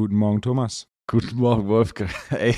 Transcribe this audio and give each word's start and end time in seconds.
Guten 0.00 0.16
Morgen, 0.16 0.40
Thomas. 0.40 0.86
Guten 1.10 1.36
Morgen, 1.36 1.68
Wolfgang. 1.68 2.10
Ey, 2.30 2.54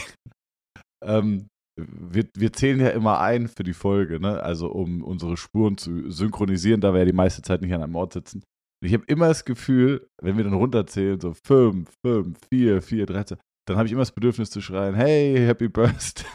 ähm, 1.05 1.49
wir, 1.77 2.29
wir 2.37 2.53
zählen 2.53 2.81
ja 2.81 2.91
immer 2.91 3.21
ein 3.21 3.49
für 3.49 3.63
die 3.63 3.73
Folge, 3.73 4.21
ne? 4.21 4.43
Also 4.43 4.71
um 4.71 5.03
unsere 5.03 5.37
Spuren 5.37 5.77
zu 5.77 6.11
synchronisieren, 6.11 6.81
da 6.81 6.93
wir 6.93 7.01
ja 7.01 7.07
die 7.07 7.13
meiste 7.13 7.43
Zeit 7.43 7.63
nicht 7.63 7.73
an 7.73 7.83
einem 7.83 7.97
Ort 7.97 8.13
sitzen. 8.13 8.43
Ich 8.85 8.93
habe 8.93 9.05
immer 9.07 9.29
das 9.29 9.45
Gefühl, 9.45 10.09
wenn 10.21 10.37
wir 10.37 10.45
dann 10.45 10.55
runterzählen, 10.55 11.21
so 11.21 11.35
5, 11.35 11.89
5, 12.05 12.39
4, 12.53 12.83
4, 12.83 13.07
13, 13.07 13.39
dann 13.67 13.77
habe 13.77 13.87
ich 13.87 13.93
immer 13.93 14.03
das 14.03 14.13
Bedürfnis 14.13 14.51
zu 14.51 14.61
schreien, 14.61 14.95
hey, 14.95 15.37
Happy 15.47 15.69
Birthday. 15.69 16.27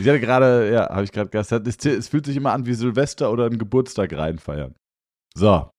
ich 0.00 0.08
hatte 0.08 0.20
gerade, 0.20 0.72
ja, 0.72 0.88
habe 0.88 1.04
ich 1.04 1.12
gerade 1.12 1.30
gesagt, 1.30 1.66
es, 1.66 1.84
es 1.84 2.08
fühlt 2.08 2.26
sich 2.26 2.36
immer 2.36 2.52
an 2.52 2.66
wie 2.66 2.74
Silvester 2.74 3.30
oder 3.30 3.46
einen 3.46 3.58
Geburtstag 3.58 4.12
reinfeiern. 4.12 4.74
So. 5.34 5.70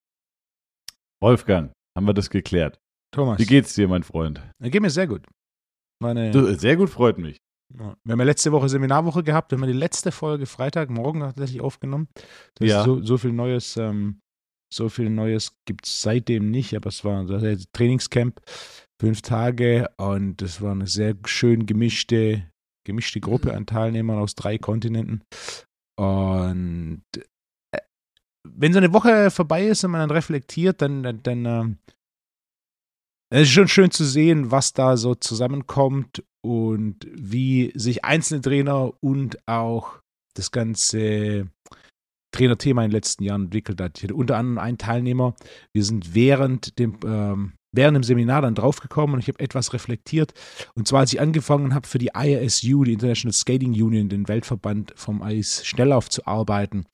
Wolfgang, 1.22 1.72
haben 1.98 2.06
wir 2.06 2.14
das 2.14 2.30
geklärt. 2.30 2.80
Thomas. 3.12 3.40
Wie 3.40 3.46
geht's 3.46 3.74
dir, 3.74 3.88
mein 3.88 4.04
Freund? 4.04 4.42
Geht 4.62 4.82
mir 4.82 4.90
sehr 4.90 5.08
gut. 5.08 5.26
Meine, 6.02 6.32
Du, 6.32 6.54
sehr 6.56 6.78
gut, 6.78 6.90
freut 6.90 7.18
mich. 7.18 7.38
Wir 7.72 7.86
haben 8.10 8.20
ja 8.20 8.26
letzte 8.26 8.52
Woche 8.52 8.70
Seminarwoche 8.70 9.24
gehabt, 9.24 9.52
wir 9.52 9.58
haben 9.58 9.64
ja 9.68 9.72
die 9.74 9.78
letzte 9.78 10.12
Folge 10.12 10.46
Freitagmorgen 10.46 11.22
tatsächlich 11.22 11.62
aufgenommen. 11.62 12.08
Das 12.56 12.68
Ja. 12.68 12.84
so, 12.84 13.02
so 13.04 13.18
viel 13.18 13.32
Neues, 13.34 13.78
ähm, 13.78 14.22
so 14.74 14.90
viel 14.90 15.10
Neues 15.10 15.56
gibt 15.66 15.86
es 15.86 16.02
seitdem 16.02 16.50
nicht, 16.50 16.76
aber 16.76 16.88
es 16.90 17.04
war 17.04 17.20
ein 17.22 17.66
Trainingscamp, 17.74 18.40
fünf 19.00 19.22
Tage 19.22 19.90
und 19.98 20.42
es 20.42 20.62
war 20.62 20.72
eine 20.72 20.88
sehr 20.88 21.16
schön 21.26 21.66
gemischte, 21.66 22.50
gemischte 22.86 23.20
Gruppe 23.20 23.54
an 23.54 23.66
Teilnehmern 23.66 24.20
aus 24.20 24.36
drei 24.36 24.58
Kontinenten. 24.58 25.24
Und 25.98 27.04
äh, 27.72 27.80
wenn 28.48 28.74
so 28.74 28.80
eine 28.80 28.94
Woche 28.94 29.32
vorbei 29.32 29.68
ist 29.68 29.84
und 29.84 29.92
man 29.92 30.02
dann 30.02 30.12
reflektiert, 30.12 30.82
dann, 30.82 31.04
dann, 31.04 31.24
dann 31.24 31.46
ähm, 31.46 31.78
es 33.32 33.44
ist 33.44 33.52
schon 33.52 33.68
schön 33.68 33.92
zu 33.92 34.06
sehen, 34.06 34.52
was 34.52 34.74
da 34.74 34.98
so 34.98 35.14
zusammenkommt 35.14 36.24
und 36.44 37.06
wie 37.12 37.72
sich 37.76 38.04
einzelne 38.04 38.42
Trainer 38.42 38.92
und 39.02 39.38
auch 39.48 40.00
das 40.36 40.52
ganze 40.52 41.48
Trainerthema 42.34 42.84
in 42.84 42.90
den 42.90 42.96
letzten 42.96 43.24
Jahren 43.24 43.46
entwickelt 43.46 43.82
hat. 43.82 43.98
Ich 43.98 44.04
hatte 44.04 44.16
unter 44.16 44.38
anderem 44.38 44.58
einen 44.58 44.78
Teilnehmer, 44.78 45.36
wir 45.74 45.84
sind 45.84 46.16
während 46.16 46.80
dem, 46.80 47.00
ähm, 47.06 47.54
während 47.72 47.96
dem 47.96 48.04
Seminar 48.04 48.42
dann 48.42 48.56
draufgekommen 48.56 49.16
und 49.16 49.20
ich 49.20 49.28
habe 49.28 49.40
etwas 49.40 49.74
reflektiert. 49.74 50.34
Und 50.76 50.88
zwar, 50.88 51.02
als 51.02 51.14
ich 51.14 51.22
angefangen 51.22 51.74
habe, 51.74 51.88
für 51.88 51.98
die 51.98 52.12
ISU, 52.16 52.84
die 52.84 52.94
International 52.94 53.34
Skating 53.34 53.72
Union, 53.72 54.10
den 54.10 54.28
Weltverband 54.28 54.94
vom 54.96 55.22
Eis 55.22 55.66
Schnelllauf 55.66 56.10
zu 56.10 56.26
arbeiten. 56.26 56.86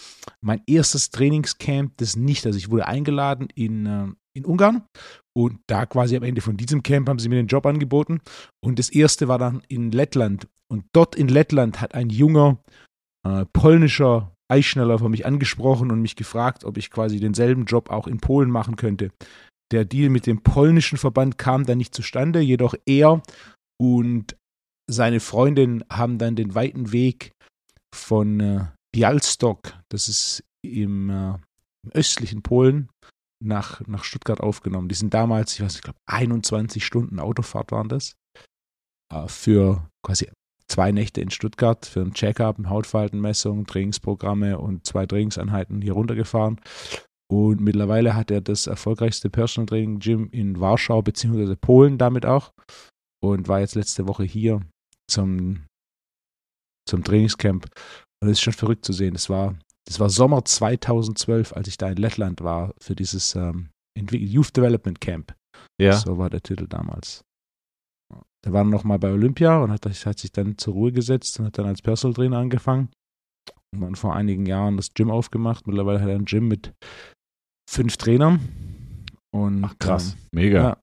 Mein 0.42 0.62
erstes 0.68 1.10
Trainingscamp, 1.12 1.98
das 1.98 2.16
nicht, 2.16 2.46
also 2.46 2.58
ich 2.58 2.70
wurde 2.70 2.88
eingeladen 2.88 3.48
in, 3.56 3.86
äh, 3.86 4.08
in 4.34 4.46
Ungarn 4.46 4.84
und 5.34 5.60
da 5.68 5.86
quasi 5.86 6.16
am 6.16 6.24
Ende 6.24 6.42
von 6.42 6.58
diesem 6.58 6.84
Camp 6.84 7.10
haben 7.10 7.20
sie 7.20 7.30
mir 7.30 7.36
den 7.36 7.48
Job 7.48 7.66
angeboten. 7.66 8.22
Und 8.64 8.80
das 8.80 8.90
erste 8.90 9.28
war 9.28 9.38
dann 9.38 9.62
in 9.68 9.92
Lettland. 9.92 10.48
Und 10.68 10.86
dort 10.94 11.16
in 11.16 11.28
Lettland 11.28 11.82
hat 11.82 11.94
ein 11.94 12.10
junger 12.10 12.58
äh, 13.26 13.46
polnischer 13.54 14.32
Eisschneller 14.48 15.00
von 15.00 15.12
mich 15.12 15.26
angesprochen 15.26 15.92
und 15.92 16.02
mich 16.02 16.16
gefragt, 16.16 16.64
ob 16.64 16.78
ich 16.78 16.92
quasi 16.92 17.20
denselben 17.20 17.66
Job 17.66 17.90
auch 17.90 18.08
in 18.08 18.20
Polen 18.20 18.50
machen 18.50 18.76
könnte. 18.76 19.12
Der 19.72 19.86
Deal 19.86 20.10
mit 20.10 20.28
dem 20.28 20.42
polnischen 20.42 20.98
Verband 20.98 21.38
kam 21.38 21.66
dann 21.66 21.78
nicht 21.78 21.96
zustande, 21.96 22.40
jedoch 22.40 22.76
er 22.86 23.22
und 23.82 24.38
seine 24.88 25.20
Freundin 25.20 25.84
haben 25.90 26.18
dann 26.18 26.36
den 26.36 26.54
weiten 26.54 26.92
Weg 26.92 27.32
von 27.94 28.40
äh, 28.40 28.66
Bialystok, 28.94 29.74
das 29.90 30.08
ist 30.08 30.44
im, 30.62 31.10
äh, 31.10 31.34
im 31.84 31.92
östlichen 31.94 32.44
Polen, 32.44 32.90
nach, 33.44 33.86
nach 33.88 34.04
Stuttgart 34.04 34.40
aufgenommen. 34.40 34.88
Die 34.88 34.96
sind 34.96 35.14
damals, 35.14 35.54
ich 35.54 35.62
weiß 35.62 35.74
nicht, 35.74 35.78
ich 35.78 35.84
glaube 35.84 36.00
21 36.06 36.86
Stunden 36.86 37.20
Autofahrt 37.20 37.72
waren 37.72 37.90
das, 37.90 38.16
äh, 39.12 39.28
für 39.28 39.90
quasi 40.04 40.30
zwei 40.68 40.92
Nächte 40.92 41.22
in 41.22 41.30
Stuttgart 41.30 41.86
für 41.86 42.02
ein 42.02 42.14
Check-up, 42.14 42.58
Hautfaltenmessung, 42.68 43.66
Trainingsprogramme 43.66 44.58
und 44.58 44.86
zwei 44.86 45.06
Trainingseinheiten 45.06 45.82
hier 45.82 45.94
runtergefahren. 45.94 46.60
Und 47.32 47.60
mittlerweile 47.60 48.16
hat 48.16 48.30
er 48.30 48.42
das 48.42 48.68
erfolgreichste 48.68 49.30
Personal 49.30 49.66
Training 49.66 50.00
Gym 50.00 50.30
in 50.32 50.60
Warschau 50.60 51.02
beziehungsweise 51.02 51.56
Polen 51.56 51.98
damit 51.98 52.26
auch 52.26 52.54
und 53.24 53.48
war 53.48 53.60
jetzt 53.60 53.76
letzte 53.76 54.08
Woche 54.08 54.24
hier 54.24 54.62
zum, 55.10 55.66
zum 56.88 57.04
Trainingscamp. 57.04 57.66
Und 58.22 58.30
es 58.30 58.38
ist 58.38 58.42
schon 58.42 58.54
verrückt 58.54 58.86
zu 58.86 58.94
sehen. 58.94 59.14
Das 59.14 59.30
war, 59.30 59.58
das 59.88 60.00
war 60.00 60.10
Sommer 60.10 60.46
2012, 60.46 61.54
als 61.54 61.68
ich 61.68 61.78
da 61.78 61.90
in 61.90 61.98
Lettland 61.98 62.42
war 62.42 62.74
für 62.80 62.96
dieses 62.96 63.36
ähm, 63.36 63.70
Youth 63.98 64.56
Development 64.56 65.02
Camp. 65.02 65.36
Ja. 65.82 65.94
So 65.94 66.18
war 66.18 66.30
der 66.30 66.42
Titel 66.42 66.68
damals. 66.68 67.24
Der 68.46 68.54
war 68.54 68.64
noch 68.64 68.84
mal 68.84 69.00
bei 69.00 69.12
Olympia 69.12 69.58
und 69.64 69.72
hat, 69.72 69.86
hat 69.86 70.20
sich 70.20 70.32
dann 70.32 70.58
zur 70.58 70.74
Ruhe 70.74 70.92
gesetzt 70.92 71.40
und 71.40 71.48
hat 71.48 71.58
dann 71.58 71.66
als 71.66 71.82
Personal 71.82 72.14
Trainer 72.14 72.38
angefangen. 72.38 72.90
Und 73.74 73.82
dann 73.82 73.96
vor 73.96 74.16
einigen 74.16 74.46
Jahren 74.46 74.78
das 74.78 74.94
Gym 74.94 75.10
aufgemacht. 75.10 75.66
Mittlerweile 75.66 76.00
hat 76.00 76.08
er 76.08 76.16
ein 76.16 76.26
Gym 76.26 76.48
mit 76.48 76.72
fünf 77.70 77.98
Trainern. 77.98 78.40
Und, 79.32 79.64
Ach, 79.64 79.76
krass. 79.80 80.14
Ähm, 80.14 80.20
Mega. 80.32 80.62
ja. 80.62 80.78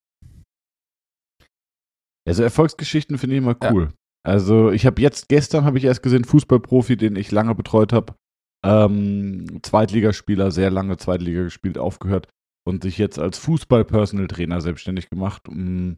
Also 2.26 2.43
Erfolgsgeschichten 2.43 3.19
finde 3.19 3.37
ich 3.37 3.43
immer 3.43 3.56
cool. 3.70 3.93
Also 4.25 4.70
ich 4.70 4.87
habe 4.87 5.03
jetzt, 5.03 5.28
gestern 5.28 5.65
habe 5.65 5.78
ich 5.78 5.84
erst 5.84 6.03
gesehen, 6.03 6.25
Fußballprofi, 6.25 6.97
den 6.97 7.16
ich 7.16 7.32
lange 7.32 7.54
betreut 7.54 7.93
habe, 7.93 8.15
ähm, 8.65 9.59
Zweitligaspieler, 9.62 10.53
sehr 10.53 10.70
lange 10.70 10.97
Zweitliga 10.97 11.43
gespielt, 11.43 11.78
aufgehört 11.78 12.28
und 12.65 12.84
sich 12.84 12.99
jetzt 12.99 13.19
als 13.19 13.38
Fußball-Personal-Trainer 13.38 14.60
selbstständig 14.60 15.10
gemacht. 15.10 15.43
Mm, 15.50 15.94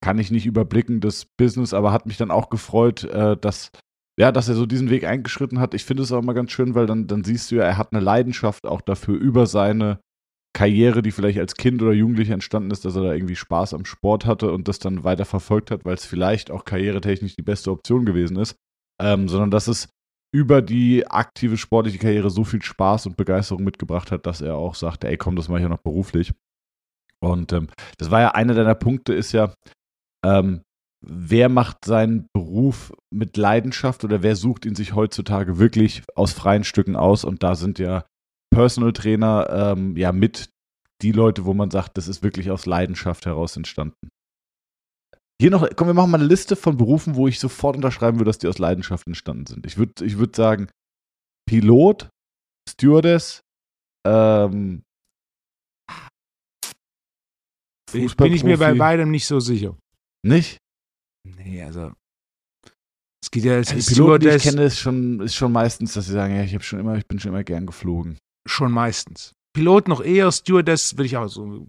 Kann 0.00 0.18
ich 0.18 0.30
nicht 0.30 0.46
überblicken, 0.46 1.00
das 1.00 1.26
Business, 1.38 1.74
aber 1.74 1.92
hat 1.92 2.06
mich 2.06 2.16
dann 2.16 2.32
auch 2.32 2.50
gefreut, 2.50 3.04
äh, 3.04 3.36
dass, 3.36 3.70
ja, 4.18 4.32
dass 4.32 4.48
er 4.48 4.56
so 4.56 4.66
diesen 4.66 4.90
Weg 4.90 5.04
eingeschritten 5.04 5.60
hat. 5.60 5.74
Ich 5.74 5.84
finde 5.84 6.02
es 6.02 6.10
auch 6.10 6.22
immer 6.22 6.34
ganz 6.34 6.50
schön, 6.50 6.74
weil 6.74 6.86
dann, 6.86 7.06
dann 7.06 7.22
siehst 7.22 7.50
du 7.50 7.56
ja, 7.56 7.64
er 7.64 7.78
hat 7.78 7.92
eine 7.92 8.00
Leidenschaft 8.00 8.66
auch 8.66 8.80
dafür, 8.80 9.16
über 9.16 9.46
seine 9.46 10.00
Karriere, 10.58 11.02
die 11.02 11.12
vielleicht 11.12 11.38
als 11.38 11.54
Kind 11.54 11.80
oder 11.82 11.92
Jugendlicher 11.92 12.34
entstanden 12.34 12.72
ist, 12.72 12.84
dass 12.84 12.96
er 12.96 13.02
da 13.02 13.12
irgendwie 13.12 13.36
Spaß 13.36 13.74
am 13.74 13.84
Sport 13.84 14.26
hatte 14.26 14.50
und 14.50 14.66
das 14.66 14.80
dann 14.80 15.04
weiter 15.04 15.24
verfolgt 15.24 15.70
hat, 15.70 15.84
weil 15.84 15.94
es 15.94 16.04
vielleicht 16.04 16.50
auch 16.50 16.64
karrieretechnisch 16.64 17.36
die 17.36 17.42
beste 17.42 17.70
Option 17.70 18.04
gewesen 18.04 18.36
ist, 18.36 18.56
ähm, 19.00 19.28
sondern 19.28 19.52
dass 19.52 19.68
es 19.68 19.88
über 20.34 20.60
die 20.60 21.06
aktive 21.06 21.58
sportliche 21.58 22.00
Karriere 22.00 22.28
so 22.28 22.42
viel 22.42 22.60
Spaß 22.60 23.06
und 23.06 23.16
Begeisterung 23.16 23.62
mitgebracht 23.62 24.10
hat, 24.10 24.26
dass 24.26 24.40
er 24.40 24.56
auch 24.56 24.74
sagte, 24.74 25.06
ey 25.06 25.16
komm, 25.16 25.36
das 25.36 25.48
mache 25.48 25.60
ich 25.60 25.62
ja 25.62 25.68
noch 25.68 25.78
beruflich. 25.78 26.32
Und 27.22 27.52
ähm, 27.52 27.68
das 27.98 28.10
war 28.10 28.20
ja 28.20 28.32
einer 28.32 28.54
deiner 28.54 28.74
Punkte, 28.74 29.14
ist 29.14 29.30
ja, 29.30 29.54
ähm, 30.26 30.62
wer 31.06 31.48
macht 31.48 31.84
seinen 31.84 32.26
Beruf 32.34 32.92
mit 33.14 33.36
Leidenschaft 33.36 34.02
oder 34.02 34.24
wer 34.24 34.34
sucht 34.34 34.66
ihn 34.66 34.74
sich 34.74 34.92
heutzutage 34.96 35.60
wirklich 35.60 36.02
aus 36.16 36.32
freien 36.32 36.64
Stücken 36.64 36.96
aus? 36.96 37.22
Und 37.22 37.44
da 37.44 37.54
sind 37.54 37.78
ja 37.78 38.04
Personal 38.50 38.92
Trainer 38.92 39.48
ähm, 39.50 39.96
ja 39.96 40.12
mit 40.12 40.50
die 41.02 41.12
Leute, 41.12 41.44
wo 41.44 41.54
man 41.54 41.70
sagt, 41.70 41.96
das 41.96 42.08
ist 42.08 42.22
wirklich 42.22 42.50
aus 42.50 42.66
Leidenschaft 42.66 43.26
heraus 43.26 43.56
entstanden. 43.56 44.10
Hier 45.40 45.50
noch, 45.50 45.68
komm, 45.76 45.86
wir 45.86 45.94
machen 45.94 46.10
mal 46.10 46.18
eine 46.18 46.26
Liste 46.26 46.56
von 46.56 46.76
Berufen, 46.76 47.14
wo 47.14 47.28
ich 47.28 47.38
sofort 47.38 47.76
unterschreiben 47.76 48.18
würde, 48.18 48.28
dass 48.28 48.38
die 48.38 48.48
aus 48.48 48.58
Leidenschaft 48.58 49.06
entstanden 49.06 49.46
sind. 49.46 49.66
Ich 49.66 49.78
würde 49.78 50.04
ich 50.04 50.18
würd 50.18 50.34
sagen, 50.34 50.68
Pilot, 51.48 52.10
Stewardess, 52.68 53.42
ähm, 54.06 54.82
bin, 57.92 58.32
ich 58.32 58.44
mir 58.44 58.58
bei 58.58 58.74
beidem 58.74 59.10
nicht 59.10 59.26
so 59.26 59.40
sicher. 59.40 59.76
nicht? 60.26 60.58
Nee, 61.24 61.62
also. 61.62 61.92
Es 63.22 63.30
geht 63.30 63.44
ja 63.44 63.54
als 63.54 63.68
Die 63.68 63.76
Piloten, 63.76 64.20
die 64.20 64.28
ich 64.28 64.42
Stewardess 64.42 64.42
kenne, 64.42 64.64
ist 64.64 64.78
schon, 64.78 65.20
ist 65.20 65.34
schon 65.34 65.52
meistens, 65.52 65.94
dass 65.94 66.06
sie 66.06 66.12
sagen, 66.12 66.34
ja, 66.34 66.42
ich 66.42 66.54
habe 66.54 66.64
schon 66.64 66.80
immer, 66.80 66.96
ich 66.96 67.06
bin 67.06 67.18
schon 67.18 67.30
immer 67.30 67.44
gern 67.44 67.66
geflogen. 67.66 68.18
Schon 68.46 68.72
meistens. 68.72 69.32
Pilot 69.54 69.88
noch 69.88 70.02
eher, 70.02 70.30
Stewardess 70.30 70.96
will 70.96 71.06
ich 71.06 71.16
auch 71.16 71.28
so. 71.28 71.66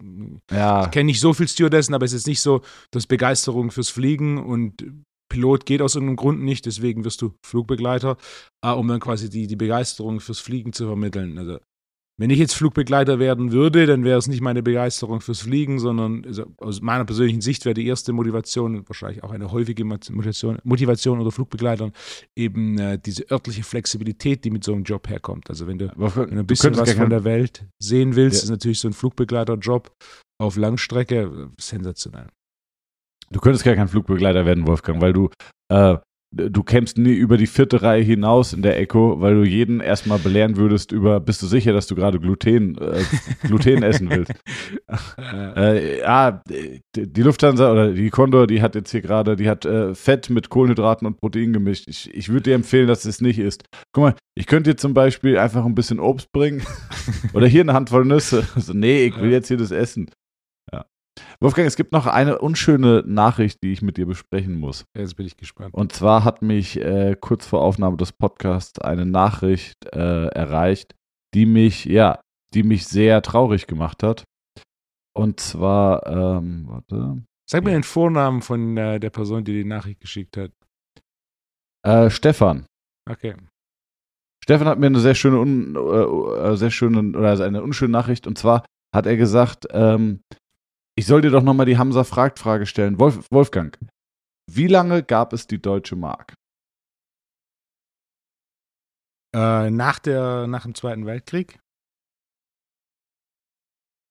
Ja, 0.51 0.83
Ich 0.86 0.92
kenne 0.92 1.06
nicht 1.06 1.19
so 1.19 1.33
viel 1.33 1.48
Stewardessen, 1.48 1.95
aber 1.95 2.06
es 2.06 2.13
ist 2.13 2.27
nicht 2.27 2.42
so, 2.42 2.62
dass 2.92 3.07
Begeisterung 3.07 3.71
fürs 3.71 3.89
Fliegen 3.89 4.38
und 4.38 4.83
Pilot 5.30 5.66
geht 5.66 5.81
aus 5.81 5.95
irgendeinem 5.95 6.18
Grund 6.18 6.42
nicht, 6.42 6.66
deswegen 6.66 7.06
wirst 7.06 7.21
du 7.21 7.33
Flugbegleiter, 7.45 8.18
äh, 8.63 8.71
um 8.71 8.88
dann 8.88 9.00
quasi 9.00 9.30
die, 9.30 9.48
die 9.48 9.56
Begeisterung 9.56 10.19
fürs 10.19 10.39
Fliegen 10.39 10.74
zu 10.74 10.88
vermitteln. 10.88 11.38
Also, 11.38 11.60
wenn 12.19 12.30
ich 12.30 12.38
jetzt 12.38 12.54
Flugbegleiter 12.54 13.18
werden 13.18 13.54
würde, 13.54 13.86
dann 13.86 14.04
wäre 14.04 14.19
es 14.19 14.27
nicht 14.27 14.42
meine 14.42 14.62
Begeisterung 14.62 15.21
fürs 15.21 15.39
Fliegen, 15.39 15.80
sondern 15.80 16.25
also 16.25 16.45
aus 16.57 16.81
meiner 16.81 17.06
persönlichen 17.06 17.39
Sicht 17.39 17.63
wäre 17.63 17.74
die 17.74 17.88
erste 17.88 18.12
Motivation, 18.12 18.83
wahrscheinlich 18.88 19.24
auch 19.24 19.31
eine 19.31 19.51
häufige 19.51 19.86
Motivation, 19.86 20.60
Motivation 20.63 21.21
oder 21.21 21.31
Flugbegleitern, 21.31 21.94
eben 22.36 22.77
äh, 22.77 23.00
diese 23.00 23.31
örtliche 23.31 23.63
Flexibilität, 23.63 24.44
die 24.44 24.50
mit 24.51 24.66
so 24.66 24.74
einem 24.74 24.83
Job 24.83 25.07
herkommt. 25.07 25.50
Also 25.50 25.66
wenn 25.66 25.77
du 25.77 25.86
wenn 25.95 26.13
du 26.13 26.21
ein 26.21 26.36
du 26.38 26.44
bisschen 26.44 26.74
könntest 26.74 26.95
was 26.95 27.01
von 27.01 27.10
der 27.10 27.24
Welt 27.24 27.66
sehen 27.81 28.16
willst, 28.18 28.39
Ja. 28.39 28.44
ist 28.44 28.50
natürlich 28.50 28.80
so 28.80 28.89
ein 28.89 28.94
Flugbegleiterjob 28.94 29.89
auf 30.42 30.57
Langstrecke 30.57 31.22
äh, 31.22 31.48
sensationell. 31.57 32.27
Du 33.31 33.39
könntest 33.39 33.63
gar 33.63 33.75
kein 33.75 33.88
Flugbegleiter 33.88 34.45
werden, 34.45 34.68
Wolfgang, 34.68 35.01
weil 35.01 35.13
du, 35.13 35.30
äh, 35.72 35.98
du 36.31 36.64
kämst 36.64 36.98
nie 36.98 37.14
über 37.14 37.38
die 37.38 37.48
vierte 37.48 37.81
Reihe 37.81 38.04
hinaus 38.04 38.54
in 38.54 38.62
der 38.62 38.80
Echo, 38.80 39.20
weil 39.20 39.34
du 39.36 39.44
jeden 39.44 39.80
erstmal 39.80 40.20
belehren 40.20 40.58
würdest 40.58 40.92
über, 40.92 41.20
bist 41.20 41.42
du 41.42 41.48
sicher, 41.48 41.74
dass 41.74 41.88
du 41.88 41.96
gerade 41.96 42.20
Gluten, 42.20 42.78
äh, 42.78 43.04
Gluten 43.48 43.81
essen 43.81 44.10
willst? 44.10 44.34
äh, 45.58 46.00
ja, 46.00 46.42
die 46.96 47.22
Lufthansa 47.22 47.72
oder 47.72 47.92
die 47.92 48.10
Condor, 48.12 48.46
die 48.46 48.62
hat 48.62 48.76
jetzt 48.76 48.92
hier 48.92 49.02
gerade, 49.02 49.36
die 49.36 49.50
hat 49.50 49.66
äh, 49.66 49.96
Fett 49.96 50.30
mit 50.30 50.50
Kohlenhydraten 50.50 51.08
und 51.08 51.18
Protein 51.18 51.52
gemischt. 51.54 51.86
Ich, 51.88 52.14
ich 52.14 52.30
würde 52.30 52.44
dir 52.44 52.56
empfehlen, 52.56 52.88
dass 52.88 53.06
es 53.06 53.22
nicht 53.22 53.40
ist. 53.40 53.64
Guck 53.92 54.04
mal, 54.04 54.16
ich 54.36 54.46
könnte 54.46 54.72
dir 54.72 54.78
zum 54.78 54.94
Beispiel 54.94 55.38
einfach 55.38 55.66
ein 55.66 55.75
bisschen 55.75 56.00
Obst 56.00 56.32
bringen 56.32 56.62
oder 57.34 57.48
hier 57.48 57.62
eine 57.62 57.74
Handvoll 57.74 58.06
Nüsse. 58.06 58.48
Also, 58.56 58.74
nee, 58.74 59.06
ich 59.06 59.20
will 59.20 59.32
jetzt 59.32 59.48
hier 59.48 59.58
das 59.58 59.72
essen. 59.72 60.10
Wolfgang, 61.39 61.68
es 61.68 61.75
gibt 61.75 61.92
noch 61.92 62.06
eine 62.06 62.39
unschöne 62.39 63.04
Nachricht, 63.06 63.63
die 63.63 63.71
ich 63.71 63.81
mit 63.81 63.98
dir 63.98 64.06
besprechen 64.06 64.60
muss. 64.60 64.86
Jetzt 64.95 65.16
bin 65.16 65.25
ich 65.25 65.38
gespannt. 65.38 65.74
Und 65.74 65.94
zwar 65.94 66.24
hat 66.24 66.42
mich 66.42 66.80
äh, 66.80 67.16
kurz 67.19 67.45
vor 67.45 67.62
Aufnahme 67.62 67.98
des 67.98 68.12
Podcasts 68.12 68.80
eine 68.80 69.06
Nachricht 69.06 69.86
äh, 69.94 70.27
erreicht, 70.27 70.95
die 71.33 71.45
mich, 71.45 71.86
ja, 71.86 72.19
die 72.54 72.63
mich 72.63 72.88
sehr 72.88 73.21
traurig 73.21 73.68
gemacht 73.68 74.04
hat. 74.04 74.24
Und 75.13 75.39
zwar, 75.39 76.06
ähm, 76.07 76.68
warte. 76.68 77.24
Sag 77.50 77.63
mir 77.63 77.72
den 77.72 77.83
Vornamen 77.83 78.42
von 78.42 78.77
äh, 78.77 79.00
der 79.00 79.10
Person, 79.10 79.44
die 79.44 79.54
die 79.54 79.65
Nachricht 79.65 80.01
geschickt 80.01 80.38
hat. 80.38 80.51
Äh, 81.83 82.10
Stefan. 82.10 82.65
Okay. 83.10 83.36
Stefan 84.44 84.68
hat 84.68 84.80
mir 84.80 84.88
eine 84.88 85.00
sehr 85.00 85.15
schöne, 85.15 85.39
un, 85.39 85.75
äh, 85.75 86.51
äh 86.51 86.56
sehr 86.56 86.72
schöne 86.72 87.18
oder 87.18 87.30
also 87.30 87.44
eine 87.44 87.63
unschöne 87.63 87.92
Nachricht. 87.92 88.27
Und 88.27 88.38
zwar 88.38 88.65
hat 88.95 89.06
er 89.06 89.18
gesagt, 89.18 89.68
ähm, 89.72 90.22
ich 91.00 91.06
soll 91.06 91.22
dir 91.22 91.31
doch 91.31 91.44
nochmal 91.44 91.66
die 91.66 91.78
Hamza 91.78 92.04
fragt 92.04 92.40
Frage 92.40 92.66
stellen. 92.66 93.00
Wolf, 93.00 93.25
Wolfgang, 93.31 93.80
wie 94.51 94.68
lange 94.68 95.01
gab 95.01 95.31
es 95.31 95.48
die 95.48 95.62
Deutsche 95.62 95.96
Mark? 95.96 96.34
Äh, 99.34 99.69
nach, 99.69 100.00
der, 100.00 100.48
nach 100.48 100.63
dem 100.63 100.75
Zweiten 100.75 101.06
Weltkrieg? 101.06 101.57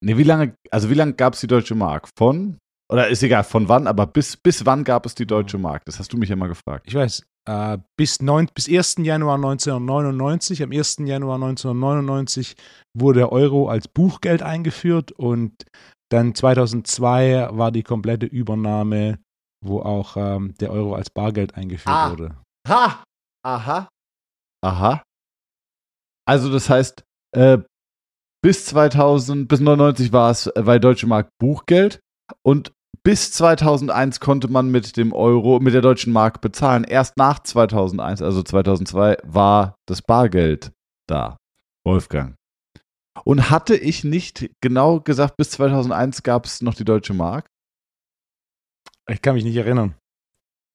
Ne, 0.02 0.17
wie 0.17 0.23
lange, 0.23 0.55
also 0.70 0.88
wie 0.88 0.94
lange 0.94 1.12
gab 1.12 1.35
es 1.35 1.40
die 1.40 1.46
Deutsche 1.46 1.75
Mark? 1.75 2.08
Von, 2.17 2.56
oder 2.90 3.08
ist 3.08 3.23
egal, 3.23 3.44
von 3.44 3.69
wann, 3.69 3.87
aber 3.87 4.06
bis, 4.06 4.38
bis 4.38 4.64
wann 4.64 4.82
gab 4.82 5.05
es 5.05 5.14
die 5.14 5.26
Deutsche 5.26 5.58
Mark? 5.58 5.85
Das 5.85 5.99
hast 5.99 6.14
du 6.14 6.17
mich 6.17 6.31
ja 6.31 6.37
mal 6.37 6.49
gefragt. 6.49 6.87
Ich 6.88 6.94
weiß, 6.94 7.23
äh, 7.49 7.76
bis, 7.99 8.23
neun, 8.23 8.49
bis 8.55 8.67
1. 8.67 8.96
Januar 9.00 9.35
1999. 9.35 10.62
Am 10.62 10.73
1. 10.73 10.99
Januar 11.00 11.35
1999 11.35 12.56
wurde 12.94 13.19
der 13.19 13.32
Euro 13.32 13.69
als 13.69 13.88
Buchgeld 13.88 14.43
eingeführt 14.43 15.12
und 15.12 15.67
dann 16.10 16.34
2002 16.34 17.49
war 17.52 17.70
die 17.70 17.82
komplette 17.82 18.26
Übernahme, 18.26 19.19
wo 19.64 19.81
auch 19.81 20.16
ähm, 20.16 20.55
der 20.60 20.70
Euro 20.70 20.94
als 20.94 21.10
Bargeld 21.10 21.55
eingeführt 21.55 21.94
ah. 21.94 22.10
wurde. 22.10 22.37
Ha! 22.69 23.02
Aha. 23.44 23.88
Aha. 24.64 25.02
Also 26.26 26.52
das 26.52 26.69
heißt, 26.69 27.05
äh, 27.34 27.58
bis 28.43 28.66
2000, 28.66 29.49
bis 29.49 29.60
99 29.60 30.12
war 30.12 30.31
es, 30.31 30.46
äh, 30.46 30.66
war 30.66 30.78
Deutsche 30.78 31.06
Mark 31.06 31.28
Buchgeld 31.40 32.00
und 32.43 32.72
bis 33.02 33.32
2001 33.32 34.20
konnte 34.20 34.49
man 34.49 34.70
mit 34.70 34.96
dem 34.96 35.12
Euro, 35.12 35.61
mit 35.61 35.72
der 35.72 35.81
deutschen 35.81 36.12
Mark 36.12 36.40
bezahlen. 36.40 36.84
Erst 36.84 37.16
nach 37.16 37.38
2001, 37.38 38.20
also 38.22 38.43
2002, 38.43 39.19
war 39.25 39.76
das 39.87 40.02
Bargeld 40.02 40.72
da. 41.08 41.37
Wolfgang. 41.87 42.38
Und 43.25 43.50
hatte 43.50 43.76
ich 43.76 44.05
nicht 44.05 44.50
genau 44.61 45.00
gesagt, 45.00 45.37
bis 45.37 45.50
2001 45.50 46.23
gab 46.23 46.47
es 46.47 46.62
noch 46.62 46.75
die 46.75 46.85
Deutsche 46.85 47.15
Mark? 47.15 47.50
Ich 49.11 49.23
kann 49.23 49.35
mich 49.35 49.44
nicht 49.44 49.56
erinnern. 49.56 49.94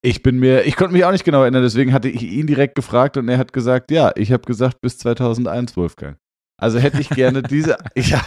Ich 0.06 0.22
bin 0.22 0.40
mir, 0.40 0.64
ich 0.64 0.76
konnte 0.76 0.94
mich 0.94 1.06
auch 1.06 1.12
nicht 1.12 1.24
genau 1.24 1.44
erinnern, 1.44 1.64
deswegen 1.64 1.94
hatte 1.94 2.10
ich 2.10 2.24
ihn 2.24 2.48
direkt 2.48 2.76
gefragt 2.76 3.16
und 3.16 3.30
er 3.30 3.38
hat 3.38 3.54
gesagt, 3.54 3.90
ja, 3.90 4.12
ich 4.16 4.34
habe 4.34 4.44
gesagt 4.44 4.82
bis 4.82 4.98
2001, 4.98 5.78
Wolfgang. 5.78 6.18
Also 6.60 6.80
hätte 6.80 7.00
ich 7.00 7.10
gerne 7.10 7.42
diese, 7.42 7.78
ja. 7.96 8.22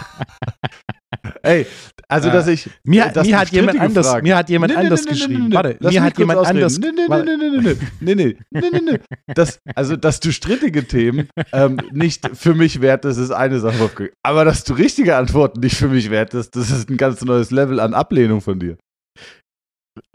Ey, 1.46 1.66
also 2.08 2.30
dass 2.30 2.48
äh, 2.48 2.52
ich 2.52 2.70
mir, 2.84 3.06
äh, 3.06 3.12
das 3.12 3.26
mir 3.26 3.38
hat 3.38 3.50
jemand 3.50 3.80
anders, 3.80 4.06
gefragt. 4.06 4.22
mir 4.24 4.36
hat 4.36 4.50
jemand 4.50 4.72
nee, 4.72 4.78
nee, 4.78 4.84
anders 4.84 5.04
nee, 5.04 5.10
geschrieben. 5.10 5.52
Warte, 5.52 5.78
mir 5.80 6.02
hat 6.02 6.18
jemand 6.18 6.46
anders. 6.46 6.78
Nee, 6.78 6.90
nee, 6.92 8.14
nee, 8.14 8.36
nee, 8.50 8.80
nee, 8.80 8.98
Das, 9.34 9.60
also 9.74 9.96
dass 9.96 10.18
du 10.20 10.32
strittige 10.32 10.86
Themen 10.86 11.28
ähm, 11.52 11.78
nicht 11.92 12.28
für 12.36 12.54
mich 12.54 12.80
wertest, 12.80 13.20
ist 13.20 13.30
eine 13.30 13.60
Sache. 13.60 14.10
Aber 14.24 14.44
dass 14.44 14.64
du 14.64 14.74
richtige 14.74 15.16
Antworten 15.16 15.60
nicht 15.60 15.76
für 15.76 15.88
mich 15.88 16.10
wertest, 16.10 16.56
das 16.56 16.70
ist 16.70 16.90
ein 16.90 16.96
ganz 16.96 17.22
neues 17.22 17.50
Level 17.50 17.78
an 17.78 17.94
Ablehnung 17.94 18.40
von 18.40 18.58
dir. 18.58 18.76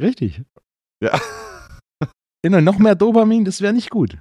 Richtig. 0.02 0.42
Ja. 1.04 1.20
Genau, 2.44 2.60
noch 2.60 2.80
mehr 2.80 2.96
Dopamin, 2.96 3.46
das 3.46 3.62
wäre 3.62 3.72
nicht 3.72 3.92
gut. 3.92 4.18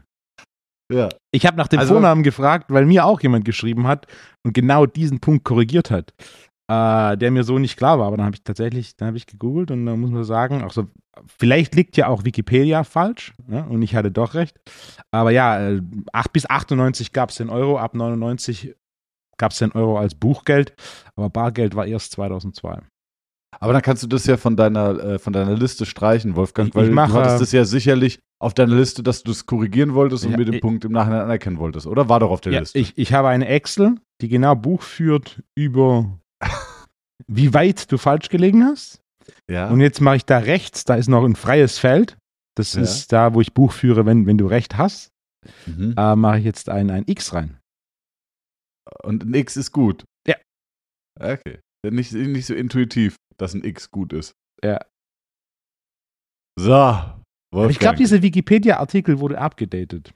Ja. 0.93 1.09
Ich 1.33 1.47
habe 1.47 1.57
nach 1.57 1.69
dem 1.69 1.79
also, 1.79 1.95
Vornamen 1.95 2.23
gefragt, 2.23 2.67
weil 2.69 2.85
mir 2.85 3.05
auch 3.07 3.21
jemand 3.21 3.45
geschrieben 3.45 3.87
hat 3.87 4.07
und 4.45 4.53
genau 4.53 4.85
diesen 4.85 5.21
Punkt 5.21 5.45
korrigiert 5.45 5.91
hat 5.91 6.13
äh, 6.71 7.17
der 7.17 7.33
mir 7.33 7.43
so 7.43 7.59
nicht 7.59 7.77
klar 7.77 7.99
war. 7.99 8.07
Aber 8.07 8.17
dann 8.17 8.27
habe 8.27 8.37
ich 8.37 8.45
tatsächlich, 8.45 8.97
dann 8.97 9.09
habe 9.09 9.17
ich 9.17 9.27
gegoogelt 9.27 9.73
und 9.73 9.87
dann 9.87 9.99
muss 9.99 10.11
man 10.11 10.23
sagen, 10.23 10.63
auch 10.63 10.71
so, 10.71 10.87
vielleicht 11.27 11.75
liegt 11.75 11.97
ja 11.97 12.07
auch 12.07 12.25
Wikipedia 12.25 12.85
falsch 12.85 13.35
ja, 13.49 13.63
und 13.63 13.83
ich 13.83 13.97
hatte 13.97 14.13
doch 14.13 14.35
recht. 14.35 14.57
Aber 15.11 15.33
ja, 15.33 15.79
8 16.13 16.27
äh, 16.27 16.31
bis 16.33 16.49
98 16.49 17.13
gab 17.13 17.31
es 17.31 17.37
den 17.37 17.51
Euro, 17.51 17.79
ab 17.79 17.95
99 17.95 18.77
gab 19.37 19.51
es 19.51 19.59
den 19.59 19.73
Euro 19.73 19.99
als 19.99 20.15
Buchgeld, 20.15 20.75
aber 21.17 21.29
Bargeld 21.29 21.75
war 21.75 21.87
erst 21.87 22.13
2002. 22.13 22.79
Aber 23.59 23.73
dann 23.73 23.83
kannst 23.83 24.05
du 24.05 24.07
das 24.07 24.27
ja 24.27 24.37
von 24.37 24.55
deiner, 24.55 24.99
äh, 25.01 25.19
von 25.19 25.33
deiner 25.33 25.57
Liste 25.57 25.87
streichen, 25.87 26.37
Wolfgang, 26.37 26.69
ich, 26.69 26.75
weil 26.77 26.89
ich 26.89 26.95
mache, 26.95 27.13
du 27.13 27.19
hattest 27.19 27.41
das 27.41 27.53
ja 27.53 27.65
sicherlich 27.65 28.21
auf 28.39 28.55
deiner 28.55 28.77
Liste, 28.77 29.03
dass 29.03 29.25
du 29.25 29.33
es 29.33 29.45
korrigieren 29.45 29.95
wolltest 29.95 30.25
und 30.25 30.33
ja, 30.33 30.37
mir 30.37 30.45
den 30.45 30.55
ich, 30.55 30.61
Punkt 30.61 30.85
im 30.85 30.93
Nachhinein 30.93 31.23
anerkennen 31.23 31.59
wolltest, 31.59 31.89
oder? 31.89 32.09
War 32.09 32.21
doch 32.21 32.31
auf 32.31 32.41
der 32.41 32.53
ja, 32.53 32.61
Liste. 32.61 32.79
Ich, 32.79 32.97
ich 32.97 33.13
habe 33.13 33.29
eine 33.29 33.49
Excel, 33.49 33.97
die 34.21 34.29
genau 34.29 34.55
Buch 34.55 34.83
führt 34.83 35.43
über 35.57 36.21
wie 37.27 37.55
weit 37.55 37.91
du 37.93 37.99
falsch 37.99 38.29
gelegen 38.29 38.65
hast. 38.65 39.01
Ja. 39.49 39.69
Und 39.71 39.81
jetzt 39.81 40.01
mache 40.01 40.17
ich 40.17 40.25
da 40.25 40.39
rechts, 40.39 40.85
da 40.85 40.95
ist 40.95 41.09
noch 41.09 41.25
ein 41.25 41.37
freies 41.37 41.79
Feld. 41.79 42.17
Das 42.57 42.75
ja. 42.75 42.83
ist 42.83 43.13
da, 43.13 43.35
wo 43.35 43.41
ich 43.41 43.55
Buch 43.55 43.73
führe, 43.73 44.07
wenn, 44.07 44.27
wenn 44.27 44.39
du 44.39 44.47
recht 44.47 44.77
hast. 44.77 45.11
Mhm. 45.67 45.95
Äh, 45.97 46.17
mache 46.17 46.39
ich 46.39 46.45
jetzt 46.45 46.69
ein, 46.69 46.91
ein 46.91 47.05
X 47.07 47.33
rein. 47.33 47.59
Und 49.03 49.25
ein 49.25 49.35
X 49.35 49.57
ist 49.57 49.73
gut. 49.73 50.05
Ja. 50.27 50.37
Okay. 51.19 51.61
Nicht, 51.89 52.13
nicht 52.13 52.47
so 52.47 52.55
intuitiv, 52.55 53.17
dass 53.39 53.55
ein 53.55 53.65
X 53.65 53.91
gut 53.91 54.13
ist. 54.13 54.35
Ja. 54.63 54.85
So. 56.59 56.75
Wolfgang. 57.53 57.71
Ich 57.71 57.79
glaube, 57.79 57.97
dieser 57.97 58.23
Wikipedia-Artikel 58.23 59.19
wurde 59.19 59.39
abgedatet. 59.39 60.13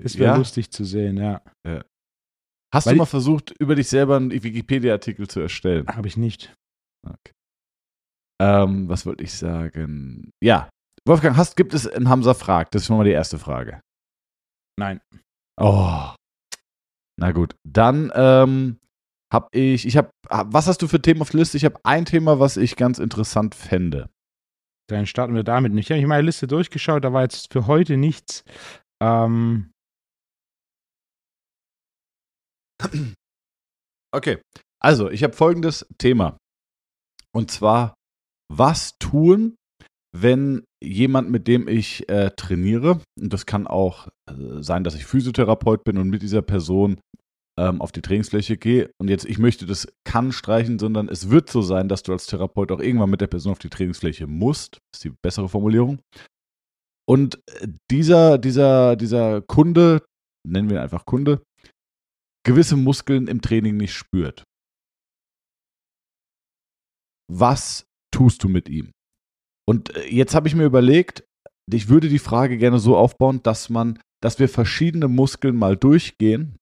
Das 0.00 0.18
wäre 0.18 0.32
ja. 0.32 0.36
lustig 0.36 0.70
zu 0.70 0.84
sehen, 0.84 1.16
ja. 1.16 1.42
ja. 1.66 1.84
Hast 2.74 2.86
Weil 2.86 2.94
du 2.94 2.98
mal 2.98 3.06
versucht, 3.06 3.54
über 3.58 3.74
dich 3.74 3.88
selber 3.88 4.16
einen 4.16 4.30
Wikipedia-Artikel 4.30 5.28
zu 5.28 5.40
erstellen? 5.40 5.86
Habe 5.88 6.08
ich 6.08 6.16
nicht. 6.16 6.54
Okay. 7.06 7.32
Ähm, 8.40 8.88
was 8.88 9.06
wollte 9.06 9.24
ich 9.24 9.32
sagen? 9.32 10.30
Ja. 10.42 10.68
Wolfgang, 11.06 11.36
hast, 11.36 11.56
gibt 11.56 11.72
es 11.72 11.86
in 11.86 12.08
Hamza 12.08 12.34
Frag? 12.34 12.70
Das 12.70 12.82
ist 12.82 12.86
schon 12.86 12.98
mal 12.98 13.04
die 13.04 13.10
erste 13.10 13.38
Frage. 13.38 13.80
Nein. 14.78 15.00
Oh. 15.58 16.12
Na 17.18 17.32
gut. 17.32 17.56
Dann 17.66 18.12
ähm, 18.14 18.78
habe 19.32 19.48
ich, 19.52 19.86
ich 19.86 19.96
habe, 19.96 20.10
was 20.28 20.66
hast 20.66 20.82
du 20.82 20.88
für 20.88 21.00
Themen 21.00 21.22
auf 21.22 21.30
der 21.30 21.40
Liste? 21.40 21.56
Ich 21.56 21.64
habe 21.64 21.80
ein 21.84 22.04
Thema, 22.04 22.38
was 22.38 22.56
ich 22.56 22.76
ganz 22.76 22.98
interessant 22.98 23.54
fände. 23.54 24.10
Dann 24.88 25.06
starten 25.06 25.34
wir 25.34 25.42
damit 25.42 25.72
nicht. 25.72 25.90
Ich 25.90 25.96
habe 25.96 26.06
meine 26.06 26.22
Liste 26.22 26.46
durchgeschaut, 26.46 27.04
da 27.04 27.12
war 27.12 27.22
jetzt 27.22 27.52
für 27.52 27.66
heute 27.66 27.96
nichts. 27.96 28.44
Ähm, 29.02 29.70
Okay, 34.10 34.38
also 34.82 35.10
ich 35.10 35.22
habe 35.22 35.34
folgendes 35.34 35.86
Thema. 35.98 36.38
Und 37.34 37.50
zwar, 37.50 37.94
was 38.50 38.96
tun, 38.98 39.56
wenn 40.16 40.64
jemand, 40.82 41.30
mit 41.30 41.46
dem 41.46 41.68
ich 41.68 42.08
äh, 42.08 42.30
trainiere, 42.30 43.02
und 43.20 43.32
das 43.32 43.44
kann 43.44 43.66
auch 43.66 44.08
äh, 44.30 44.62
sein, 44.62 44.84
dass 44.84 44.94
ich 44.94 45.04
Physiotherapeut 45.04 45.84
bin 45.84 45.98
und 45.98 46.08
mit 46.08 46.22
dieser 46.22 46.40
Person 46.40 47.00
ähm, 47.58 47.80
auf 47.82 47.92
die 47.92 48.00
Trainingsfläche 48.00 48.56
gehe. 48.56 48.90
Und 48.98 49.08
jetzt, 49.08 49.26
ich 49.26 49.38
möchte 49.38 49.66
das 49.66 49.88
kann 50.04 50.32
streichen, 50.32 50.78
sondern 50.78 51.08
es 51.08 51.28
wird 51.28 51.50
so 51.50 51.60
sein, 51.60 51.88
dass 51.88 52.02
du 52.02 52.12
als 52.12 52.26
Therapeut 52.26 52.72
auch 52.72 52.80
irgendwann 52.80 53.10
mit 53.10 53.20
der 53.20 53.26
Person 53.26 53.52
auf 53.52 53.58
die 53.58 53.68
Trainingsfläche 53.68 54.26
musst. 54.26 54.78
Ist 54.94 55.04
die 55.04 55.12
bessere 55.22 55.48
Formulierung. 55.48 56.00
Und 57.06 57.40
äh, 57.60 57.68
dieser, 57.90 58.38
dieser, 58.38 58.96
dieser 58.96 59.42
Kunde, 59.42 60.02
nennen 60.46 60.70
wir 60.70 60.78
ihn 60.78 60.82
einfach 60.82 61.04
Kunde, 61.04 61.42
gewisse 62.48 62.76
Muskeln 62.76 63.28
im 63.28 63.40
Training 63.42 63.76
nicht 63.76 63.94
spürt. 63.94 64.42
Was 67.30 67.84
tust 68.10 68.42
du 68.42 68.48
mit 68.48 68.68
ihm? 68.68 68.90
Und 69.68 69.94
äh, 69.94 70.08
jetzt 70.08 70.34
habe 70.34 70.48
ich 70.48 70.54
mir 70.54 70.64
überlegt, 70.64 71.24
ich 71.70 71.90
würde 71.90 72.08
die 72.08 72.18
Frage 72.18 72.56
gerne 72.56 72.78
so 72.78 72.96
aufbauen, 72.96 73.40
dass 73.42 73.68
man, 73.68 73.98
dass 74.22 74.38
wir 74.38 74.48
verschiedene 74.48 75.08
Muskeln 75.08 75.56
mal 75.56 75.76
durchgehen 75.76 76.56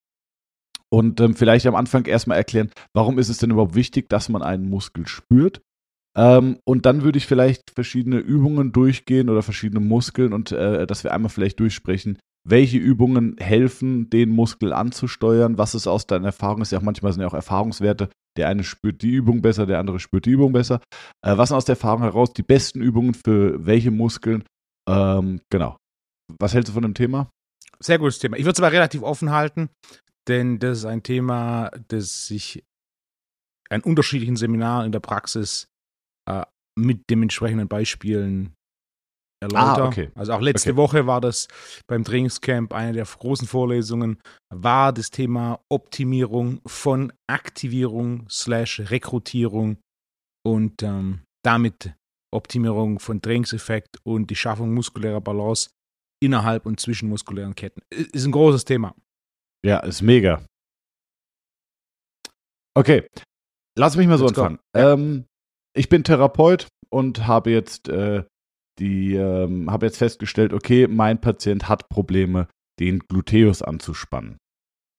und 0.93 1.21
ähm, 1.21 1.37
vielleicht 1.37 1.67
am 1.67 1.77
Anfang 1.77 2.05
erstmal 2.07 2.39
erklären, 2.39 2.71
warum 2.95 3.19
ist 3.19 3.29
es 3.29 3.39
denn 3.39 3.51
überhaupt 3.53 3.77
wichtig, 3.77 4.09
dass 4.09 4.29
man 4.29 4.43
einen 4.43 4.69
Muskel 4.69 5.07
spürt 5.07 5.63
Ähm, 6.17 6.59
und 6.67 6.87
dann 6.87 7.03
würde 7.03 7.19
ich 7.19 7.27
vielleicht 7.27 7.71
verschiedene 7.71 8.19
Übungen 8.19 8.73
durchgehen 8.73 9.29
oder 9.29 9.43
verschiedene 9.43 9.81
Muskeln 9.81 10.33
und 10.33 10.51
äh, 10.51 10.87
dass 10.87 11.05
wir 11.05 11.13
einmal 11.13 11.29
vielleicht 11.29 11.61
durchsprechen, 11.61 12.19
welche 12.49 12.79
Übungen 12.79 13.37
helfen, 13.39 14.09
den 14.09 14.31
Muskel 14.31 14.73
anzusteuern, 14.73 15.59
was 15.59 15.75
ist 15.75 15.87
aus 15.87 16.07
deiner 16.07 16.27
Erfahrung, 16.27 16.63
ist 16.63 16.73
ja 16.73 16.79
auch 16.79 16.83
manchmal 16.83 17.13
sind 17.13 17.23
ja 17.23 17.29
auch 17.29 17.35
Erfahrungswerte, 17.35 18.09
der 18.37 18.49
eine 18.49 18.63
spürt 18.63 19.03
die 19.03 19.11
Übung 19.11 19.43
besser, 19.43 19.67
der 19.67 19.81
andere 19.81 19.99
spürt 19.99 20.27
die 20.27 20.31
Übung 20.31 20.53
besser. 20.53 20.81
Äh, 21.25 21.37
was 21.37 21.49
sind 21.49 21.57
aus 21.57 21.65
der 21.65 21.75
Erfahrung 21.75 22.03
heraus 22.03 22.33
die 22.33 22.43
besten 22.43 22.81
Übungen 22.81 23.15
für 23.15 23.67
welche 23.67 23.91
Muskeln? 23.91 24.45
Ähm, 24.89 25.41
genau. 25.51 25.77
Was 26.39 26.55
hältst 26.55 26.69
du 26.69 26.75
von 26.75 26.83
dem 26.83 26.95
Thema? 26.95 27.31
Sehr 27.81 27.99
gutes 27.99 28.21
Thema. 28.21 28.37
Ich 28.37 28.45
würde 28.45 28.53
es 28.53 28.61
aber 28.61 28.73
relativ 28.73 29.03
offen 29.03 29.31
halten, 29.31 29.69
denn 30.29 30.59
das 30.59 30.79
ist 30.79 30.85
ein 30.85 31.03
Thema, 31.03 31.71
das 31.89 32.27
sich 32.27 32.63
an 33.71 33.83
unterschiedlichen 33.83 34.37
Seminaren 34.37 34.87
in 34.87 34.93
der 34.93 35.01
Praxis 35.01 35.67
äh, 36.29 36.45
mit 36.79 37.11
dementsprechenden 37.11 37.69
Beispielen 37.69 38.56
erläutert. 39.41 39.79
Ah, 39.79 39.87
okay. 39.87 40.11
Also 40.15 40.33
auch 40.33 40.41
letzte 40.41 40.71
okay. 40.71 40.77
Woche 40.77 41.07
war 41.07 41.21
das 41.21 41.49
beim 41.87 42.05
Trainingscamp 42.05 42.73
eine 42.73 42.93
der 42.93 43.05
großen 43.05 43.47
Vorlesungen, 43.47 44.21
war 44.53 44.93
das 44.93 45.11
Thema 45.11 45.61
Optimierung 45.71 46.61
von 46.67 47.13
Aktivierung 47.29 48.27
slash 48.29 48.81
Rekrutierung 48.91 49.79
und 50.45 50.83
ähm, 50.83 51.21
damit 51.45 51.95
Optimierung 52.35 52.99
von 52.99 53.23
Trainingseffekt 53.23 53.99
und 54.05 54.31
die 54.31 54.37
Schaffung 54.37 54.75
muskulärer 54.75 55.21
Balance 55.21 55.71
innerhalb 56.23 56.67
und 56.67 56.81
zwischen 56.81 57.09
muskulären 57.09 57.55
Ketten. 57.55 57.83
Ist 57.91 58.25
ein 58.25 58.33
großes 58.33 58.65
Thema. 58.65 58.95
Ja, 59.65 59.81
ist 59.81 60.03
mega. 60.03 60.45
Okay, 62.77 63.09
lass 63.79 63.97
mich 63.97 64.07
mal 64.07 64.19
so 64.19 64.27
anfangen. 64.27 64.59
Ja. 64.75 64.93
Ähm, 64.93 65.25
ich 65.75 65.89
bin 65.89 66.05
Therapeut 66.05 66.69
und 66.91 67.27
habe 67.27 67.51
jetzt 67.51 67.89
äh, 67.89 68.25
die 68.79 69.15
ähm, 69.15 69.71
habe 69.71 69.87
jetzt 69.87 69.99
festgestellt, 69.99 70.53
okay, 70.53 70.87
mein 70.87 71.21
Patient 71.21 71.69
hat 71.69 71.89
Probleme, 71.89 72.49
den 72.79 73.01
Gluteus 73.01 73.63
anzuspannen. 73.63 74.39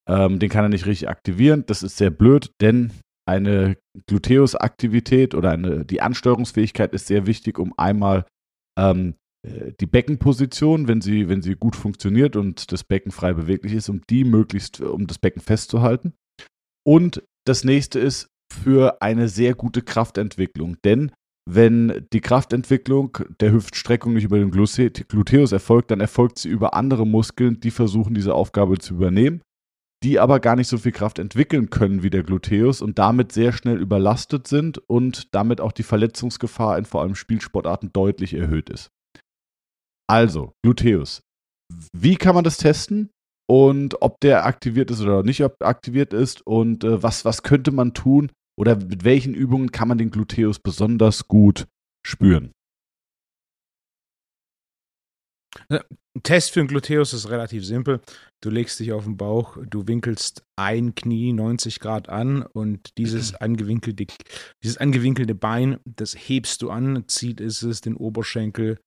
Ähm, 0.10 0.40
den 0.40 0.50
kann 0.50 0.66
er 0.66 0.70
nicht 0.70 0.86
richtig 0.86 1.10
aktivieren. 1.10 1.66
Das 1.68 1.84
ist 1.84 1.98
sehr 1.98 2.10
blöd, 2.10 2.52
denn 2.62 2.92
eine 3.28 3.78
Gluteus-Aktivität 4.08 5.36
oder 5.36 5.52
eine, 5.52 5.86
die 5.86 6.02
Ansteuerungsfähigkeit 6.02 6.94
ist 6.94 7.08
sehr 7.08 7.28
wichtig, 7.28 7.60
um 7.60 7.74
einmal 7.78 8.26
ähm, 8.80 9.16
äh, 9.46 9.74
die 9.80 9.86
Beckenposition, 9.86 10.88
wenn 10.88 11.02
sie, 11.02 11.28
wenn 11.28 11.42
sie 11.42 11.56
gut 11.56 11.76
funktioniert 11.76 12.36
und 12.36 12.72
das 12.72 12.84
Becken 12.84 13.12
frei 13.12 13.34
beweglich 13.34 13.74
ist, 13.74 13.90
um 13.90 14.02
die 14.10 14.24
möglichst, 14.24 14.80
um 14.80 15.08
das 15.08 15.20
Becken 15.20 15.42
festzuhalten. 15.42 16.14
Und 16.86 17.24
das 17.46 17.64
nächste 17.66 18.00
ist 18.00 18.30
für 18.52 19.02
eine 19.02 19.28
sehr 19.28 19.56
gute 19.56 19.82
Kraftentwicklung, 19.82 20.78
denn 20.86 21.12
wenn 21.50 22.06
die 22.12 22.20
Kraftentwicklung 22.20 23.18
der 23.40 23.54
Hüftstreckung 23.54 24.14
nicht 24.14 24.26
über 24.26 24.38
den 24.38 24.52
Gluteus 24.52 25.52
erfolgt, 25.54 25.92
dann 25.92 26.02
erfolgt 26.02 26.40
sie 26.40 26.50
über 26.50 26.74
andere 26.74 27.08
Muskeln, 27.08 27.62
die 27.62 27.72
versuchen, 27.72 28.14
diese 28.14 28.34
Aufgabe 28.34 28.80
zu 28.80 28.96
übernehmen, 28.96 29.42
die 30.04 30.20
aber 30.20 30.42
gar 30.42 30.58
nicht 30.58 30.68
so 30.68 30.78
viel 30.78 30.92
Kraft 30.92 31.20
entwickeln 31.20 31.70
können 31.70 32.04
wie 32.04 32.10
der 32.10 32.24
Gluteus 32.24 32.82
und 32.82 33.00
damit 33.00 33.32
sehr 33.32 33.54
schnell 33.54 33.80
überlastet 33.80 34.46
sind 34.48 34.78
und 34.90 35.34
damit 35.34 35.62
auch 35.62 35.72
die 35.72 35.84
Verletzungsgefahr 35.84 36.78
in 36.78 36.84
vor 36.84 37.02
allem 37.02 37.16
Spielsportarten 37.16 37.94
deutlich 37.94 38.34
erhöht 38.34 38.70
ist. 38.70 38.90
Also, 40.10 40.52
Gluteus. 40.66 41.22
Wie 41.96 42.18
kann 42.18 42.36
man 42.36 42.44
das 42.44 42.58
testen? 42.58 43.10
Und 43.50 44.02
ob 44.02 44.20
der 44.20 44.46
aktiviert 44.46 44.92
ist 44.92 45.00
oder 45.00 45.24
nicht 45.24 45.42
aktiviert 45.62 46.12
ist 46.12 46.46
und 46.46 46.84
äh, 46.84 47.02
was, 47.02 47.24
was 47.24 47.44
könnte 47.44 47.72
man 47.72 47.94
tun, 47.94 48.32
oder 48.58 48.76
mit 48.76 49.04
welchen 49.04 49.34
Übungen 49.34 49.72
kann 49.72 49.88
man 49.88 49.98
den 49.98 50.12
Gluteus 50.12 50.60
besonders 50.60 51.28
gut 51.28 51.68
spüren? 52.06 52.52
Ein 55.70 55.82
Test 56.24 56.52
für 56.52 56.60
den 56.60 56.68
Gluteus 56.68 57.14
ist 57.14 57.30
relativ 57.30 57.66
simpel. 57.66 58.02
Du 58.42 58.50
legst 58.50 58.80
dich 58.80 58.92
auf 58.92 59.06
den 59.06 59.18
Bauch, 59.18 59.58
du 59.70 59.88
winkelst 59.88 60.44
ein 60.56 60.96
Knie 60.96 61.34
90 61.34 61.80
Grad 61.80 62.10
an 62.10 62.44
und 62.44 62.98
dieses 62.98 63.34
angewinkelte, 63.42 64.08
dieses 64.64 64.78
angewinkelte 64.78 65.36
Bein, 65.36 65.80
das 65.86 66.16
hebst 66.16 66.62
du 66.62 66.70
an. 66.70 67.08
Ziel 67.08 67.40
ist 67.42 67.64
es, 67.64 67.82
den 67.82 67.96
Oberschenkel 67.96 68.80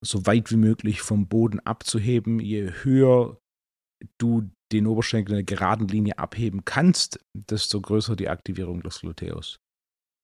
so 0.00 0.26
weit 0.26 0.50
wie 0.50 0.56
möglich 0.56 1.02
vom 1.02 1.28
Boden 1.28 1.60
abzuheben. 1.60 2.40
Je 2.40 2.70
höher 2.82 3.38
du 4.18 4.50
den 4.72 4.86
Oberschenkel 4.86 5.32
in 5.32 5.38
einer 5.38 5.44
geraden 5.44 5.88
Linie 5.88 6.18
abheben 6.18 6.64
kannst, 6.64 7.20
desto 7.34 7.80
größer 7.80 8.16
die 8.16 8.28
Aktivierung 8.28 8.82
des 8.82 9.00
Gluteus. 9.00 9.58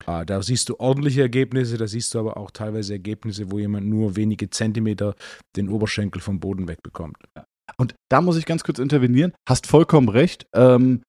Ah, 0.06 0.24
da 0.24 0.42
siehst 0.42 0.68
du 0.68 0.78
ordentliche 0.78 1.22
Ergebnisse, 1.22 1.76
da 1.76 1.86
siehst 1.86 2.14
du 2.14 2.20
aber 2.20 2.36
auch 2.36 2.50
teilweise 2.50 2.94
Ergebnisse, 2.94 3.50
wo 3.50 3.58
jemand 3.58 3.86
nur 3.86 4.16
wenige 4.16 4.48
Zentimeter 4.48 5.14
den 5.56 5.68
Oberschenkel 5.68 6.22
vom 6.22 6.40
Boden 6.40 6.68
wegbekommt. 6.68 7.16
Und 7.76 7.94
da 8.10 8.20
muss 8.20 8.36
ich 8.36 8.46
ganz 8.46 8.64
kurz 8.64 8.78
intervenieren. 8.78 9.32
Hast 9.48 9.66
vollkommen 9.66 10.08
recht. 10.08 10.46
Ähm, 10.54 11.02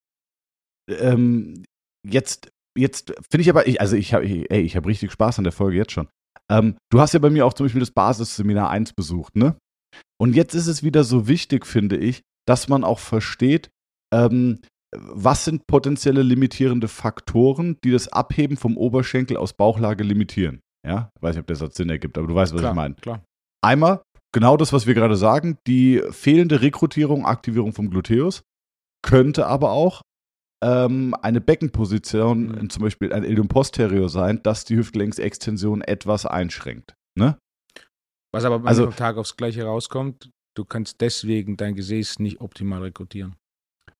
ähm, 0.89 1.63
jetzt, 2.05 2.49
jetzt 2.77 3.13
finde 3.31 3.41
ich 3.41 3.49
aber, 3.49 3.67
ich, 3.67 3.79
also 3.79 3.95
ich 3.95 4.13
habe, 4.13 4.25
ich 4.25 4.75
habe 4.75 4.89
richtig 4.89 5.11
Spaß 5.11 5.37
an 5.37 5.43
der 5.43 5.53
Folge 5.53 5.77
jetzt 5.77 5.91
schon. 5.91 6.09
Ähm, 6.51 6.77
du 6.91 6.99
hast 6.99 7.13
ja 7.13 7.19
bei 7.19 7.29
mir 7.29 7.45
auch 7.45 7.53
zum 7.53 7.65
Beispiel 7.65 7.79
das 7.79 7.91
Basisseminar 7.91 8.69
1 8.69 8.93
besucht, 8.93 9.35
ne? 9.35 9.55
Und 10.21 10.35
jetzt 10.35 10.55
ist 10.55 10.67
es 10.67 10.83
wieder 10.83 11.03
so 11.03 11.27
wichtig, 11.27 11.65
finde 11.65 11.97
ich, 11.97 12.21
dass 12.49 12.67
man 12.67 12.83
auch 12.83 12.99
versteht, 12.99 13.69
ähm, 14.11 14.59
was 14.91 15.45
sind 15.45 15.67
potenzielle 15.67 16.23
limitierende 16.23 16.87
Faktoren, 16.87 17.77
die 17.83 17.91
das 17.91 18.07
Abheben 18.07 18.57
vom 18.57 18.75
Oberschenkel 18.75 19.37
aus 19.37 19.53
Bauchlage 19.53 20.03
limitieren. 20.03 20.61
Ja, 20.85 21.11
ich 21.15 21.21
weiß 21.21 21.35
nicht, 21.35 21.41
ob 21.41 21.47
der 21.47 21.57
Satz 21.57 21.77
Sinn 21.77 21.89
ergibt, 21.89 22.17
aber 22.17 22.25
du 22.25 22.33
weißt, 22.33 22.53
was 22.53 22.61
klar, 22.61 22.71
ich 22.71 22.75
meine. 22.75 22.95
Klar. 22.95 23.23
Einmal 23.63 24.01
genau 24.33 24.57
das, 24.57 24.73
was 24.73 24.87
wir 24.87 24.95
gerade 24.95 25.15
sagen, 25.15 25.59
die 25.67 26.01
fehlende 26.09 26.61
Rekrutierung, 26.61 27.25
Aktivierung 27.25 27.73
vom 27.73 27.91
Gluteus, 27.91 28.41
könnte 29.05 29.45
aber 29.45 29.71
auch 29.71 30.01
ähm, 30.63 31.13
eine 31.21 31.41
Beckenposition, 31.41 32.47
mhm. 32.47 32.69
zum 32.71 32.81
Beispiel 32.81 33.13
ein 33.13 33.23
Ilium 33.23 33.47
posterior 33.47 34.09
sein, 34.09 34.41
das 34.41 34.65
die 34.65 34.75
Hüftgelenksextension 34.75 35.81
etwas 35.81 36.25
einschränkt. 36.25 36.95
Ne? 37.15 37.37
Was 38.33 38.43
aber 38.43 38.67
also, 38.67 38.85
vom 38.85 38.95
Tag 38.95 39.17
aufs 39.17 39.37
Gleiche 39.37 39.65
rauskommt, 39.65 40.31
Du 40.55 40.65
kannst 40.65 41.01
deswegen 41.01 41.57
dein 41.57 41.75
Gesäß 41.75 42.19
nicht 42.19 42.41
optimal 42.41 42.81
rekrutieren. 42.81 43.35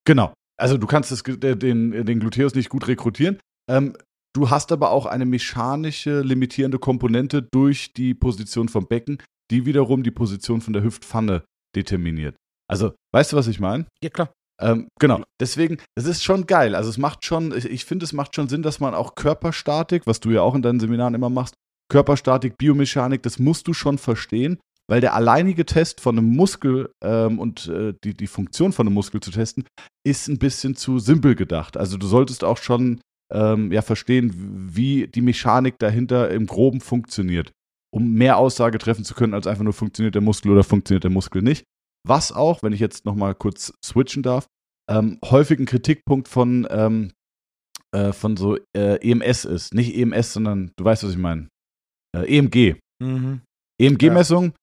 Genau. 0.06 0.34
Also 0.58 0.78
du 0.78 0.88
kannst 0.88 1.12
das, 1.12 1.24
den, 1.24 2.06
den 2.06 2.20
Gluteus 2.20 2.56
nicht 2.56 2.70
gut 2.70 2.88
rekrutieren. 2.88 3.40
Ähm, 3.70 3.96
du 4.34 4.50
hast 4.50 4.72
aber 4.72 4.92
auch 4.92 5.06
eine 5.06 5.26
mechanische 5.26 6.22
limitierende 6.22 6.80
Komponente 6.80 7.44
durch 7.44 7.94
die 7.94 8.14
Position 8.14 8.68
vom 8.68 8.88
Becken, 8.88 9.22
die 9.52 9.66
wiederum 9.66 10.04
die 10.04 10.12
Position 10.12 10.62
von 10.62 10.74
der 10.74 10.84
Hüftpfanne 10.84 11.44
determiniert. 11.76 12.36
Also, 12.68 12.94
weißt 13.14 13.32
du, 13.32 13.38
was 13.38 13.48
ich 13.48 13.60
meine? 13.60 13.86
Ja, 14.04 14.10
klar. 14.10 14.32
Ähm, 14.62 14.90
genau. 15.00 15.24
Deswegen, 15.40 15.78
es 15.96 16.06
ist 16.06 16.24
schon 16.24 16.46
geil. 16.46 16.76
Also 16.76 16.90
es 16.90 16.98
macht 16.98 17.26
schon, 17.26 17.56
ich, 17.56 17.66
ich 17.66 17.86
finde, 17.86 18.04
es 18.04 18.14
macht 18.14 18.36
schon 18.36 18.50
Sinn, 18.50 18.62
dass 18.62 18.80
man 18.80 18.94
auch 18.94 19.16
Körperstatik, 19.16 20.06
was 20.06 20.20
du 20.20 20.32
ja 20.32 20.42
auch 20.42 20.56
in 20.56 20.62
deinen 20.62 20.80
Seminaren 20.80 21.14
immer 21.14 21.30
machst, 21.30 21.56
Körperstatik, 21.90 22.58
Biomechanik, 22.58 23.24
das 23.24 23.40
musst 23.40 23.68
du 23.68 23.74
schon 23.74 23.98
verstehen 23.98 24.60
weil 24.90 25.02
der 25.02 25.14
alleinige 25.14 25.66
Test 25.66 26.02
von 26.02 26.18
einem 26.18 26.36
Muskel 26.36 26.92
ähm, 27.04 27.38
und 27.38 27.68
äh, 27.68 27.94
die, 28.04 28.16
die 28.16 28.28
Funktion 28.28 28.74
von 28.74 28.88
einem 28.88 28.96
Muskel 28.96 29.22
zu 29.22 29.30
testen, 29.30 29.66
ist 30.04 30.28
ein 30.28 30.40
bisschen 30.40 30.76
zu 30.76 30.98
simpel 30.98 31.36
gedacht. 31.36 31.78
Also 31.78 31.98
du 31.98 32.08
solltest 32.08 32.44
auch 32.44 32.58
schon 32.58 33.00
ähm, 33.32 33.72
ja, 33.72 33.84
verstehen, 33.84 34.34
wie 34.74 35.08
die 35.08 35.22
Mechanik 35.22 35.78
dahinter 35.78 36.32
im 36.32 36.48
Groben 36.48 36.82
funktioniert, 36.82 37.52
um 37.94 38.14
mehr 38.14 38.38
Aussage 38.38 38.80
treffen 38.80 39.06
zu 39.06 39.14
können, 39.14 39.36
als 39.36 39.46
einfach 39.46 39.64
nur 39.64 39.74
funktioniert 39.74 40.16
der 40.16 40.24
Muskel 40.24 40.52
oder 40.52 40.64
funktioniert 40.64 41.04
der 41.04 41.12
Muskel 41.12 41.44
nicht. 41.44 41.64
Was 42.08 42.32
auch, 42.32 42.64
wenn 42.64 42.74
ich 42.74 42.80
jetzt 42.80 43.06
nochmal 43.06 43.36
kurz 43.36 43.72
switchen 43.86 44.24
darf, 44.24 44.48
ähm, 44.90 45.20
häufig 45.24 45.60
ein 45.60 45.68
Kritikpunkt 45.68 46.28
von, 46.28 46.68
ähm, 46.72 47.12
äh, 47.96 48.12
von 48.12 48.38
so 48.38 48.58
äh, 48.76 48.96
EMS 49.08 49.46
ist. 49.46 49.76
Nicht 49.76 49.96
EMS, 49.96 50.34
sondern 50.34 50.72
du 50.78 50.84
weißt, 50.84 51.04
was 51.04 51.12
ich 51.12 51.18
meine. 51.18 51.48
Äh, 52.18 52.38
EMG. 52.38 52.78
Mhm. 53.04 53.42
EMG-Messung 53.80 54.54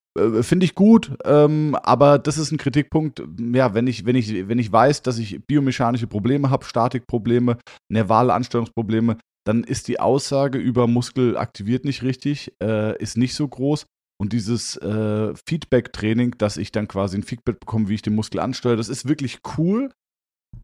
finde 0.43 0.65
ich 0.65 0.75
gut, 0.75 1.13
ähm, 1.25 1.77
aber 1.83 2.19
das 2.19 2.39
ist 2.39 2.53
ein 2.53 2.59
Kritikpunkt. 2.59 3.23
Ja, 3.53 3.75
wenn 3.75 3.87
ich, 3.87 4.05
wenn 4.07 4.17
ich, 4.17 4.49
wenn 4.49 4.59
ich 4.59 4.71
weiß, 4.71 5.03
dass 5.03 5.19
ich 5.19 5.45
biomechanische 5.47 6.07
Probleme 6.07 6.51
habe, 6.51 6.65
Statikprobleme, 6.65 7.59
nervale 7.91 8.33
Ansteuerungsprobleme, 8.33 9.19
dann 9.47 9.63
ist 9.63 9.89
die 9.89 10.01
Aussage 10.01 10.59
über 10.59 10.87
Muskel 10.87 11.37
aktiviert 11.37 11.85
nicht 11.85 12.03
richtig, 12.03 12.53
äh, 12.63 13.01
ist 13.01 13.17
nicht 13.17 13.35
so 13.35 13.47
groß. 13.47 13.87
Und 14.19 14.33
dieses 14.33 14.77
äh, 14.79 15.35
Feedback-Training, 15.47 16.37
dass 16.39 16.57
ich 16.57 16.73
dann 16.73 16.89
quasi 16.89 17.19
ein 17.19 17.23
Feedback 17.23 17.61
bekomme, 17.61 17.89
wie 17.89 17.95
ich 17.95 18.03
den 18.03 18.15
Muskel 18.15 18.41
ansteuere, 18.41 18.77
das 18.77 18.89
ist 18.89 19.09
wirklich 19.09 19.41
cool. 19.59 19.93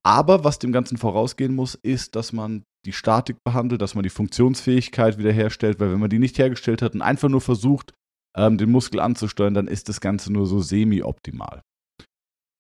Aber 0.03 0.43
was 0.43 0.59
dem 0.59 0.73
Ganzen 0.73 0.97
vorausgehen 0.97 1.55
muss, 1.55 1.75
ist, 1.75 2.17
dass 2.17 2.33
man 2.33 2.65
die 2.87 2.93
Statik 2.93 3.37
behandelt, 3.45 3.83
dass 3.83 3.95
man 3.95 4.03
die 4.03 4.11
Funktionsfähigkeit 4.11 5.19
wiederherstellt, 5.19 5.79
weil 5.79 5.93
wenn 5.93 6.01
man 6.01 6.11
die 6.11 6.19
nicht 6.19 6.39
hergestellt 6.39 6.83
hat 6.83 6.95
und 6.95 7.03
einfach 7.03 7.29
nur 7.29 7.43
versucht, 7.43 7.93
ähm, 8.37 8.59
den 8.59 8.71
Muskel 8.71 9.01
anzusteuern, 9.01 9.55
dann 9.55 9.69
ist 9.69 9.89
das 9.89 10.01
Ganze 10.01 10.33
nur 10.33 10.47
so 10.47 10.61
semi-optimal. 10.61 11.63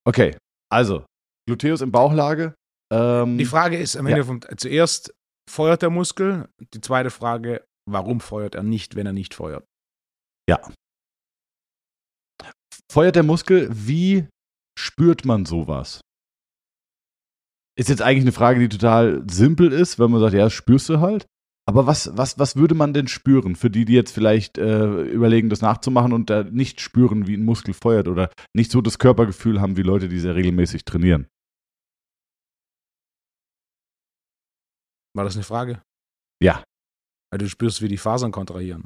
Okay, 0.06 0.36
also 0.70 1.04
Gluteus 1.46 1.80
in 1.80 1.92
Bauchlage. 1.92 2.54
Ähm, 2.92 3.38
die 3.38 3.44
Frage 3.44 3.78
ist 3.78 3.96
am 3.96 4.06
Ende 4.06 4.20
ja. 4.20 4.24
vom, 4.24 4.40
zuerst 4.56 5.14
feuert 5.48 5.82
der 5.82 5.90
Muskel. 5.90 6.48
Die 6.74 6.80
zweite 6.80 7.10
Frage, 7.10 7.64
warum 7.88 8.20
feuert 8.20 8.54
er 8.54 8.62
nicht, 8.62 8.96
wenn 8.96 9.06
er 9.06 9.12
nicht 9.12 9.34
feuert. 9.34 9.64
Ja. 10.48 10.60
Feuert 12.90 13.16
der 13.16 13.22
Muskel, 13.22 13.68
wie 13.70 14.28
spürt 14.78 15.24
man 15.24 15.46
sowas? 15.46 16.00
Ist 17.78 17.88
jetzt 17.88 18.02
eigentlich 18.02 18.24
eine 18.24 18.32
Frage, 18.32 18.60
die 18.60 18.68
total 18.68 19.24
simpel 19.30 19.72
ist, 19.72 19.98
wenn 19.98 20.10
man 20.10 20.20
sagt, 20.20 20.34
ja, 20.34 20.50
spürst 20.50 20.88
du 20.88 21.00
halt. 21.00 21.26
Aber 21.68 21.86
was, 21.86 22.16
was, 22.16 22.38
was 22.38 22.56
würde 22.56 22.74
man 22.74 22.92
denn 22.92 23.06
spüren, 23.06 23.54
für 23.54 23.70
die, 23.70 23.84
die 23.84 23.92
jetzt 23.92 24.12
vielleicht 24.12 24.58
äh, 24.58 25.02
überlegen, 25.02 25.48
das 25.48 25.60
nachzumachen 25.60 26.12
und 26.12 26.28
da 26.28 26.42
nicht 26.42 26.80
spüren, 26.80 27.28
wie 27.28 27.36
ein 27.36 27.44
Muskel 27.44 27.72
feuert 27.72 28.08
oder 28.08 28.30
nicht 28.52 28.72
so 28.72 28.80
das 28.80 28.98
Körpergefühl 28.98 29.60
haben 29.60 29.76
wie 29.76 29.82
Leute, 29.82 30.08
die 30.08 30.18
sehr 30.18 30.34
regelmäßig 30.34 30.84
trainieren? 30.84 31.28
War 35.14 35.24
das 35.24 35.36
eine 35.36 35.44
Frage? 35.44 35.82
Ja. 36.42 36.64
Weil 37.30 37.38
du 37.38 37.48
spürst, 37.48 37.80
wie 37.80 37.88
die 37.88 37.98
Fasern 37.98 38.32
kontrahieren. 38.32 38.84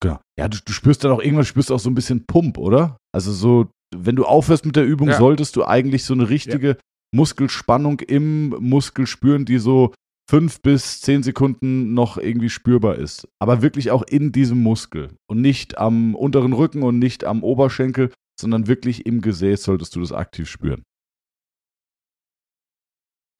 Genau. 0.00 0.20
Ja, 0.38 0.48
du, 0.48 0.58
du 0.64 0.72
spürst 0.72 1.04
dann 1.04 1.12
auch 1.12 1.20
irgendwann 1.20 1.44
spürst 1.44 1.70
auch 1.70 1.80
so 1.80 1.90
ein 1.90 1.94
bisschen 1.94 2.26
Pump, 2.26 2.58
oder? 2.58 2.98
Also 3.14 3.32
so, 3.32 3.70
wenn 3.94 4.16
du 4.16 4.24
aufhörst 4.24 4.64
mit 4.66 4.76
der 4.76 4.84
Übung, 4.84 5.08
ja. 5.08 5.16
solltest 5.16 5.56
du 5.56 5.64
eigentlich 5.64 6.04
so 6.04 6.14
eine 6.14 6.28
richtige 6.28 6.68
ja. 6.68 6.76
Muskelspannung 7.14 8.00
im 8.00 8.50
Muskel 8.60 9.06
spüren, 9.06 9.44
die 9.44 9.58
so 9.58 9.92
fünf 10.28 10.60
bis 10.60 11.00
zehn 11.00 11.22
Sekunden 11.22 11.94
noch 11.94 12.18
irgendwie 12.18 12.50
spürbar 12.50 12.96
ist. 12.96 13.26
Aber 13.40 13.62
wirklich 13.62 13.90
auch 13.90 14.02
in 14.02 14.30
diesem 14.32 14.62
Muskel 14.62 15.16
und 15.28 15.40
nicht 15.40 15.78
am 15.78 16.14
unteren 16.14 16.52
Rücken 16.52 16.82
und 16.82 16.98
nicht 16.98 17.24
am 17.24 17.42
Oberschenkel, 17.42 18.12
sondern 18.38 18.66
wirklich 18.66 19.06
im 19.06 19.20
Gesäß 19.20 19.62
solltest 19.62 19.96
du 19.96 20.00
das 20.00 20.12
aktiv 20.12 20.48
spüren. 20.48 20.84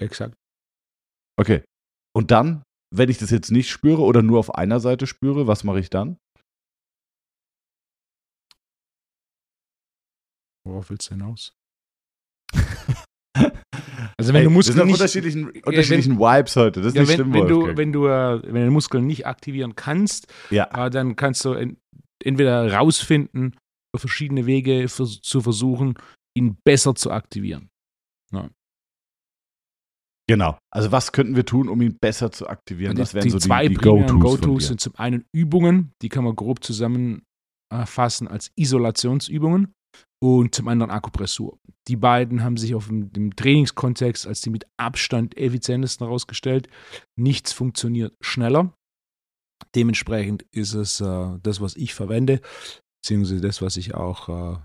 Exakt. 0.00 0.35
Okay. 1.38 1.62
Und 2.16 2.30
dann, 2.30 2.62
wenn 2.95 3.11
ich 3.11 3.18
das 3.18 3.30
jetzt 3.30 3.50
nicht 3.50 3.68
spüre 3.71 4.02
oder 4.02 4.23
nur 4.23 4.38
auf 4.38 4.54
einer 4.54 4.80
Seite 4.80 5.07
spüre, 5.07 5.47
was 5.47 5.64
mache 5.64 5.80
ich 5.80 5.90
dann? 5.90 6.16
Worauf 10.64 10.90
willst 10.90 11.11
du 11.11 11.14
hinaus? 11.14 11.52
Also 14.20 14.32
wenn 14.32 14.40
Ey, 14.40 14.44
du 14.44 14.50
Muskeln 14.50 14.87
nicht 14.87 14.94
unterschiedlichen, 14.94 15.50
unterschiedlichen 15.62 16.18
wenn, 16.18 16.38
Vibes 16.38 16.56
heute, 16.56 16.80
das 16.80 16.88
ist 16.88 16.96
ja, 16.96 17.02
nicht 17.02 17.10
wenn, 17.10 17.16
schlimm, 17.16 17.32
wenn 17.34 17.46
du 17.46 17.76
wenn 17.76 17.92
du 17.92 18.06
äh, 18.08 18.42
wenn 18.52 18.66
du 18.66 18.70
Muskeln 18.72 19.06
nicht 19.06 19.26
aktivieren 19.26 19.76
kannst, 19.76 20.26
ja. 20.50 20.87
äh, 20.87 20.90
dann 20.90 21.14
kannst 21.14 21.44
du 21.44 21.52
en, 21.52 21.76
entweder 22.22 22.72
rausfinden, 22.72 23.54
verschiedene 23.96 24.46
Wege 24.46 24.88
für, 24.88 25.06
zu 25.06 25.40
versuchen, 25.40 25.94
ihn 26.37 26.56
besser 26.64 26.96
zu 26.96 27.12
aktivieren. 27.12 27.70
Ja. 28.32 28.50
Genau. 30.28 30.58
Also 30.70 30.90
was 30.90 31.12
könnten 31.12 31.37
wir 31.37 31.46
tun, 31.46 31.68
um 31.68 31.80
ihn 31.80 31.96
besser 31.98 32.32
zu 32.32 32.48
aktivieren? 32.48 32.96
Das 32.96 33.14
wären 33.14 33.25
die 33.25 33.30
so 33.30 33.38
zwei 33.38 33.68
die, 33.68 33.75
die 33.75 33.80
Go-Tos. 33.80 34.40
Go 34.42 34.58
sind 34.58 34.80
zum 34.80 34.96
einen 34.96 35.25
Übungen, 35.32 35.92
die 36.02 36.08
kann 36.08 36.25
man 36.25 36.34
grob 36.34 36.64
zusammenfassen 36.64 38.26
als 38.26 38.50
Isolationsübungen 38.56 39.72
und 40.20 40.54
zum 40.54 40.68
anderen 40.68 40.90
Akupressur. 40.90 41.58
Die 41.87 41.96
beiden 41.96 42.42
haben 42.42 42.56
sich 42.56 42.75
auf 42.75 42.88
dem, 42.88 43.12
dem 43.12 43.37
Trainingskontext 43.37 44.26
als 44.26 44.40
die 44.40 44.50
mit 44.50 44.66
Abstand 44.76 45.37
effizientesten 45.37 46.06
herausgestellt. 46.06 46.68
Nichts 47.16 47.52
funktioniert 47.52 48.14
schneller. 48.20 48.75
Dementsprechend 49.75 50.44
ist 50.52 50.75
es 50.75 51.00
äh, 51.00 51.38
das, 51.42 51.60
was 51.60 51.76
ich 51.76 51.94
verwende, 51.94 52.40
beziehungsweise 53.02 53.40
das, 53.40 53.62
was 53.62 53.76
ich 53.76 53.94
auch 53.94 54.28
äh, 54.28 54.58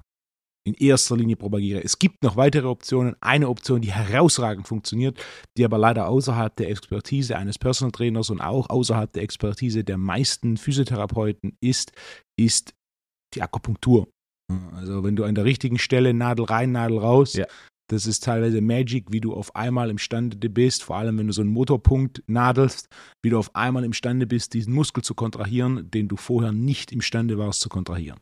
in 0.65 0.75
erster 0.75 1.17
Linie 1.17 1.35
propagiere. 1.35 1.83
Es 1.83 1.99
gibt 1.99 2.23
noch 2.23 2.37
weitere 2.37 2.67
Optionen. 2.67 3.15
Eine 3.21 3.49
Option, 3.49 3.81
die 3.81 3.91
herausragend 3.91 4.67
funktioniert, 4.67 5.19
die 5.57 5.65
aber 5.65 5.77
leider 5.77 6.07
außerhalb 6.07 6.55
der 6.55 6.69
Expertise 6.69 7.37
eines 7.37 7.59
Personal 7.59 7.91
Trainers 7.91 8.29
und 8.29 8.39
auch 8.39 8.69
außerhalb 8.69 9.11
der 9.11 9.23
Expertise 9.23 9.83
der 9.83 9.97
meisten 9.97 10.57
Physiotherapeuten 10.57 11.57
ist, 11.61 11.91
ist 12.39 12.73
die 13.33 13.41
Akupunktur. 13.41 14.07
Also 14.75 15.03
wenn 15.03 15.15
du 15.15 15.23
an 15.23 15.35
der 15.35 15.45
richtigen 15.45 15.77
Stelle 15.77 16.13
Nadel 16.13 16.45
rein, 16.45 16.71
Nadel 16.71 16.97
raus, 16.97 17.33
ja. 17.33 17.45
das 17.87 18.05
ist 18.05 18.23
teilweise 18.23 18.61
Magic, 18.61 19.11
wie 19.11 19.21
du 19.21 19.33
auf 19.33 19.55
einmal 19.55 19.89
imstande 19.89 20.49
bist, 20.49 20.83
vor 20.83 20.97
allem 20.97 21.17
wenn 21.17 21.27
du 21.27 21.33
so 21.33 21.41
einen 21.41 21.51
Motorpunkt 21.51 22.23
nadelst, 22.27 22.87
wie 23.23 23.29
du 23.29 23.37
auf 23.37 23.55
einmal 23.55 23.83
imstande 23.83 24.27
bist, 24.27 24.53
diesen 24.53 24.73
Muskel 24.73 25.03
zu 25.03 25.15
kontrahieren, 25.15 25.89
den 25.91 26.07
du 26.07 26.17
vorher 26.17 26.51
nicht 26.51 26.91
imstande 26.91 27.37
warst 27.37 27.61
zu 27.61 27.69
kontrahieren. 27.69 28.19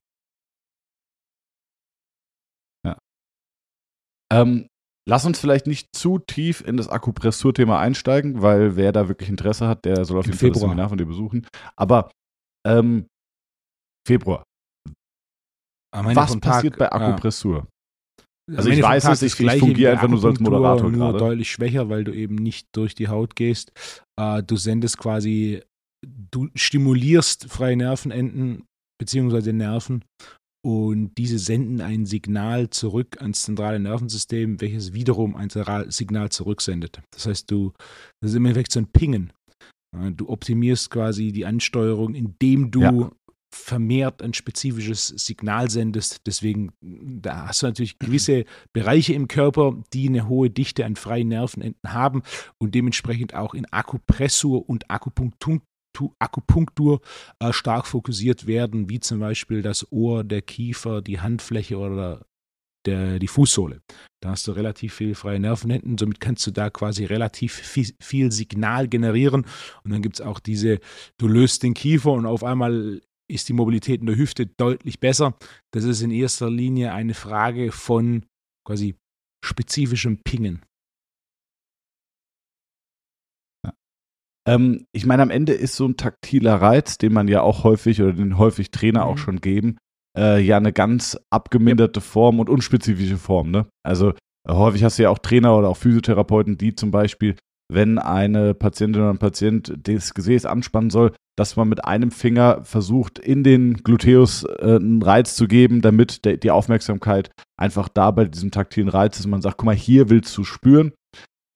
Ja. 2.86 2.98
Ähm, 4.32 4.68
lass 5.08 5.26
uns 5.26 5.40
vielleicht 5.40 5.68
nicht 5.68 5.96
zu 5.96 6.20
tief 6.20 6.62
in 6.62 6.78
das 6.78 6.88
Akupressur-Thema 6.88 7.80
einsteigen, 7.80 8.42
weil 8.42 8.76
wer 8.76 8.92
da 8.92 9.08
wirklich 9.08 9.30
Interesse 9.30 9.68
hat, 9.68 9.86
der 9.86 10.06
soll 10.06 10.20
auf 10.20 10.26
jeden 10.26 10.38
Fall 10.38 10.52
das 10.52 10.62
Seminar 10.62 10.90
von 10.90 10.98
dir 10.98 11.06
besuchen. 11.06 11.48
Aber 11.76 12.12
ähm, 12.66 13.08
Februar. 14.08 14.44
Was 15.94 16.40
passiert 16.40 16.78
bei 16.78 16.92
Akupressur? 16.92 17.68
Ja. 18.50 18.58
Also 18.58 18.70
ich 18.70 18.82
weiß 18.82 19.06
es, 19.06 19.22
ich, 19.22 19.40
ich 19.40 19.60
fungiere 19.60 19.94
einfach 19.94 20.08
nur 20.08 20.20
so 20.20 20.28
als 20.30 20.40
Moderator 20.40 20.90
nur 20.90 21.12
gerade. 21.12 21.20
deutlich 21.20 21.52
schwächer, 21.52 21.90
weil 21.90 22.04
du 22.04 22.14
eben 22.14 22.36
nicht 22.36 22.68
durch 22.76 22.96
die 22.96 23.08
Haut 23.08 23.36
gehst. 23.36 23.72
Äh, 24.20 24.44
du 24.44 24.58
sendest 24.58 24.98
quasi, 24.98 25.62
du 26.06 26.50
stimulierst 26.56 27.46
freie 27.46 27.78
Nervenenden 27.78 28.66
beziehungsweise 29.00 29.54
Nerven 29.54 30.04
und 30.66 31.12
diese 31.18 31.40
senden 31.40 31.82
ein 31.82 32.06
Signal 32.06 32.70
zurück 32.70 33.18
ans 33.22 33.44
zentrale 33.44 33.80
Nervensystem, 33.80 34.60
welches 34.62 34.94
wiederum 34.94 35.36
ein 35.36 35.50
Signal 35.90 36.30
zurücksendet. 36.30 37.02
Das 37.12 37.26
heißt, 37.26 37.50
du, 37.50 37.74
das 38.22 38.32
ist 38.32 38.38
im 38.38 38.46
Endeffekt 38.46 38.72
so 38.72 38.80
ein 38.80 38.88
Pingen. 38.88 39.34
Du 40.16 40.30
optimierst 40.30 40.90
quasi 40.90 41.32
die 41.32 41.46
Ansteuerung, 41.46 42.16
indem 42.16 42.70
du 42.72 42.82
ja 42.82 43.12
vermehrt 43.54 44.22
ein 44.22 44.34
spezifisches 44.34 45.08
Signal 45.08 45.70
sendest. 45.70 46.26
Deswegen, 46.26 46.72
da 46.82 47.48
hast 47.48 47.62
du 47.62 47.68
natürlich 47.68 48.00
gewisse 48.00 48.46
Bereiche 48.74 49.14
im 49.14 49.28
Körper, 49.28 49.76
die 49.94 50.08
eine 50.08 50.28
hohe 50.28 50.50
Dichte 50.50 50.86
an 50.86 50.96
freien 50.96 51.28
Nervenenden 51.28 51.94
haben 51.94 52.24
und 52.58 52.76
dementsprechend 52.76 53.36
auch 53.36 53.54
in 53.54 53.72
Akupressur 53.72 54.68
und 54.68 54.90
Akupunktur 54.90 55.62
Akupunktur 56.20 57.02
äh, 57.40 57.52
stark 57.52 57.86
fokussiert 57.86 58.48
werden, 58.48 58.90
wie 58.90 59.02
zum 59.02 59.20
Beispiel 59.20 59.62
das 59.62 59.92
Ohr, 59.92 60.24
der 60.24 60.42
Kiefer, 60.42 61.02
die 61.02 61.20
Handfläche 61.20 61.78
oder 61.78 62.26
der, 62.86 63.20
die 63.20 63.28
Fußsohle. 63.28 63.82
Da 64.22 64.30
hast 64.30 64.48
du 64.48 64.52
relativ 64.52 64.94
viel 64.94 65.16
freie 65.16 65.40
Nervenenden, 65.40 65.98
somit 65.98 66.20
kannst 66.20 66.46
du 66.48 66.52
da 66.52 66.70
quasi 66.70 67.06
relativ 67.06 67.54
viel, 67.54 67.94
viel 68.00 68.32
Signal 68.32 68.88
generieren. 68.88 69.46
Und 69.84 69.92
dann 69.92 70.02
gibt 70.02 70.20
es 70.20 70.26
auch 70.26 70.40
diese, 70.40 70.80
du 71.18 71.28
löst 71.28 71.64
den 71.64 71.74
Kiefer 71.74 72.12
und 72.12 72.26
auf 72.26 72.44
einmal 72.44 73.02
ist 73.32 73.50
die 73.50 73.54
Mobilität 73.54 74.02
in 74.02 74.08
der 74.08 74.18
Hüfte 74.18 74.46
deutlich 74.46 75.00
besser. 75.00 75.38
Das 75.74 75.84
ist 75.84 76.02
in 76.02 76.12
erster 76.12 76.50
Linie 76.50 76.94
eine 76.94 77.14
Frage 77.14 77.72
von 77.72 78.26
quasi 78.66 78.96
spezifischem 79.44 80.22
Pingen. 80.24 80.62
Ähm, 84.48 84.86
ich 84.92 85.06
meine, 85.06 85.24
am 85.24 85.30
Ende 85.30 85.54
ist 85.54 85.76
so 85.76 85.86
ein 85.86 85.98
taktiler 85.98 86.56
Reiz, 86.56 86.98
den 86.98 87.14
man 87.14 87.28
ja 87.28 87.42
auch 87.42 87.64
häufig 87.64 88.02
oder 88.02 88.14
den 88.14 88.38
häufig 88.38 88.72
Trainer 88.72 89.06
mhm. 89.06 89.12
auch 89.12 89.18
schon 89.18 89.42
geben, 89.42 89.78
äh, 90.18 90.42
ja 90.42 90.58
eine 90.58 90.74
ganz 90.74 91.18
abgeminderte. 91.30 92.02
Form 92.02 92.40
und 92.40 92.50
unspezifische 92.50 93.18
Form. 93.18 93.52
Ne? 93.52 93.68
Also 93.84 94.10
äh, 94.10 94.54
häufig 94.54 94.84
hast 94.84 94.98
du 94.98 95.04
ja 95.04 95.10
auch 95.10 95.20
Trainer 95.20 95.56
oder 95.56 95.70
auch 95.70 95.78
Physiotherapeuten, 95.78 96.58
die 96.58 96.76
zum 96.76 96.92
Beispiel, 96.92 97.36
wenn 97.72 98.00
eine 98.00 98.54
Patientin 98.54 99.02
oder 99.02 99.12
ein 99.12 99.18
Patient 99.18 99.74
das 99.84 100.14
Gesäß 100.14 100.46
anspannen 100.46 100.90
soll, 100.90 101.14
dass 101.38 101.56
man 101.56 101.70
mit 101.70 101.86
einem 101.86 102.12
Finger 102.12 102.64
versucht, 102.64 103.18
in 103.18 103.44
den 103.44 103.76
Gluteus 103.76 104.44
äh, 104.44 104.76
einen 104.76 105.02
Reiz 105.02 105.36
zu 105.36 105.48
geben, 105.48 105.82
damit 105.82 106.26
der, 106.26 106.38
die 106.38 106.52
Aufmerksamkeit 106.52 107.32
einfach 107.58 107.88
da 107.88 108.12
bei 108.12 108.26
diesem 108.26 108.52
taktilen 108.52 108.90
Reiz 108.90 109.20
ist. 109.20 109.28
Man 109.28 109.42
sagt, 109.42 109.58
guck 109.58 109.66
mal, 109.66 109.76
hier 109.76 110.10
willst 110.10 110.38
du 110.38 110.44
spüren. 110.44 110.92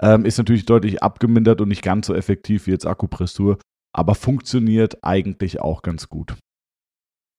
Ähm, 0.02 0.26
ist 0.26 0.38
natürlich 0.38 0.66
deutlich 0.66 1.04
abgemindert 1.04 1.62
und 1.62 1.68
nicht 1.70 1.84
ganz 1.84 2.08
so 2.08 2.16
effektiv 2.16 2.68
wie 2.68 2.72
jetzt 2.72 2.86
Akupressur, 2.86 3.58
aber 3.94 4.16
funktioniert 4.16 5.04
eigentlich 5.04 5.60
auch 5.60 5.82
ganz 5.82 6.10
gut. 6.10 6.36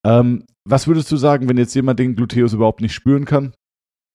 Ähm, 0.07 0.45
was 0.69 0.87
würdest 0.87 1.11
du 1.11 1.17
sagen, 1.17 1.49
wenn 1.49 1.59
jetzt 1.59 1.75
jemand 1.75 1.99
den 1.99 2.15
Gluteus 2.15 2.53
überhaupt 2.53 2.81
nicht 2.81 2.95
spüren 2.95 3.25
kann? 3.25 3.55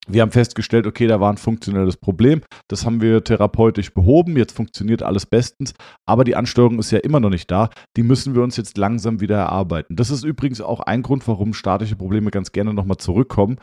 Wir 0.08 0.24
haben 0.24 0.32
festgestellt, 0.32 0.88
okay, 0.88 1.06
da 1.08 1.20
war 1.20 1.32
ein 1.32 1.38
funktionelles 1.38 1.96
Problem. 1.96 2.42
Das 2.68 2.86
haben 2.86 3.02
wir 3.02 3.24
therapeutisch 3.24 3.94
behoben. 3.94 4.36
Jetzt 4.36 4.56
funktioniert 4.56 5.04
alles 5.04 5.26
bestens. 5.26 5.74
Aber 6.08 6.24
die 6.24 6.36
Ansteuerung 6.36 6.80
ist 6.80 6.92
ja 6.92 7.00
immer 7.00 7.20
noch 7.20 7.30
nicht 7.30 7.52
da. 7.52 7.70
Die 7.98 8.04
müssen 8.04 8.34
wir 8.34 8.42
uns 8.42 8.58
jetzt 8.58 8.78
langsam 8.78 9.22
wieder 9.22 9.38
erarbeiten. 9.38 9.96
Das 9.96 10.10
ist 10.10 10.24
übrigens 10.24 10.60
auch 10.60 10.80
ein 10.80 11.04
Grund, 11.04 11.28
warum 11.28 11.54
statische 11.54 11.96
Probleme 11.96 12.32
ganz 12.32 12.52
gerne 12.52 12.74
nochmal 12.74 12.98
zurückkommen. 12.98 13.60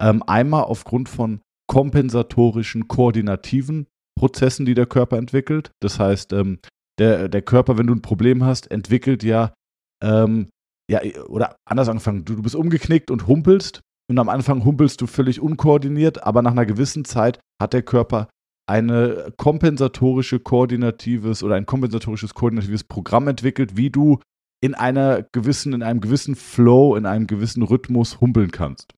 Ähm, 0.00 0.22
einmal 0.26 0.62
aufgrund 0.62 1.08
von 1.08 1.40
kompensatorischen, 1.66 2.88
koordinativen 2.88 3.86
Prozessen, 4.18 4.66
die 4.66 4.74
der 4.74 4.86
Körper 4.86 5.18
entwickelt. 5.18 5.72
Das 5.80 5.98
heißt, 5.98 6.32
ähm, 6.32 6.60
der, 6.98 7.28
der 7.28 7.42
Körper, 7.42 7.78
wenn 7.78 7.86
du 7.86 7.94
ein 7.94 8.02
Problem 8.02 8.44
hast, 8.44 8.70
entwickelt 8.70 9.22
ja, 9.22 9.54
ähm, 10.02 10.50
ja 10.90 11.00
oder 11.26 11.56
anders 11.64 11.88
angefangen, 11.88 12.24
du, 12.24 12.36
du 12.36 12.42
bist 12.42 12.54
umgeknickt 12.54 13.10
und 13.10 13.26
humpelst 13.26 13.80
und 14.10 14.18
am 14.18 14.28
Anfang 14.28 14.64
humpelst 14.64 15.00
du 15.00 15.06
völlig 15.06 15.40
unkoordiniert, 15.40 16.24
aber 16.24 16.42
nach 16.42 16.50
einer 16.50 16.66
gewissen 16.66 17.04
Zeit 17.04 17.38
hat 17.62 17.72
der 17.72 17.82
Körper 17.82 18.28
eine 18.68 19.32
kompensatorische 19.36 20.40
koordinatives 20.40 21.44
oder 21.44 21.54
ein 21.54 21.64
kompensatorisches 21.64 22.34
koordinatives 22.34 22.82
Programm 22.82 23.28
entwickelt, 23.28 23.76
wie 23.76 23.88
du 23.88 24.18
in 24.60 24.74
einer 24.74 25.22
gewissen, 25.22 25.74
in 25.74 25.84
einem 25.84 26.00
gewissen 26.00 26.34
Flow, 26.34 26.96
in 26.96 27.06
einem 27.06 27.28
gewissen 27.28 27.62
Rhythmus 27.62 28.20
humpeln 28.20 28.50
kannst. 28.50 28.94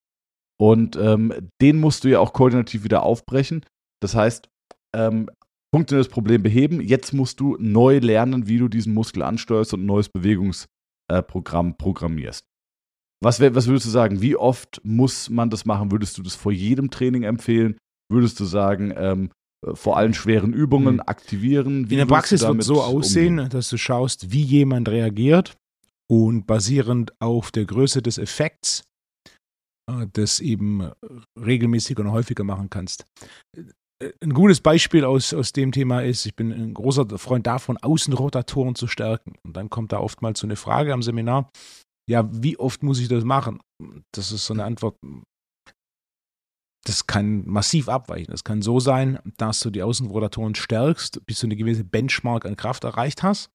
Und 0.58 0.96
ähm, 0.96 1.50
den 1.60 1.78
musst 1.78 2.04
du 2.04 2.08
ja 2.08 2.18
auch 2.18 2.32
koordinativ 2.32 2.82
wieder 2.82 3.02
aufbrechen. 3.02 3.66
Das 4.00 4.14
heißt, 4.14 4.48
ähm, 4.96 5.28
funktionelles 5.74 6.08
Problem 6.08 6.42
beheben. 6.42 6.80
Jetzt 6.80 7.12
musst 7.12 7.38
du 7.38 7.58
neu 7.60 7.98
lernen, 7.98 8.48
wie 8.48 8.56
du 8.56 8.68
diesen 8.68 8.94
Muskel 8.94 9.22
ansteuerst 9.22 9.74
und 9.74 9.82
ein 9.82 9.86
neues 9.86 10.08
Bewegungsprogramm 10.08 11.68
äh, 11.68 11.74
programmierst. 11.74 12.46
Was, 13.22 13.40
was 13.40 13.66
würdest 13.66 13.86
du 13.86 13.90
sagen? 13.90 14.20
Wie 14.20 14.36
oft 14.36 14.80
muss 14.84 15.30
man 15.30 15.48
das 15.48 15.64
machen? 15.64 15.92
Würdest 15.92 16.18
du 16.18 16.22
das 16.22 16.34
vor 16.34 16.52
jedem 16.52 16.90
Training 16.90 17.22
empfehlen? 17.22 17.76
Würdest 18.10 18.40
du 18.40 18.44
sagen, 18.44 18.92
ähm, 18.96 19.30
äh, 19.64 19.74
vor 19.74 19.96
allen 19.96 20.12
schweren 20.12 20.52
Übungen 20.52 20.94
mhm. 20.96 21.02
aktivieren? 21.06 21.88
Wie 21.88 21.94
In 21.94 21.98
der 21.98 22.06
Praxis 22.06 22.42
wird 22.42 22.60
es 22.60 22.66
so 22.66 22.82
aussehen, 22.82 23.38
umgehen? 23.38 23.50
dass 23.50 23.68
du 23.68 23.78
schaust, 23.78 24.32
wie 24.32 24.42
jemand 24.42 24.88
reagiert 24.88 25.56
und 26.10 26.46
basierend 26.46 27.12
auf 27.20 27.52
der 27.52 27.64
Größe 27.64 28.02
des 28.02 28.18
Effekts 28.18 28.82
äh, 29.88 30.06
das 30.12 30.40
eben 30.40 30.90
regelmäßig 31.40 31.98
und 31.98 32.10
häufiger 32.10 32.44
machen 32.44 32.70
kannst. 32.70 33.06
Äh, 33.56 34.10
ein 34.20 34.34
gutes 34.34 34.60
Beispiel 34.60 35.04
aus, 35.04 35.32
aus 35.32 35.52
dem 35.52 35.70
Thema 35.70 36.02
ist, 36.02 36.26
ich 36.26 36.34
bin 36.34 36.52
ein 36.52 36.74
großer 36.74 37.06
Freund 37.18 37.46
davon, 37.46 37.76
Außenrotatoren 37.76 38.74
zu 38.74 38.88
stärken. 38.88 39.34
Und 39.44 39.56
dann 39.56 39.70
kommt 39.70 39.92
da 39.92 40.00
oftmals 40.00 40.40
so 40.40 40.46
eine 40.46 40.56
Frage 40.56 40.92
am 40.92 41.02
Seminar, 41.02 41.50
ja, 42.08 42.28
wie 42.32 42.58
oft 42.58 42.82
muss 42.82 42.98
ich 42.98 43.08
das 43.08 43.24
machen? 43.24 43.60
Das 44.12 44.32
ist 44.32 44.46
so 44.46 44.54
eine 44.54 44.64
Antwort, 44.64 44.96
das 46.84 47.06
kann 47.06 47.46
massiv 47.46 47.88
abweichen. 47.88 48.32
Es 48.32 48.44
kann 48.44 48.62
so 48.62 48.80
sein, 48.80 49.18
dass 49.36 49.60
du 49.60 49.70
die 49.70 49.82
Außenrotatoren 49.82 50.54
stärkst, 50.54 51.24
bis 51.26 51.40
du 51.40 51.46
eine 51.46 51.56
gewisse 51.56 51.84
Benchmark 51.84 52.44
an 52.44 52.56
Kraft 52.56 52.84
erreicht 52.84 53.22
hast. 53.22 53.50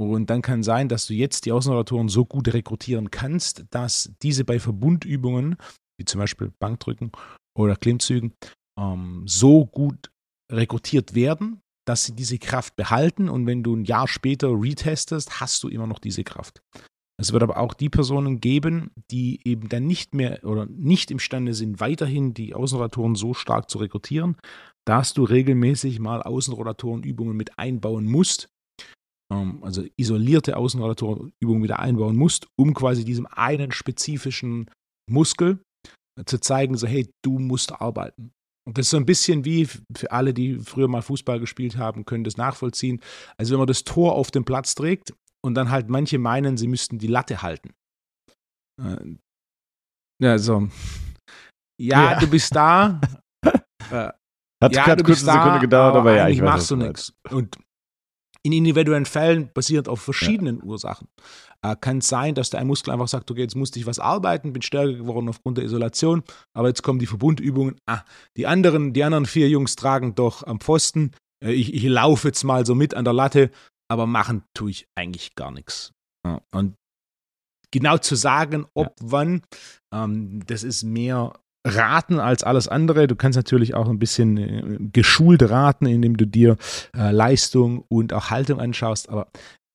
Und 0.00 0.30
dann 0.30 0.42
kann 0.42 0.62
sein, 0.62 0.88
dass 0.88 1.06
du 1.06 1.14
jetzt 1.14 1.44
die 1.44 1.52
Außenrotatoren 1.52 2.08
so 2.08 2.24
gut 2.24 2.52
rekrutieren 2.52 3.10
kannst, 3.10 3.64
dass 3.70 4.12
diese 4.22 4.44
bei 4.44 4.58
Verbundübungen, 4.58 5.56
wie 5.98 6.04
zum 6.04 6.18
Beispiel 6.18 6.50
Bankdrücken 6.58 7.12
oder 7.56 7.76
Klimmzügen, 7.76 8.32
ähm, 8.78 9.24
so 9.26 9.66
gut 9.66 10.10
rekrutiert 10.50 11.14
werden, 11.14 11.60
dass 11.86 12.04
sie 12.04 12.14
diese 12.14 12.38
Kraft 12.38 12.74
behalten. 12.74 13.28
Und 13.28 13.46
wenn 13.46 13.62
du 13.62 13.76
ein 13.76 13.84
Jahr 13.84 14.08
später 14.08 14.48
retestest, 14.48 15.40
hast 15.40 15.62
du 15.62 15.68
immer 15.68 15.86
noch 15.86 15.98
diese 15.98 16.24
Kraft. 16.24 16.62
Es 17.22 17.32
wird 17.32 17.44
aber 17.44 17.58
auch 17.58 17.72
die 17.72 17.88
Personen 17.88 18.40
geben, 18.40 18.90
die 19.12 19.38
eben 19.44 19.68
dann 19.68 19.86
nicht 19.86 20.12
mehr 20.12 20.42
oder 20.42 20.66
nicht 20.66 21.08
imstande 21.12 21.54
sind, 21.54 21.78
weiterhin 21.78 22.34
die 22.34 22.52
Außenrotatoren 22.52 23.14
so 23.14 23.32
stark 23.32 23.70
zu 23.70 23.78
rekrutieren, 23.78 24.36
dass 24.84 25.14
du 25.14 25.22
regelmäßig 25.22 26.00
mal 26.00 26.20
Außenrotatorenübungen 26.20 27.36
mit 27.36 27.60
einbauen 27.60 28.06
musst, 28.06 28.48
ähm, 29.32 29.62
also 29.62 29.84
isolierte 29.96 30.56
Außenrotatorenübungen 30.56 31.62
wieder 31.62 31.78
einbauen 31.78 32.16
musst, 32.16 32.48
um 32.58 32.74
quasi 32.74 33.04
diesem 33.04 33.28
einen 33.30 33.70
spezifischen 33.70 34.68
Muskel 35.08 35.60
zu 36.26 36.40
zeigen, 36.40 36.76
so 36.76 36.88
hey, 36.88 37.08
du 37.24 37.38
musst 37.38 37.70
arbeiten. 37.70 38.32
Und 38.66 38.78
das 38.78 38.86
ist 38.86 38.90
so 38.90 38.96
ein 38.96 39.06
bisschen 39.06 39.44
wie 39.44 39.66
für 39.66 40.10
alle, 40.10 40.34
die 40.34 40.58
früher 40.58 40.88
mal 40.88 41.02
Fußball 41.02 41.38
gespielt 41.38 41.76
haben, 41.76 42.04
können 42.04 42.24
das 42.24 42.36
nachvollziehen. 42.36 43.00
Also 43.36 43.52
wenn 43.52 43.58
man 43.58 43.68
das 43.68 43.84
Tor 43.84 44.16
auf 44.16 44.32
den 44.32 44.44
Platz 44.44 44.74
trägt 44.74 45.12
und 45.44 45.54
dann 45.54 45.70
halt 45.70 45.88
manche 45.88 46.18
meinen, 46.18 46.56
sie 46.56 46.68
müssten 46.68 46.98
die 46.98 47.06
Latte 47.06 47.42
halten. 47.42 47.74
Äh, 48.80 49.16
ja, 50.22 50.38
so. 50.38 50.68
Ja, 51.80 52.12
ja. 52.12 52.20
du 52.20 52.28
bist 52.28 52.54
da. 52.54 53.00
äh, 53.44 54.10
Hat 54.62 54.74
ja, 54.74 54.84
gerade 54.84 55.02
kurz 55.02 55.26
eine 55.26 55.38
Sekunde 55.38 55.60
gedauert, 55.60 55.96
aber, 55.96 56.10
aber 56.10 56.16
ja, 56.16 56.28
ich 56.28 56.40
weiß, 56.40 56.44
machst 56.44 56.70
du 56.70 56.76
nichts. 56.76 57.12
Und 57.30 57.56
in 58.44 58.52
individuellen 58.52 59.06
Fällen 59.06 59.50
basierend 59.52 59.88
auf 59.88 60.00
verschiedenen 60.00 60.58
ja. 60.58 60.64
Ursachen. 60.64 61.08
Äh, 61.62 61.76
kann 61.80 61.98
es 61.98 62.08
sein, 62.08 62.34
dass 62.34 62.50
der 62.50 62.64
Muskel 62.64 62.92
einfach 62.92 63.08
sagt, 63.08 63.30
okay, 63.30 63.40
jetzt 63.40 63.54
musste 63.54 63.78
ich 63.78 63.86
was 63.86 64.00
arbeiten, 64.00 64.52
bin 64.52 64.62
stärker 64.62 64.94
geworden 64.94 65.28
aufgrund 65.28 65.58
der 65.58 65.64
Isolation, 65.64 66.24
aber 66.52 66.68
jetzt 66.68 66.82
kommen 66.82 66.98
die 66.98 67.06
Verbundübungen. 67.06 67.76
Ah, 67.86 68.02
die 68.36 68.46
anderen, 68.46 68.92
die 68.92 69.04
anderen 69.04 69.26
vier 69.26 69.48
Jungs 69.48 69.76
tragen 69.76 70.14
doch 70.14 70.44
am 70.44 70.60
Pfosten. 70.60 71.12
Äh, 71.42 71.52
ich, 71.52 71.72
ich 71.72 71.84
laufe 71.84 72.28
jetzt 72.28 72.42
mal 72.42 72.66
so 72.66 72.74
mit 72.74 72.94
an 72.94 73.04
der 73.04 73.14
Latte 73.14 73.50
aber 73.92 74.06
machen 74.06 74.42
tue 74.54 74.70
ich 74.70 74.88
eigentlich 74.94 75.34
gar 75.34 75.50
nichts. 75.50 75.92
Ja, 76.26 76.40
und 76.50 76.74
genau 77.70 77.98
zu 77.98 78.14
sagen, 78.14 78.66
ob 78.74 78.88
ja. 79.00 79.06
wann, 79.10 79.42
ähm, 79.94 80.42
das 80.46 80.62
ist 80.62 80.82
mehr 80.82 81.34
raten 81.66 82.18
als 82.18 82.42
alles 82.42 82.68
andere. 82.68 83.06
Du 83.06 83.16
kannst 83.16 83.36
natürlich 83.36 83.74
auch 83.74 83.88
ein 83.88 83.98
bisschen 83.98 84.36
äh, 84.36 84.78
geschult 84.92 85.42
raten, 85.48 85.86
indem 85.86 86.16
du 86.16 86.26
dir 86.26 86.56
äh, 86.96 87.10
Leistung 87.10 87.84
und 87.88 88.12
auch 88.12 88.30
Haltung 88.30 88.60
anschaust, 88.60 89.08
aber 89.08 89.30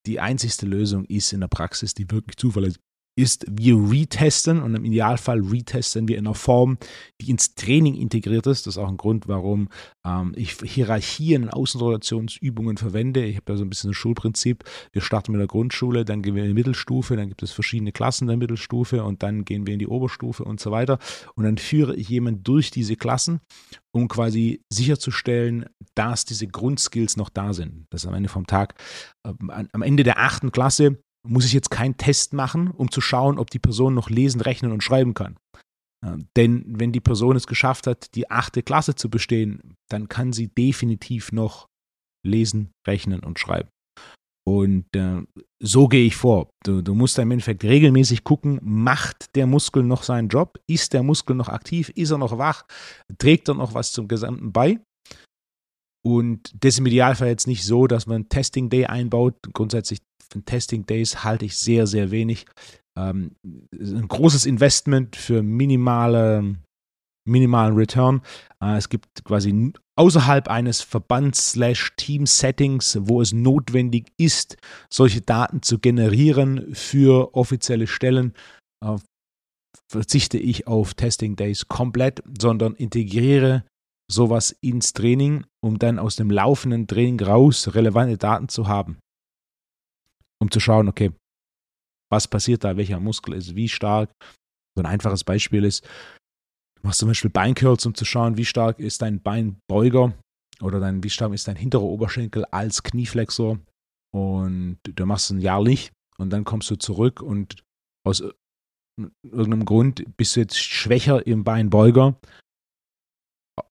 die 0.05 0.19
einzigste 0.19 0.65
Lösung 0.65 1.05
ist 1.05 1.33
in 1.33 1.41
der 1.41 1.47
Praxis, 1.47 1.93
die 1.93 2.09
wirklich 2.09 2.37
zuverlässig 2.37 2.81
ist, 3.17 3.45
wir 3.49 3.75
retesten 3.75 4.61
und 4.61 4.75
im 4.75 4.85
Idealfall 4.85 5.41
retesten 5.41 6.07
wir 6.07 6.17
in 6.17 6.27
einer 6.27 6.35
Form, 6.35 6.77
die 7.19 7.31
ins 7.31 7.55
Training 7.55 7.95
integriert 7.95 8.45
ist. 8.45 8.67
Das 8.67 8.75
ist 8.75 8.77
auch 8.77 8.87
ein 8.87 8.97
Grund, 8.97 9.27
warum 9.27 9.69
ähm, 10.05 10.33
ich 10.35 10.57
Hierarchien 10.63 11.43
in 11.43 11.49
Außenrotationsübungen 11.49 12.77
verwende. 12.77 13.25
Ich 13.25 13.37
habe 13.37 13.53
ja 13.53 13.57
so 13.57 13.65
ein 13.65 13.69
bisschen 13.69 13.89
ein 13.91 13.95
Schulprinzip. 13.95 14.63
Wir 14.91 15.01
starten 15.01 15.31
mit 15.31 15.39
der 15.39 15.47
Grundschule, 15.47 16.05
dann 16.05 16.21
gehen 16.21 16.35
wir 16.35 16.43
in 16.43 16.49
die 16.49 16.53
Mittelstufe, 16.53 17.15
dann 17.15 17.27
gibt 17.27 17.41
es 17.41 17.51
verschiedene 17.51 17.91
Klassen 17.91 18.27
der 18.27 18.37
Mittelstufe 18.37 19.03
und 19.03 19.23
dann 19.23 19.45
gehen 19.45 19.65
wir 19.65 19.73
in 19.73 19.79
die 19.79 19.87
Oberstufe 19.87 20.43
und 20.43 20.59
so 20.59 20.69
weiter. 20.69 20.99
Und 21.35 21.43
dann 21.43 21.57
führe 21.57 21.95
ich 21.95 22.09
jemanden 22.09 22.43
durch 22.43 22.69
diese 22.69 22.95
Klassen, 22.95 23.39
um 23.91 24.07
quasi 24.07 24.61
sicherzustellen, 24.71 25.65
dass 25.95 26.25
diese 26.25 26.47
Grundskills 26.47 27.17
noch 27.17 27.29
da 27.29 27.53
sind. 27.53 27.87
Das 27.89 28.03
ist 28.03 28.07
am 28.07 28.13
Ende 28.13 28.29
vom 28.29 28.45
Tag, 28.45 28.75
äh, 29.23 29.33
am 29.71 29.81
Ende 29.81 30.03
der 30.03 30.19
achten 30.19 30.51
Klasse 30.51 30.99
muss 31.27 31.45
ich 31.45 31.53
jetzt 31.53 31.71
keinen 31.71 31.97
Test 31.97 32.33
machen, 32.33 32.71
um 32.71 32.91
zu 32.91 33.01
schauen, 33.01 33.37
ob 33.37 33.49
die 33.49 33.59
Person 33.59 33.93
noch 33.93 34.09
lesen, 34.09 34.41
rechnen 34.41 34.71
und 34.71 34.83
schreiben 34.83 35.13
kann. 35.13 35.37
denn 36.35 36.63
wenn 36.67 36.91
die 36.91 37.01
Person 37.01 37.35
es 37.35 37.47
geschafft 37.47 37.87
hat, 37.87 38.15
die 38.15 38.29
achte 38.29 38.63
Klasse 38.63 38.95
zu 38.95 39.09
bestehen, 39.09 39.75
dann 39.89 40.07
kann 40.07 40.31
sie 40.31 40.47
definitiv 40.47 41.31
noch 41.31 41.67
lesen, 42.25 42.71
rechnen 42.87 43.21
und 43.21 43.39
schreiben. 43.39 43.69
Und 44.47 44.85
äh, 44.95 45.23
so 45.61 45.89
gehe 45.89 46.05
ich 46.05 46.15
vor. 46.15 46.49
Du, 46.63 46.81
du, 46.81 46.95
musst 46.95 47.19
im 47.19 47.31
Endeffekt 47.31 47.65
regelmäßig 47.65 48.23
gucken, 48.23 48.61
macht 48.63 49.35
der 49.35 49.45
Muskel 49.45 49.83
noch 49.83 50.03
seinen 50.03 50.29
Job? 50.29 50.57
Ist 50.67 50.93
der 50.93 51.03
Muskel 51.03 51.35
noch 51.35 51.49
aktiv? 51.49 51.89
Ist 51.95 52.11
er 52.11 52.17
noch 52.17 52.37
wach? 52.37 52.63
Trägt 53.17 53.49
er 53.49 53.55
noch 53.55 53.73
was 53.73 53.91
zum 53.91 54.07
Gesamten 54.07 54.53
bei? 54.53 54.79
Und 56.07 56.53
das 56.63 56.75
ist 56.75 56.79
im 56.79 56.85
Idealfall 56.85 57.27
jetzt 57.27 57.47
nicht 57.47 57.65
so, 57.65 57.85
dass 57.85 58.07
man 58.07 58.29
Testing 58.29 58.69
Day 58.69 58.85
einbaut. 58.85 59.35
Grundsätzlich 59.51 59.99
von 60.31 60.45
Testing 60.45 60.85
Days 60.85 61.25
halte 61.25 61.43
ich 61.43 61.57
sehr, 61.57 61.85
sehr 61.85 62.11
wenig. 62.11 62.45
Ähm, 62.97 63.35
ein 63.73 64.07
großes 64.07 64.45
Investment 64.45 65.17
für 65.17 65.43
minimale, 65.43 66.55
minimalen 67.27 67.75
Return. 67.75 68.21
Äh, 68.63 68.77
es 68.77 68.87
gibt 68.87 69.25
quasi 69.25 69.73
außerhalb 69.97 70.47
eines 70.47 70.79
Verbands-Team-Settings, 70.79 72.99
wo 73.01 73.21
es 73.21 73.33
notwendig 73.33 74.13
ist, 74.17 74.55
solche 74.89 75.19
Daten 75.19 75.61
zu 75.61 75.77
generieren 75.77 76.73
für 76.73 77.35
offizielle 77.35 77.87
Stellen, 77.87 78.33
äh, 78.81 78.95
verzichte 79.91 80.37
ich 80.37 80.67
auf 80.67 80.93
Testing 80.93 81.35
Days 81.35 81.67
komplett, 81.67 82.23
sondern 82.39 82.75
integriere 82.75 83.65
sowas 84.09 84.51
ins 84.61 84.93
Training, 84.93 85.45
um 85.61 85.79
dann 85.79 85.99
aus 85.99 86.15
dem 86.15 86.31
laufenden 86.31 86.87
Training 86.87 87.19
raus 87.21 87.75
relevante 87.75 88.17
Daten 88.17 88.49
zu 88.49 88.67
haben 88.67 88.97
um 90.39 90.51
zu 90.51 90.59
schauen, 90.59 90.87
okay, 90.87 91.11
was 92.11 92.27
passiert 92.27 92.63
da, 92.63 92.77
welcher 92.77 92.99
Muskel 92.99 93.33
ist 93.33 93.55
wie 93.55 93.69
stark. 93.69 94.11
So 94.75 94.83
ein 94.83 94.85
einfaches 94.85 95.23
Beispiel 95.23 95.65
ist, 95.65 95.83
du 96.75 96.87
machst 96.87 96.99
zum 96.99 97.09
Beispiel 97.09 97.31
Beincurls, 97.31 97.85
um 97.85 97.95
zu 97.95 98.05
schauen, 98.05 98.37
wie 98.37 98.45
stark 98.45 98.79
ist 98.79 99.01
dein 99.01 99.21
Beinbeuger 99.21 100.13
oder 100.61 100.79
dein, 100.79 101.03
wie 101.03 101.09
stark 101.09 101.33
ist 101.33 101.47
dein 101.47 101.55
hinterer 101.55 101.83
Oberschenkel 101.83 102.45
als 102.45 102.83
Knieflexor. 102.83 103.59
Und 104.13 104.79
du 104.83 105.05
machst 105.05 105.31
es 105.31 105.37
nicht 105.37 105.91
und 106.17 106.29
dann 106.29 106.45
kommst 106.45 106.69
du 106.71 106.75
zurück 106.77 107.21
und 107.21 107.63
aus 108.05 108.23
irgendeinem 109.21 109.65
Grund 109.65 110.03
bist 110.15 110.35
du 110.35 110.39
jetzt 110.39 110.57
schwächer 110.57 111.27
im 111.27 111.43
Beinbeuger 111.43 112.17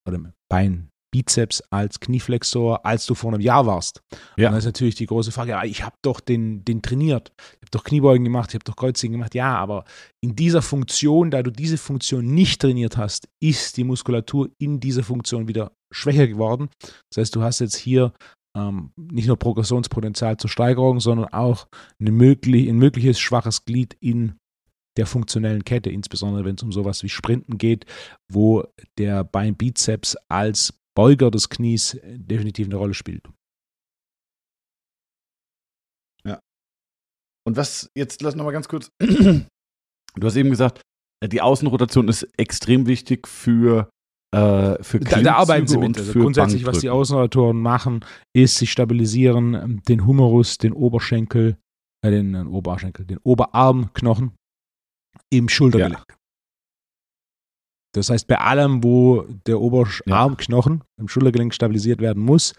oder 0.07 0.33
Bein, 0.49 0.91
Bizeps 1.11 1.63
als 1.71 2.01
Knieflexor, 2.01 2.85
als 2.85 3.07
du 3.07 3.15
vor 3.15 3.33
einem 3.33 3.41
Jahr 3.41 3.67
warst. 3.67 4.03
Ja. 4.37 4.49
Und 4.49 4.53
dann 4.53 4.59
ist 4.59 4.67
natürlich 4.67 4.97
die 4.97 5.07
große 5.07 5.33
Frage, 5.33 5.53
ja, 5.53 5.65
ich 5.65 5.83
habe 5.83 5.97
doch 6.03 6.21
den, 6.21 6.65
den 6.65 6.83
trainiert. 6.83 7.33
Ich 7.39 7.63
habe 7.63 7.71
doch 7.71 7.85
Kniebeugen 7.85 8.25
gemacht, 8.25 8.51
ich 8.51 8.55
habe 8.55 8.65
doch 8.65 8.77
Kreuzheben 8.77 9.13
gemacht. 9.13 9.35
Ja, 9.35 9.57
aber 9.57 9.85
in 10.23 10.37
dieser 10.37 10.63
Funktion, 10.63 11.31
da 11.31 11.43
du 11.43 11.51
diese 11.51 11.79
Funktion 11.79 12.27
nicht 12.35 12.61
trainiert 12.61 12.97
hast, 12.97 13.29
ist 13.41 13.77
die 13.77 13.85
Muskulatur 13.85 14.51
in 14.59 14.81
dieser 14.81 15.05
Funktion 15.05 15.49
wieder 15.49 15.73
schwächer 15.93 16.27
geworden. 16.27 16.69
Das 17.11 17.19
heißt, 17.19 17.37
du 17.37 17.43
hast 17.43 17.61
jetzt 17.61 17.77
hier 17.77 18.13
ähm, 18.57 18.91
nicht 18.97 19.29
nur 19.29 19.39
Progressionspotenzial 19.39 20.37
zur 20.37 20.51
Steigerung, 20.51 21.01
sondern 21.01 21.33
auch 21.33 21.67
eine 22.01 22.11
möglich, 22.11 22.69
ein 22.69 22.79
mögliches 22.79 23.19
schwaches 23.19 23.65
Glied 23.65 23.97
in 24.01 24.35
der 24.97 25.07
funktionellen 25.07 25.65
Kette, 25.65 25.91
insbesondere 25.91 26.45
wenn 26.45 26.57
es 26.57 26.63
um 26.63 26.73
sowas 26.73 27.03
wie 27.03 27.09
Sprinten 27.09 27.59
geht, 27.59 27.87
wo 28.31 28.65
der 28.99 29.25
Beinbizeps 29.25 30.17
als 30.29 30.75
Beuger 30.95 31.31
des 31.31 31.49
Knies 31.49 31.95
äh, 31.95 32.19
definitiv 32.19 32.67
eine 32.67 32.77
Rolle 32.77 32.95
spielt. 32.95 33.29
Ja. 36.25 36.41
Und 37.47 37.57
was, 37.57 37.91
jetzt 37.95 38.23
lass 38.23 38.35
noch 38.35 38.45
mal 38.45 38.53
ganz 38.53 38.69
kurz. 38.69 38.91
du 38.99 39.47
hast 40.23 40.37
eben 40.37 40.51
gesagt, 40.51 40.81
äh, 41.23 41.29
die 41.29 41.43
Außenrotation 41.43 42.09
ist 42.09 42.27
extrem 42.39 42.87
wichtig 42.87 43.29
für 43.29 43.91
äh, 44.35 44.83
für 44.83 45.01
da, 45.01 45.23
da 45.23 45.35
arbeiten 45.37 45.67
sie 45.67 45.79
mit. 45.79 45.97
Also 45.97 46.13
grundsätzlich, 46.13 46.67
was 46.67 46.81
die 46.81 46.91
Außenrotatoren 46.91 47.61
machen, 47.61 48.05
ist, 48.35 48.57
sie 48.57 48.67
stabilisieren 48.67 49.55
ähm, 49.55 49.83
den 49.85 50.07
Humerus, 50.07 50.59
den 50.59 50.73
Oberschenkel, 50.73 51.57
äh, 52.05 52.11
den 52.11 52.35
äh, 52.35 52.41
Oberschenkel, 52.41 53.07
den 53.07 53.19
Oberarmknochen 53.19 54.33
im 55.33 55.49
Schultergelenk. 55.49 56.05
Ja. 56.09 56.17
Das 57.95 58.11
heißt, 58.11 58.27
bei 58.27 58.39
allem, 58.39 58.85
wo 58.85 59.23
der 59.47 59.61
Oberarmknochen 59.61 60.79
ja. 60.81 60.87
im 60.99 61.09
Schultergelenk 61.09 61.55
stabilisiert 61.55 62.01
werden 62.01 62.23
muss, 62.23 62.55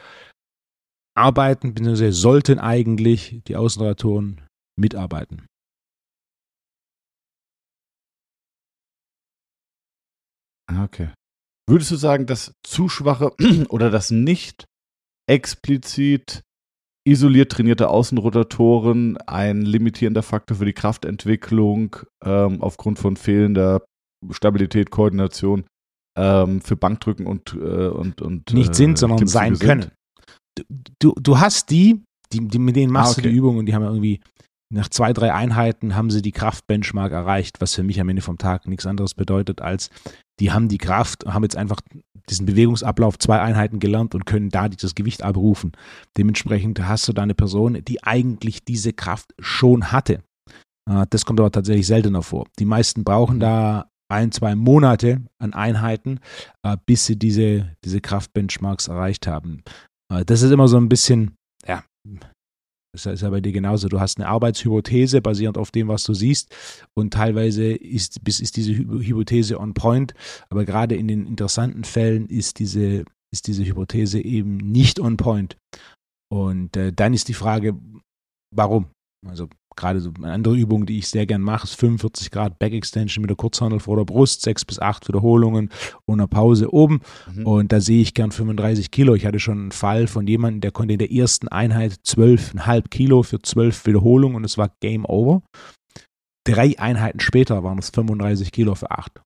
arbeiten, 1.15 1.73
bzw. 1.73 2.09
sollten 2.11 2.59
eigentlich 2.59 3.41
die 3.47 3.55
Außenrotatoren 3.55 4.41
mitarbeiten. 4.79 5.45
Ah, 10.69 10.83
okay. 10.83 11.13
Würdest 11.69 11.91
du 11.91 11.95
sagen, 11.95 12.25
dass 12.25 12.53
zu 12.65 12.89
schwache 12.89 13.31
oder 13.69 13.89
das 13.89 14.11
nicht 14.11 14.65
explizit 15.29 16.43
isoliert 17.07 17.51
trainierte 17.51 17.89
Außenrotatoren 17.89 19.17
ein 19.25 19.61
limitierender 19.61 20.23
Faktor 20.23 20.57
für 20.57 20.65
die 20.65 20.73
Kraftentwicklung 20.73 21.95
ähm, 22.23 22.61
aufgrund 22.61 22.99
von 22.99 23.15
fehlender 23.15 23.83
Stabilität, 24.31 24.91
Koordination 24.91 25.65
ähm, 26.17 26.61
für 26.61 26.75
Bankdrücken 26.75 27.25
und, 27.25 27.53
äh, 27.53 27.87
und, 27.87 28.21
und 28.21 28.53
nicht 28.53 28.75
sind, 28.75 28.93
äh, 28.93 28.97
sondern 28.97 29.27
sein 29.27 29.55
sind? 29.55 29.67
können. 29.67 29.91
Du, 30.99 31.13
du 31.19 31.39
hast 31.39 31.69
die, 31.69 32.03
die, 32.33 32.47
die 32.47 32.59
mit 32.59 32.75
denen 32.75 32.91
machst 32.91 33.11
ah, 33.11 33.19
okay. 33.19 33.21
du 33.21 33.29
die 33.29 33.35
Übung 33.35 33.57
und 33.57 33.67
die 33.67 33.75
haben 33.75 33.83
irgendwie 33.83 34.19
nach 34.73 34.89
zwei, 34.89 35.13
drei 35.13 35.33
Einheiten 35.33 35.95
haben 35.95 36.09
sie 36.09 36.21
die 36.21 36.31
Kraftbenchmark 36.31 37.13
erreicht, 37.13 37.61
was 37.61 37.73
für 37.73 37.83
mich 37.83 38.01
am 38.01 38.09
Ende 38.09 38.21
vom 38.21 38.37
Tag 38.37 38.67
nichts 38.67 38.85
anderes 38.85 39.13
bedeutet, 39.13 39.61
als 39.61 39.89
die 40.39 40.51
haben 40.51 40.67
die 40.67 40.77
Kraft, 40.77 41.25
haben 41.25 41.43
jetzt 41.43 41.57
einfach 41.57 41.81
diesen 42.29 42.45
Bewegungsablauf 42.45 43.17
zwei 43.19 43.41
Einheiten 43.41 43.79
gelernt 43.79 44.13
und 44.13 44.25
können 44.25 44.49
da 44.49 44.69
dieses 44.69 44.95
Gewicht 44.95 45.23
abrufen. 45.23 45.71
Dementsprechend 46.17 46.85
hast 46.85 47.07
du 47.07 47.13
da 47.13 47.23
eine 47.23 47.35
Person, 47.35 47.81
die 47.87 48.03
eigentlich 48.03 48.63
diese 48.65 48.93
Kraft 48.93 49.33
schon 49.39 49.91
hatte. 49.91 50.23
Äh, 50.89 51.05
das 51.09 51.25
kommt 51.25 51.39
aber 51.39 51.51
tatsächlich 51.51 51.87
seltener 51.87 52.23
vor. 52.23 52.45
Die 52.59 52.65
meisten 52.65 53.03
brauchen 53.03 53.37
mhm. 53.37 53.41
da 53.41 53.89
ein, 54.09 54.31
zwei 54.31 54.55
Monate 54.55 55.21
an 55.39 55.53
Einheiten, 55.53 56.19
äh, 56.63 56.77
bis 56.85 57.05
sie 57.05 57.17
diese, 57.17 57.75
diese 57.83 58.01
Kraftbenchmarks 58.01 58.87
erreicht 58.87 59.27
haben. 59.27 59.63
Äh, 60.11 60.25
das 60.25 60.41
ist 60.41 60.51
immer 60.51 60.67
so 60.67 60.77
ein 60.77 60.89
bisschen, 60.89 61.35
ja, 61.67 61.83
das 63.05 63.15
ist 63.15 63.21
ja 63.21 63.29
bei 63.29 63.41
dir 63.41 63.51
genauso. 63.51 63.87
Du 63.87 63.99
hast 63.99 64.17
eine 64.17 64.27
Arbeitshypothese 64.27 65.21
basierend 65.21 65.57
auf 65.57 65.71
dem, 65.71 65.87
was 65.87 66.03
du 66.03 66.13
siehst. 66.13 66.55
Und 66.93 67.13
teilweise 67.13 67.71
ist, 67.71 68.19
ist 68.27 68.57
diese 68.57 68.73
Hypothese 68.73 69.59
on 69.59 69.73
point. 69.73 70.13
Aber 70.49 70.65
gerade 70.65 70.95
in 70.95 71.07
den 71.07 71.25
interessanten 71.25 71.83
Fällen 71.83 72.27
ist 72.27 72.59
diese, 72.59 73.05
ist 73.31 73.47
diese 73.47 73.65
Hypothese 73.65 74.19
eben 74.19 74.57
nicht 74.57 74.99
on 74.99 75.17
point. 75.17 75.57
Und 76.29 76.75
äh, 76.75 76.91
dann 76.91 77.13
ist 77.13 77.27
die 77.27 77.33
Frage, 77.33 77.77
warum? 78.53 78.87
Also 79.25 79.47
gerade 79.77 80.01
so 80.01 80.11
eine 80.17 80.33
andere 80.33 80.57
Übung, 80.57 80.85
die 80.85 80.97
ich 80.97 81.07
sehr 81.07 81.25
gern 81.25 81.41
mache, 81.41 81.65
ist 81.65 81.79
45 81.79 82.31
Grad 82.31 82.59
Back 82.59 82.73
Extension 82.73 83.21
mit 83.21 83.29
der 83.29 83.37
Kurzhandel 83.37 83.79
vor 83.79 83.95
der 83.95 84.03
Brust, 84.03 84.41
sechs 84.41 84.65
bis 84.65 84.79
acht 84.79 85.07
Wiederholungen 85.07 85.69
und 86.05 86.19
einer 86.19 86.27
Pause 86.27 86.73
oben. 86.73 87.01
Mhm. 87.33 87.45
Und 87.45 87.71
da 87.71 87.79
sehe 87.79 88.01
ich 88.01 88.13
gern 88.13 88.31
35 88.31 88.91
Kilo. 88.91 89.15
Ich 89.15 89.25
hatte 89.25 89.39
schon 89.39 89.59
einen 89.59 89.71
Fall 89.71 90.07
von 90.07 90.27
jemandem, 90.27 90.61
der 90.61 90.71
konnte 90.71 90.93
in 90.93 90.99
der 90.99 91.11
ersten 91.11 91.47
Einheit 91.47 91.93
12,5 92.05 92.89
Kilo 92.89 93.23
für 93.23 93.39
zwölf 93.39 93.85
Wiederholungen 93.85 94.35
und 94.35 94.43
es 94.43 94.57
war 94.57 94.71
Game 94.81 95.05
Over. 95.05 95.43
Drei 96.43 96.77
Einheiten 96.79 97.19
später 97.19 97.63
waren 97.63 97.77
es 97.77 97.89
35 97.89 98.51
Kilo 98.51 98.75
für 98.75 98.91
acht. 98.91 99.21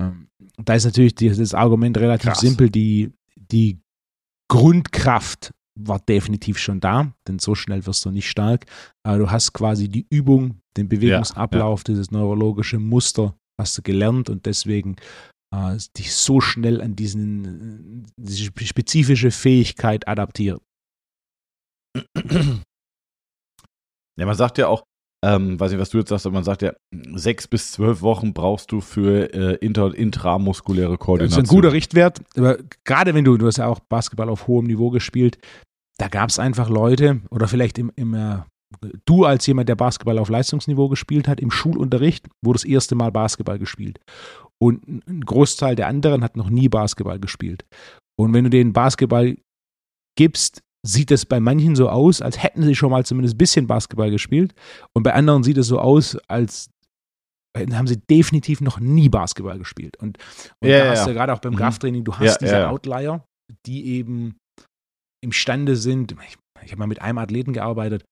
Ähm, 0.00 0.28
da 0.56 0.74
ist 0.74 0.84
natürlich 0.84 1.14
das 1.14 1.54
Argument 1.54 1.96
relativ 1.98 2.30
Krass. 2.30 2.40
simpel. 2.40 2.70
Die, 2.70 3.12
die 3.34 3.80
Grundkraft 4.48 5.52
war 5.78 6.00
definitiv 6.00 6.58
schon 6.58 6.80
da, 6.80 7.12
denn 7.26 7.38
so 7.38 7.54
schnell 7.54 7.86
wirst 7.86 8.04
du 8.04 8.10
nicht 8.10 8.28
stark. 8.28 8.66
Aber 9.04 9.18
du 9.18 9.30
hast 9.30 9.52
quasi 9.52 9.88
die 9.88 10.06
Übung, 10.10 10.60
den 10.76 10.88
Bewegungsablauf, 10.88 11.80
ja, 11.80 11.82
ja. 11.82 11.94
dieses 11.94 12.10
neurologische 12.10 12.78
Muster 12.78 13.34
hast 13.60 13.76
du 13.78 13.82
gelernt 13.82 14.30
und 14.30 14.46
deswegen 14.46 14.96
äh, 15.54 15.76
dich 15.96 16.14
so 16.14 16.40
schnell 16.40 16.80
an 16.80 16.96
diesen, 16.96 18.06
diese 18.16 18.44
spezifische 18.44 19.30
Fähigkeit 19.30 20.06
adaptiert. 20.06 20.60
Ja, 24.18 24.26
man 24.26 24.34
sagt 24.34 24.58
ja 24.58 24.66
auch, 24.66 24.84
ähm, 25.24 25.58
weiß 25.58 25.72
nicht, 25.72 25.80
was 25.80 25.90
du 25.90 25.98
jetzt 25.98 26.10
sagst, 26.10 26.26
aber 26.26 26.34
man 26.34 26.44
sagt 26.44 26.62
ja, 26.62 26.72
sechs 27.14 27.48
bis 27.48 27.72
zwölf 27.72 28.02
Wochen 28.02 28.32
brauchst 28.32 28.70
du 28.70 28.80
für 28.80 29.32
äh, 29.34 29.54
inter, 29.56 29.92
intramuskuläre 29.94 30.96
Koordination. 30.96 31.42
Das 31.42 31.48
ist 31.48 31.52
ein 31.52 31.56
guter 31.56 31.72
Richtwert, 31.72 32.20
aber 32.36 32.58
gerade 32.84 33.14
wenn 33.14 33.24
du, 33.24 33.36
du 33.36 33.46
hast 33.46 33.56
ja 33.56 33.66
auch 33.66 33.80
Basketball 33.80 34.28
auf 34.28 34.46
hohem 34.46 34.66
Niveau 34.66 34.90
gespielt, 34.90 35.38
da 35.98 36.08
gab 36.08 36.30
es 36.30 36.38
einfach 36.38 36.68
Leute 36.68 37.20
oder 37.30 37.48
vielleicht 37.48 37.78
im, 37.78 37.92
im 37.96 38.14
äh, 38.14 38.38
du 39.04 39.24
als 39.24 39.46
jemand, 39.46 39.68
der 39.68 39.76
Basketball 39.76 40.18
auf 40.18 40.28
Leistungsniveau 40.28 40.88
gespielt 40.88 41.26
hat, 41.26 41.40
im 41.40 41.50
Schulunterricht 41.50 42.28
wurde 42.44 42.58
das 42.58 42.64
erste 42.64 42.94
Mal 42.94 43.10
Basketball 43.10 43.58
gespielt. 43.58 44.00
Und 44.60 44.86
ein 44.86 45.20
Großteil 45.20 45.76
der 45.76 45.88
anderen 45.88 46.22
hat 46.22 46.36
noch 46.36 46.50
nie 46.50 46.68
Basketball 46.68 47.18
gespielt. 47.18 47.64
Und 48.18 48.34
wenn 48.34 48.44
du 48.44 48.50
den 48.50 48.72
Basketball 48.72 49.36
gibst, 50.16 50.62
sieht 50.86 51.10
es 51.10 51.26
bei 51.26 51.40
manchen 51.40 51.76
so 51.76 51.88
aus, 51.88 52.20
als 52.20 52.42
hätten 52.42 52.62
sie 52.62 52.74
schon 52.74 52.90
mal 52.90 53.04
zumindest 53.04 53.34
ein 53.34 53.38
bisschen 53.38 53.66
Basketball 53.66 54.10
gespielt. 54.10 54.54
Und 54.92 55.02
bei 55.02 55.14
anderen 55.14 55.42
sieht 55.42 55.58
es 55.58 55.68
so 55.68 55.78
aus, 55.78 56.16
als 56.28 56.70
haben 57.56 57.86
sie 57.86 57.98
definitiv 57.98 58.60
noch 58.60 58.78
nie 58.78 59.08
Basketball 59.08 59.58
gespielt. 59.58 59.96
Und, 59.96 60.18
und 60.60 60.68
ja, 60.68 60.84
da 60.84 60.90
hast 60.90 61.06
du 61.06 61.10
ja 61.10 61.14
gerade 61.14 61.32
auch 61.32 61.40
beim 61.40 61.54
mhm. 61.54 61.58
Krafttraining, 61.58 62.04
du 62.04 62.14
hast 62.14 62.34
ja, 62.34 62.36
diese 62.38 62.58
ja. 62.58 62.70
Outlier, 62.70 63.24
die 63.66 63.86
eben 63.86 64.36
imstande 65.20 65.76
sind, 65.76 66.14
ich, 66.26 66.36
ich 66.64 66.72
habe 66.72 66.80
mal 66.80 66.86
mit 66.86 67.02
einem 67.02 67.18
Athleten 67.18 67.52
gearbeitet, 67.52 68.04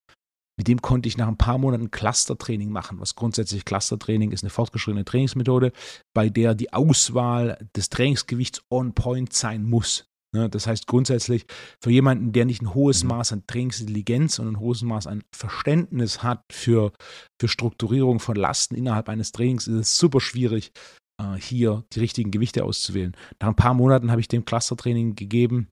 mit 0.59 0.69
dem 0.69 0.81
konnte 0.81 1.09
ich 1.09 1.19
nach 1.19 1.29
ein 1.29 1.37
paar 1.37 1.59
Monaten 1.59 1.91
Clustertraining 1.91 2.71
machen. 2.71 2.99
Was 2.99 3.15
grundsätzlich 3.15 3.67
Clustertraining 3.67 4.33
ist 4.33 4.43
eine 4.43 4.51
fortgeschrittene 4.51 5.05
Trainingsmethode, 5.05 5.73
bei 6.15 6.31
der 6.31 6.55
die 6.55 6.73
Auswahl 6.73 7.59
des 7.77 7.91
Trainingsgewichts 7.91 8.63
on 8.71 8.95
point 8.95 9.33
sein 9.33 9.65
muss. 9.65 10.07
Ne, 10.35 10.51
das 10.51 10.67
heißt 10.67 10.87
grundsätzlich 10.87 11.47
für 11.83 11.91
jemanden, 11.91 12.33
der 12.33 12.47
nicht 12.47 12.61
ein 12.61 12.75
hohes 12.75 13.05
mhm. 13.05 13.11
Maß 13.11 13.33
an 13.33 13.47
Trainingsintelligenz 13.47 14.39
und 14.39 14.49
ein 14.49 14.59
hohes 14.59 14.83
Maß 14.83 15.07
an 15.07 15.23
Verständnis 15.35 16.23
hat 16.23 16.43
für, 16.51 16.93
für 17.41 17.49
Strukturierung 17.49 18.19
von 18.19 18.35
Lasten 18.35 18.75
innerhalb 18.75 19.09
eines 19.09 19.33
Trainings, 19.33 19.69
ist 19.69 19.75
es 19.75 19.99
super 19.99 20.21
schwierig, 20.21 20.73
äh, 21.23 21.37
hier 21.37 21.85
die 21.93 22.01
richtigen 22.01 22.33
Gewichte 22.33 22.65
auszuwählen. 22.65 23.17
Nach 23.41 23.49
ein 23.49 23.57
paar 23.57 23.75
Monaten 23.75 24.11
habe 24.11 24.21
ich 24.21 24.29
dem 24.29 24.45
Clustertraining 24.45 25.15
gegeben 25.15 25.69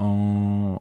äh, 0.00 0.78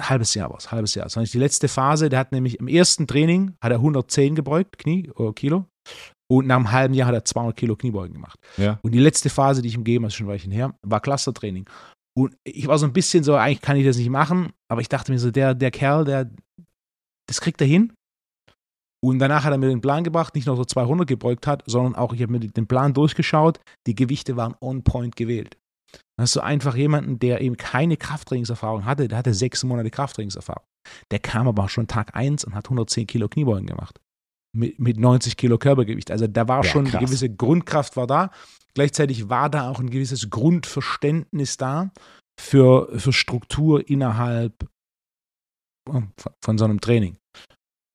halbes 0.00 0.34
Jahr 0.34 0.50
war 0.50 0.58
es, 0.58 0.70
halbes 0.72 0.94
Jahr. 0.94 1.06
Das 1.06 1.16
war 1.16 1.22
nicht 1.22 1.34
die 1.34 1.38
letzte 1.38 1.68
Phase. 1.68 2.08
Der 2.08 2.18
hat 2.18 2.32
nämlich 2.32 2.58
im 2.58 2.68
ersten 2.68 3.06
Training 3.06 3.54
hat 3.62 3.72
er 3.72 3.78
110 3.78 4.34
gebeugt, 4.34 4.78
Knie, 4.78 5.10
oder 5.10 5.30
äh, 5.30 5.32
Kilo. 5.32 5.66
Und 6.30 6.46
nach 6.46 6.56
einem 6.56 6.70
halben 6.70 6.94
Jahr 6.94 7.08
hat 7.08 7.14
er 7.14 7.24
200 7.24 7.56
Kilo 7.56 7.74
Kniebeugen 7.76 8.14
gemacht. 8.14 8.38
Ja. 8.56 8.78
Und 8.82 8.92
die 8.92 9.00
letzte 9.00 9.30
Phase, 9.30 9.62
die 9.62 9.68
ich 9.68 9.74
ihm 9.74 9.84
gegeben 9.84 10.04
habe, 10.04 10.08
ist 10.08 10.14
schon 10.14 10.26
ein 10.26 10.30
Weilchen 10.30 10.52
her, 10.52 10.74
war 10.82 11.00
Clustertraining. 11.00 11.68
Und 12.16 12.36
ich 12.44 12.66
war 12.68 12.78
so 12.78 12.86
ein 12.86 12.92
bisschen 12.92 13.24
so, 13.24 13.34
eigentlich 13.34 13.60
kann 13.60 13.76
ich 13.76 13.84
das 13.84 13.96
nicht 13.96 14.10
machen, 14.10 14.52
aber 14.68 14.80
ich 14.80 14.88
dachte 14.88 15.10
mir 15.10 15.18
so, 15.18 15.30
der, 15.30 15.54
der 15.54 15.70
Kerl, 15.70 16.04
der, 16.04 16.30
das 17.26 17.40
kriegt 17.40 17.60
er 17.60 17.66
hin. 17.66 17.92
Und 19.02 19.18
danach 19.18 19.44
hat 19.44 19.52
er 19.52 19.58
mir 19.58 19.68
den 19.68 19.80
Plan 19.80 20.04
gebracht, 20.04 20.34
nicht 20.34 20.46
nur 20.46 20.56
so 20.56 20.64
200 20.64 21.08
gebeugt 21.08 21.46
hat, 21.46 21.62
sondern 21.66 21.94
auch, 21.94 22.12
ich 22.12 22.20
habe 22.22 22.32
mir 22.32 22.40
den 22.40 22.66
Plan 22.66 22.92
durchgeschaut, 22.92 23.60
die 23.86 23.94
Gewichte 23.94 24.36
waren 24.36 24.54
on 24.60 24.84
point 24.84 25.16
gewählt. 25.16 25.56
Dann 25.92 26.24
hast 26.24 26.36
du 26.36 26.40
einfach 26.40 26.76
jemanden, 26.76 27.18
der 27.18 27.40
eben 27.40 27.56
keine 27.56 27.96
Krafttrainingserfahrung 27.96 28.84
hatte, 28.84 29.08
der 29.08 29.18
hatte 29.18 29.34
sechs 29.34 29.64
Monate 29.64 29.90
Krafttrainingserfahrung. 29.90 30.64
Der 31.10 31.18
kam 31.18 31.48
aber 31.48 31.68
schon 31.68 31.86
Tag 31.86 32.14
1 32.14 32.44
und 32.44 32.54
hat 32.54 32.66
110 32.66 33.06
Kilo 33.06 33.28
Kniebeugen 33.28 33.66
gemacht. 33.66 34.00
Mit, 34.52 34.78
mit 34.78 34.98
90 34.98 35.36
Kilo 35.36 35.58
Körpergewicht. 35.58 36.10
Also 36.10 36.26
da 36.26 36.48
war 36.48 36.64
ja, 36.64 36.70
schon 36.70 36.84
krass. 36.84 36.96
eine 36.96 37.06
gewisse 37.06 37.30
Grundkraft 37.30 37.96
war 37.96 38.06
da. 38.06 38.30
Gleichzeitig 38.74 39.28
war 39.28 39.48
da 39.48 39.70
auch 39.70 39.78
ein 39.78 39.90
gewisses 39.90 40.30
Grundverständnis 40.30 41.56
da 41.56 41.92
für, 42.40 42.98
für 42.98 43.12
Struktur 43.12 43.88
innerhalb 43.88 44.68
von, 45.88 46.12
von 46.42 46.58
so 46.58 46.64
einem 46.64 46.80
Training. 46.80 47.16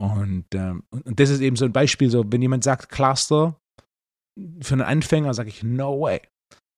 Und, 0.01 0.45
ähm, 0.53 0.83
und 0.89 1.19
das 1.19 1.29
ist 1.29 1.41
eben 1.41 1.55
so 1.55 1.65
ein 1.65 1.73
Beispiel, 1.73 2.09
so 2.09 2.23
wenn 2.27 2.41
jemand 2.41 2.63
sagt 2.63 2.89
Cluster, 2.89 3.59
für 4.61 4.73
einen 4.73 4.81
Anfänger 4.81 5.33
sage 5.33 5.49
ich, 5.49 5.63
no 5.63 6.01
way. 6.01 6.21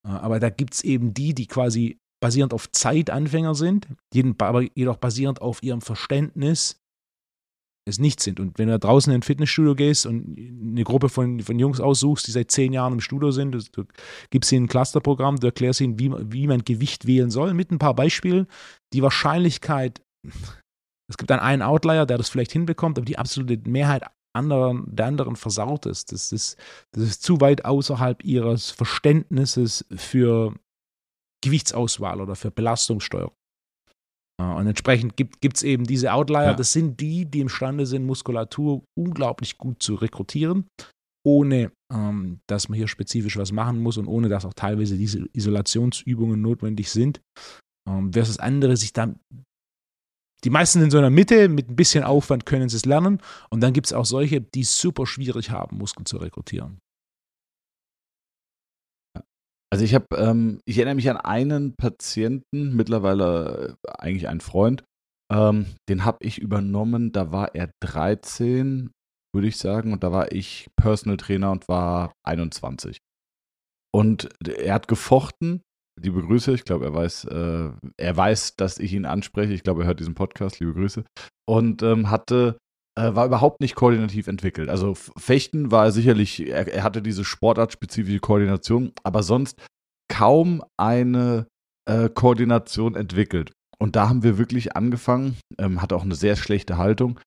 Aber 0.08 0.40
da 0.40 0.50
gibt 0.50 0.74
es 0.76 0.84
eben 0.84 1.14
die, 1.14 1.34
die 1.34 1.48
quasi 1.48 2.00
basierend 2.20 2.54
auf 2.54 2.72
Zeit 2.72 3.10
Anfänger 3.10 3.56
sind, 3.56 3.88
aber 4.40 4.64
jedoch 4.76 4.98
basierend 4.98 5.42
auf 5.42 5.62
ihrem 5.62 5.82
Verständnis 5.82 6.82
es 7.86 8.00
nicht 8.00 8.20
sind. 8.20 8.40
Und 8.40 8.58
wenn 8.58 8.68
du 8.68 8.74
da 8.74 8.88
draußen 8.88 9.12
in 9.14 9.20
ein 9.20 9.24
Fitnessstudio 9.24 9.76
gehst 9.76 10.06
und 10.06 10.38
eine 10.38 10.84
Gruppe 10.84 11.10
von, 11.10 11.40
von 11.42 11.58
Jungs 11.58 11.80
aussuchst, 11.80 12.28
die 12.28 12.32
seit 12.32 12.52
zehn 12.52 12.74
Jahren 12.74 12.94
im 12.94 13.00
Studio 13.00 13.32
sind, 13.32 13.54
du 13.72 13.86
gibst 14.30 14.52
ihnen 14.52 14.66
ein 14.66 14.70
Clusterprogramm, 14.70 15.38
du 15.38 15.48
erklärst 15.48 15.82
ihnen, 15.82 16.00
wie, 16.00 16.12
wie 16.32 16.48
man 16.48 16.66
Gewicht 16.66 17.08
wählen 17.08 17.30
soll, 17.30 17.54
mit 17.54 17.72
ein 17.72 17.80
paar 17.80 17.96
Beispielen. 17.96 18.48
Die 18.94 19.02
Wahrscheinlichkeit, 19.02 20.02
Es 21.10 21.18
gibt 21.18 21.30
dann 21.30 21.40
einen 21.40 21.62
Outlier, 21.62 22.06
der 22.06 22.18
das 22.18 22.30
vielleicht 22.30 22.52
hinbekommt, 22.52 22.98
aber 22.98 23.06
die 23.06 23.18
absolute 23.18 23.58
Mehrheit 23.70 24.04
anderen, 24.38 24.84
der 24.88 25.08
anderen 25.08 25.36
versaut 25.36 25.86
ist. 25.86 26.12
Das 26.12 26.32
ist, 26.32 26.58
das 26.94 27.04
ist 27.04 27.24
zu 27.24 27.42
weit 27.42 27.66
außerhalb 27.66 28.24
ihres 28.24 28.72
Verständnisses 28.72 29.86
für 29.96 30.56
Gewichtsauswahl 31.44 32.22
oder 32.22 32.36
für 32.36 32.52
Belastungssteuerung. 32.52 33.34
Und 34.40 34.68
entsprechend 34.68 35.18
gibt 35.18 35.58
es 35.58 35.64
eben 35.64 35.86
diese 35.86 36.14
Outlier. 36.14 36.44
Ja. 36.44 36.54
Das 36.54 36.72
sind 36.72 37.00
die, 37.00 37.26
die 37.26 37.40
imstande 37.40 37.88
sind, 37.88 38.06
Muskulatur 38.06 38.84
unglaublich 38.96 39.58
gut 39.58 39.82
zu 39.82 39.96
rekrutieren, 39.96 40.68
ohne 41.26 41.72
ähm, 41.92 42.40
dass 42.48 42.70
man 42.70 42.78
hier 42.78 42.88
spezifisch 42.88 43.38
was 43.38 43.52
machen 43.52 43.82
muss 43.82 43.98
und 43.98 44.08
ohne 44.08 44.30
dass 44.30 44.46
auch 44.46 44.54
teilweise 44.54 44.96
diese 44.96 45.26
Isolationsübungen 45.34 46.40
notwendig 46.40 46.92
sind. 46.92 47.20
Ähm, 47.90 48.14
versus 48.14 48.38
andere 48.38 48.78
sich 48.78 48.94
dann 48.94 49.20
die 50.44 50.50
meisten 50.50 50.82
in 50.82 50.92
so 50.92 50.98
einer 50.98 51.10
Mitte, 51.10 51.50
mit 51.50 51.70
ein 51.70 51.76
bisschen 51.76 52.04
Aufwand 52.04 52.46
können 52.46 52.70
sie 52.70 52.78
es 52.78 52.86
lernen. 52.86 53.20
Und 53.50 53.62
dann 53.62 53.74
gibt 53.74 53.88
es 53.88 53.94
auch 53.94 54.06
solche, 54.06 54.42
die 54.42 54.62
es 54.62 54.78
super 54.78 55.06
schwierig 55.06 55.50
haben, 55.50 55.78
Muskeln 55.78 56.06
zu 56.06 56.18
rekrutieren. 56.18 56.80
Also 59.70 59.84
ich 59.84 59.94
habe, 59.94 60.06
ähm, 60.16 60.62
ich 60.66 60.78
erinnere 60.78 60.96
mich 60.96 61.10
an 61.10 61.18
einen 61.18 61.76
Patienten, 61.76 62.76
mittlerweile 62.76 63.78
äh, 63.86 63.92
eigentlich 63.98 64.28
ein 64.30 64.40
Freund, 64.40 64.84
ähm, 65.32 65.66
den 65.90 66.06
habe 66.06 66.20
ich 66.22 66.38
übernommen, 66.40 67.12
da 67.12 67.34
war 67.34 67.54
er 67.54 67.72
13, 67.82 68.92
würde 69.36 69.48
ich 69.48 69.58
sagen, 69.58 69.92
und 69.92 70.04
da 70.04 70.12
war 70.12 70.32
ich 70.32 70.70
Personal 70.78 71.18
Trainer 71.18 71.52
und 71.52 71.68
war 71.68 72.14
21. 72.26 73.00
Und 73.94 74.30
er 74.48 74.76
hat 74.76 74.88
gefochten 74.88 75.64
liebe 76.00 76.22
Grüße. 76.22 76.54
Ich 76.54 76.64
glaube, 76.64 76.86
er 76.86 76.94
weiß, 76.94 77.26
äh, 77.26 77.70
er 77.98 78.18
weiß, 78.18 78.56
dass 78.56 78.80
ich 78.80 78.94
ihn 78.94 79.06
anspreche. 79.06 79.54
Ich 79.54 79.64
glaube, 79.64 79.84
er 79.84 79.88
hört 79.88 80.00
diesen 80.00 80.16
Podcast. 80.16 80.60
Liebe 80.60 80.74
Grüße. 80.74 81.04
Und 81.48 81.84
ähm, 81.84 82.10
hatte, 82.10 82.58
äh, 82.98 83.16
war 83.16 83.26
überhaupt 83.26 83.62
nicht 83.62 83.76
koordinativ 83.76 84.28
entwickelt. 84.28 84.70
Also 84.70 84.96
Fechten 84.96 85.72
war 85.72 85.86
er 85.86 85.92
sicherlich, 85.92 86.48
er, 86.48 86.68
er 86.68 86.84
hatte 86.84 87.02
diese 87.02 87.24
sportartspezifische 87.24 88.20
Koordination, 88.20 88.92
aber 89.04 89.24
sonst 89.24 89.60
kaum 90.10 90.64
eine 90.78 91.48
äh, 91.90 92.10
Koordination 92.10 92.96
entwickelt. 92.96 93.52
Und 93.80 93.96
da 93.96 94.10
haben 94.10 94.24
wir 94.24 94.38
wirklich 94.38 94.76
angefangen, 94.76 95.38
ähm, 95.60 95.82
hatte 95.82 95.96
auch 95.96 96.04
eine 96.04 96.16
sehr 96.16 96.36
schlechte 96.36 96.78
Haltung 96.78 97.20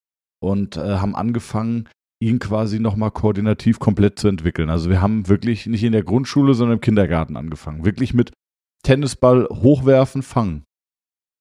und 0.42 0.76
äh, 0.76 0.96
haben 0.98 1.14
angefangen, 1.14 1.88
ihn 2.22 2.38
quasi 2.38 2.80
nochmal 2.80 3.12
koordinativ 3.12 3.78
komplett 3.78 4.18
zu 4.18 4.28
entwickeln. 4.28 4.68
Also 4.68 4.90
wir 4.90 5.00
haben 5.00 5.28
wirklich 5.28 5.66
nicht 5.66 5.83
in 5.83 5.92
der 5.92 6.02
Grundschule, 6.02 6.52
sondern 6.52 6.76
im 6.76 6.80
Kindergarten 6.83 7.37
angefangen. 7.37 7.85
Wirklich 7.85 8.12
mit 8.12 8.33
Tennisball 8.82 9.46
hochwerfen, 9.50 10.22
fangen. 10.22 10.64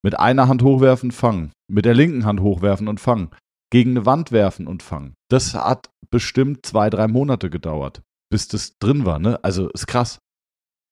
Mit 0.03 0.17
einer 0.17 0.47
Hand 0.47 0.63
hochwerfen, 0.63 1.11
fangen. 1.11 1.51
Mit 1.69 1.85
der 1.85 1.93
linken 1.93 2.25
Hand 2.25 2.41
hochwerfen 2.41 2.87
und 2.87 2.99
fangen. 2.99 3.29
Gegen 3.71 3.91
eine 3.91 4.05
Wand 4.05 4.31
werfen 4.31 4.67
und 4.67 4.81
fangen. 4.81 5.13
Das 5.29 5.53
hat 5.53 5.89
bestimmt 6.09 6.65
zwei, 6.65 6.89
drei 6.89 7.07
Monate 7.07 7.49
gedauert, 7.49 8.01
bis 8.31 8.47
das 8.47 8.77
drin 8.79 9.05
war. 9.05 9.19
Ne? 9.19 9.43
Also 9.43 9.69
ist 9.69 9.87
krass. 9.87 10.19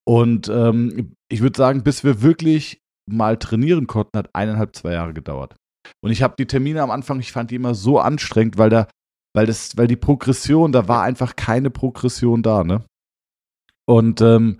Und 0.06 0.48
ähm, 0.48 1.14
ich 1.30 1.40
würde 1.40 1.56
sagen, 1.56 1.82
bis 1.82 2.04
wir 2.04 2.22
wirklich 2.22 2.80
mal 3.10 3.36
trainieren 3.36 3.86
konnten, 3.86 4.16
hat 4.16 4.34
eineinhalb, 4.34 4.76
zwei 4.76 4.92
Jahre 4.92 5.12
gedauert. 5.12 5.56
Und 6.02 6.10
ich 6.10 6.22
habe 6.22 6.34
die 6.38 6.46
Termine 6.46 6.82
am 6.82 6.90
Anfang, 6.90 7.18
ich 7.20 7.32
fand 7.32 7.50
die 7.50 7.56
immer 7.56 7.74
so 7.74 7.98
anstrengend, 7.98 8.58
weil 8.58 8.70
da, 8.70 8.88
weil 9.34 9.46
das, 9.46 9.76
weil 9.76 9.86
die 9.86 9.96
Progression, 9.96 10.72
da 10.72 10.88
war 10.88 11.02
einfach 11.02 11.36
keine 11.36 11.70
Progression 11.70 12.42
da, 12.42 12.64
ne? 12.64 12.84
Und 13.86 14.20
ähm, 14.20 14.58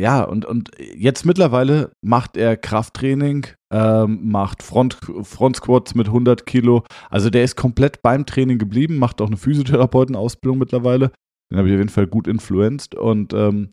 ja, 0.00 0.24
und, 0.24 0.46
und 0.46 0.70
jetzt 0.78 1.26
mittlerweile 1.26 1.92
macht 2.00 2.38
er 2.38 2.56
Krafttraining, 2.56 3.46
ähm, 3.70 4.30
macht 4.30 4.62
Front, 4.62 4.96
Front 5.22 5.56
Squats 5.56 5.94
mit 5.94 6.06
100 6.06 6.46
Kilo. 6.46 6.84
Also 7.10 7.28
der 7.28 7.44
ist 7.44 7.54
komplett 7.56 8.00
beim 8.00 8.24
Training 8.24 8.58
geblieben, 8.58 8.96
macht 8.96 9.20
auch 9.20 9.26
eine 9.26 9.36
Physiotherapeutenausbildung 9.36 10.58
mittlerweile. 10.58 11.12
Den 11.52 11.58
habe 11.58 11.68
ich 11.68 11.74
auf 11.74 11.80
jeden 11.80 11.90
Fall 11.90 12.06
gut 12.06 12.26
influenced 12.26 12.94
und 12.94 13.34
ähm, 13.34 13.72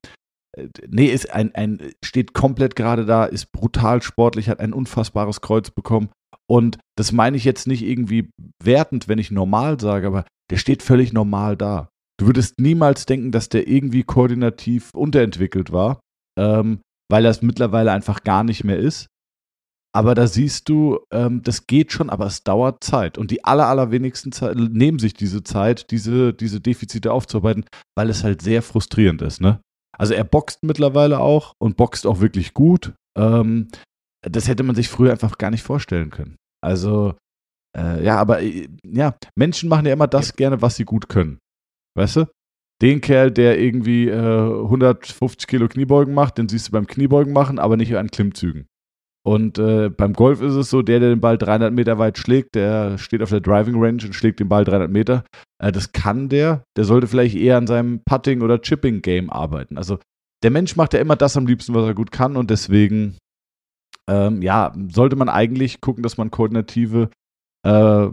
nee, 0.89 1.05
ist 1.05 1.31
ein, 1.31 1.55
ein, 1.55 1.79
steht 2.03 2.33
komplett 2.33 2.75
gerade 2.75 3.05
da, 3.05 3.23
ist 3.23 3.53
brutal 3.53 4.01
sportlich, 4.01 4.49
hat 4.49 4.59
ein 4.59 4.73
unfassbares 4.73 5.39
Kreuz 5.39 5.71
bekommen. 5.71 6.09
Und 6.49 6.77
das 6.97 7.13
meine 7.13 7.37
ich 7.37 7.45
jetzt 7.45 7.67
nicht 7.67 7.83
irgendwie 7.83 8.31
wertend, 8.61 9.07
wenn 9.07 9.19
ich 9.19 9.31
normal 9.31 9.79
sage, 9.79 10.07
aber 10.07 10.25
der 10.49 10.57
steht 10.57 10.83
völlig 10.83 11.13
normal 11.13 11.55
da. 11.55 11.89
Du 12.19 12.25
würdest 12.25 12.59
niemals 12.59 13.05
denken, 13.05 13.31
dass 13.31 13.47
der 13.47 13.67
irgendwie 13.67 14.03
koordinativ 14.03 14.89
unterentwickelt 14.93 15.71
war 15.71 15.99
ähm, 16.37 16.81
weil 17.09 17.23
das 17.23 17.41
mittlerweile 17.41 17.91
einfach 17.91 18.23
gar 18.23 18.43
nicht 18.43 18.63
mehr 18.63 18.77
ist. 18.77 19.07
Aber 19.95 20.13
da 20.13 20.27
siehst 20.27 20.69
du, 20.69 20.99
ähm, 21.11 21.41
das 21.41 21.65
geht 21.65 21.91
schon, 21.91 22.09
aber 22.09 22.27
es 22.27 22.43
dauert 22.43 22.83
Zeit. 22.83 23.17
Und 23.17 23.31
die 23.31 23.43
aller, 23.45 23.67
allerwenigsten 23.67 24.31
Zeit, 24.31 24.55
nehmen 24.55 24.99
sich 24.99 25.13
diese 25.13 25.43
Zeit, 25.43 25.89
diese, 25.91 26.33
diese 26.33 26.61
Defizite 26.61 27.11
aufzuarbeiten, 27.11 27.65
weil 27.95 28.09
es 28.09 28.23
halt 28.23 28.41
sehr 28.41 28.61
frustrierend 28.61 29.21
ist. 29.21 29.41
Ne? 29.41 29.59
Also 29.97 30.13
er 30.13 30.23
boxt 30.23 30.59
mittlerweile 30.61 31.19
auch 31.19 31.53
und 31.59 31.77
boxt 31.77 32.05
auch 32.05 32.19
wirklich 32.19 32.53
gut. 32.53 32.93
Ähm, 33.17 33.69
das 34.21 34.47
hätte 34.47 34.63
man 34.63 34.75
sich 34.75 34.89
früher 34.89 35.11
einfach 35.11 35.37
gar 35.37 35.49
nicht 35.49 35.63
vorstellen 35.63 36.11
können. 36.11 36.35
Also, 36.61 37.15
äh, 37.75 38.03
ja, 38.03 38.17
aber 38.17 38.41
äh, 38.41 38.67
ja, 38.83 39.15
Menschen 39.35 39.69
machen 39.69 39.85
ja 39.85 39.93
immer 39.93 40.07
das 40.07 40.29
ja. 40.29 40.35
gerne, 40.35 40.61
was 40.61 40.75
sie 40.75 40.85
gut 40.85 41.09
können. 41.09 41.39
Weißt 41.95 42.17
du? 42.17 42.25
Den 42.81 43.01
Kerl, 43.01 43.31
der 43.31 43.59
irgendwie 43.59 44.07
äh, 44.07 44.61
150 44.63 45.47
Kilo 45.47 45.67
Kniebeugen 45.67 46.13
macht, 46.13 46.37
den 46.37 46.47
siehst 46.47 46.67
du 46.67 46.71
beim 46.71 46.87
Kniebeugen 46.87 47.33
machen, 47.33 47.59
aber 47.59 47.77
nicht 47.77 47.95
an 47.95 48.11
Klimmzügen. 48.11 48.67
Und 49.27 49.59
äh, 49.59 49.89
beim 49.89 50.13
Golf 50.13 50.41
ist 50.41 50.53
es 50.53 50.69
so, 50.69 50.81
der, 50.81 51.01
der 51.01 51.09
den 51.09 51.19
Ball 51.19 51.37
300 51.37 51.73
Meter 51.73 51.97
weit 51.97 52.17
schlägt, 52.17 52.55
der 52.55 52.97
steht 52.97 53.21
auf 53.21 53.29
der 53.29 53.41
Driving 53.41 53.75
Range 53.75 54.01
und 54.05 54.13
schlägt 54.13 54.39
den 54.39 54.47
Ball 54.47 54.63
300 54.63 54.89
Meter. 54.89 55.25
Äh, 55.61 55.73
das 55.73 55.91
kann 55.91 56.29
der. 56.29 56.63
Der 56.77 56.85
sollte 56.85 57.07
vielleicht 57.07 57.35
eher 57.35 57.57
an 57.57 57.67
seinem 57.67 57.99
Putting- 58.05 58.41
oder 58.41 58.61
Chipping-Game 58.61 59.29
arbeiten. 59.29 59.77
Also 59.77 59.99
der 60.43 60.51
Mensch 60.51 60.77
macht 60.77 60.93
ja 60.93 61.01
immer 61.01 61.17
das 61.17 61.35
am 61.35 61.45
liebsten, 61.45 61.73
was 61.73 61.85
er 61.85 61.93
gut 61.93 62.11
kann. 62.11 62.37
Und 62.37 62.49
deswegen, 62.49 63.17
ähm, 64.09 64.41
ja, 64.41 64.73
sollte 64.93 65.17
man 65.17 65.27
eigentlich 65.27 65.81
gucken, 65.81 66.03
dass 66.03 66.17
man 66.17 66.31
koordinative 66.31 67.09
äh, 67.65 68.07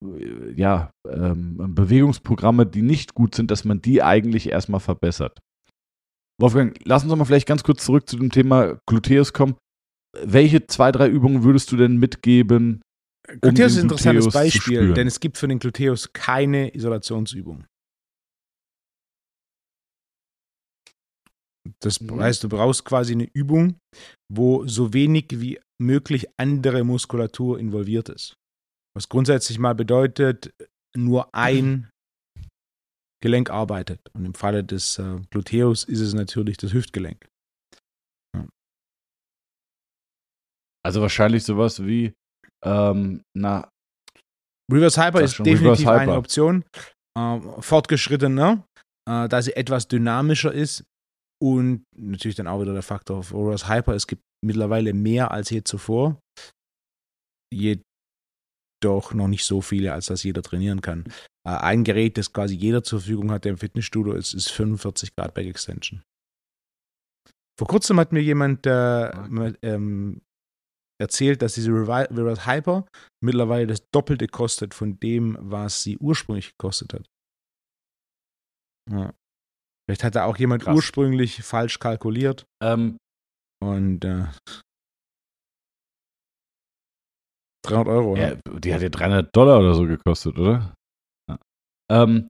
ja, 0.00 0.90
ähm, 1.08 1.74
Bewegungsprogramme, 1.74 2.66
die 2.66 2.82
nicht 2.82 3.14
gut 3.14 3.34
sind, 3.34 3.50
dass 3.50 3.64
man 3.64 3.82
die 3.82 4.02
eigentlich 4.02 4.48
erstmal 4.48 4.80
verbessert. 4.80 5.38
Wolfgang, 6.40 6.78
lass 6.84 7.02
uns 7.02 7.10
doch 7.10 7.16
mal 7.16 7.24
vielleicht 7.24 7.48
ganz 7.48 7.64
kurz 7.64 7.84
zurück 7.84 8.08
zu 8.08 8.16
dem 8.16 8.30
Thema 8.30 8.78
Gluteus 8.86 9.32
kommen. 9.32 9.56
Welche 10.22 10.66
zwei, 10.66 10.92
drei 10.92 11.08
Übungen 11.08 11.42
würdest 11.42 11.72
du 11.72 11.76
denn 11.76 11.96
mitgeben? 11.96 12.82
Um 13.28 13.40
Gluteus 13.40 13.72
ist 13.72 13.78
ein 13.78 13.82
interessantes 13.82 14.24
Gluteus 14.24 14.42
Beispiel, 14.42 14.94
denn 14.94 15.06
es 15.06 15.20
gibt 15.20 15.36
für 15.36 15.48
den 15.48 15.58
Gluteus 15.58 16.12
keine 16.12 16.74
Isolationsübung. 16.74 17.64
Das 21.80 22.00
mhm. 22.00 22.20
heißt, 22.20 22.44
du 22.44 22.48
brauchst 22.48 22.84
quasi 22.84 23.12
eine 23.12 23.28
Übung, 23.34 23.76
wo 24.32 24.66
so 24.66 24.92
wenig 24.94 25.26
wie 25.32 25.60
möglich 25.80 26.26
andere 26.38 26.84
Muskulatur 26.84 27.58
involviert 27.58 28.08
ist. 28.08 28.34
Was 28.96 29.08
grundsätzlich 29.08 29.58
mal 29.58 29.74
bedeutet, 29.74 30.52
nur 30.96 31.28
ein 31.34 31.90
Gelenk 33.22 33.50
arbeitet. 33.50 34.00
Und 34.12 34.24
im 34.24 34.34
Falle 34.34 34.64
des 34.64 34.98
äh, 34.98 35.20
Gluteus 35.30 35.84
ist 35.84 36.00
es 36.00 36.14
natürlich 36.14 36.56
das 36.56 36.72
Hüftgelenk. 36.72 37.28
Ja. 38.36 38.46
Also 40.84 41.00
wahrscheinlich 41.00 41.44
sowas 41.44 41.84
wie 41.84 42.14
ähm, 42.64 43.22
na 43.36 43.68
Reverse 44.70 45.02
Hyper 45.02 45.22
ist 45.22 45.38
definitiv 45.38 45.86
Hyper. 45.86 45.98
eine 45.98 46.16
Option. 46.16 46.64
Ähm, 47.16 47.62
fortgeschrittener, 47.62 48.64
äh, 49.08 49.28
da 49.28 49.42
sie 49.42 49.56
etwas 49.56 49.88
dynamischer 49.88 50.52
ist 50.52 50.84
und 51.42 51.84
natürlich 51.96 52.36
dann 52.36 52.46
auch 52.46 52.60
wieder 52.60 52.72
der 52.72 52.82
Faktor 52.82 53.24
Reverse 53.32 53.68
Hyper. 53.68 53.94
Es 53.94 54.06
gibt 54.06 54.22
mittlerweile 54.44 54.92
mehr 54.92 55.30
als 55.30 55.50
je 55.50 55.62
zuvor. 55.64 56.20
Je 57.52 57.80
doch 58.80 59.12
noch 59.14 59.28
nicht 59.28 59.44
so 59.44 59.60
viele, 59.60 59.92
als 59.92 60.06
dass 60.06 60.22
jeder 60.22 60.42
trainieren 60.42 60.80
kann. 60.80 61.04
Äh, 61.46 61.50
ein 61.50 61.84
Gerät, 61.84 62.18
das 62.18 62.32
quasi 62.32 62.54
jeder 62.54 62.82
zur 62.82 63.00
Verfügung 63.00 63.30
hat, 63.30 63.44
der 63.44 63.52
im 63.52 63.58
Fitnessstudio 63.58 64.12
ist, 64.12 64.34
ist 64.34 64.50
45 64.50 65.14
Grad 65.16 65.34
Back 65.34 65.46
Extension. 65.46 66.02
Vor 67.58 67.66
kurzem 67.66 67.98
hat 67.98 68.12
mir 68.12 68.22
jemand 68.22 68.66
äh, 68.66 69.10
ähm, 69.62 70.22
erzählt, 71.00 71.42
dass 71.42 71.54
diese 71.54 71.70
Reverse 71.70 72.46
Hyper 72.46 72.86
mittlerweile 73.20 73.66
das 73.66 73.88
Doppelte 73.90 74.28
kostet 74.28 74.74
von 74.74 74.98
dem, 75.00 75.36
was 75.40 75.82
sie 75.82 75.98
ursprünglich 75.98 76.50
gekostet 76.50 76.94
hat. 76.94 77.06
Ja. 78.90 79.12
Vielleicht 79.86 80.04
hat 80.04 80.16
da 80.16 80.24
auch 80.24 80.36
jemand 80.36 80.64
Krass. 80.64 80.76
ursprünglich 80.76 81.42
falsch 81.42 81.78
kalkuliert. 81.78 82.46
Ähm, 82.62 82.98
und 83.60 84.04
äh, 84.04 84.26
300 87.64 87.88
Euro, 87.88 88.16
ja, 88.16 88.36
die 88.58 88.74
hat 88.74 88.82
ja 88.82 88.88
300 88.88 89.34
Dollar 89.34 89.60
oder 89.60 89.74
so 89.74 89.86
gekostet, 89.86 90.38
oder? 90.38 90.74
Ja. 91.28 91.38
Ähm, 91.90 92.28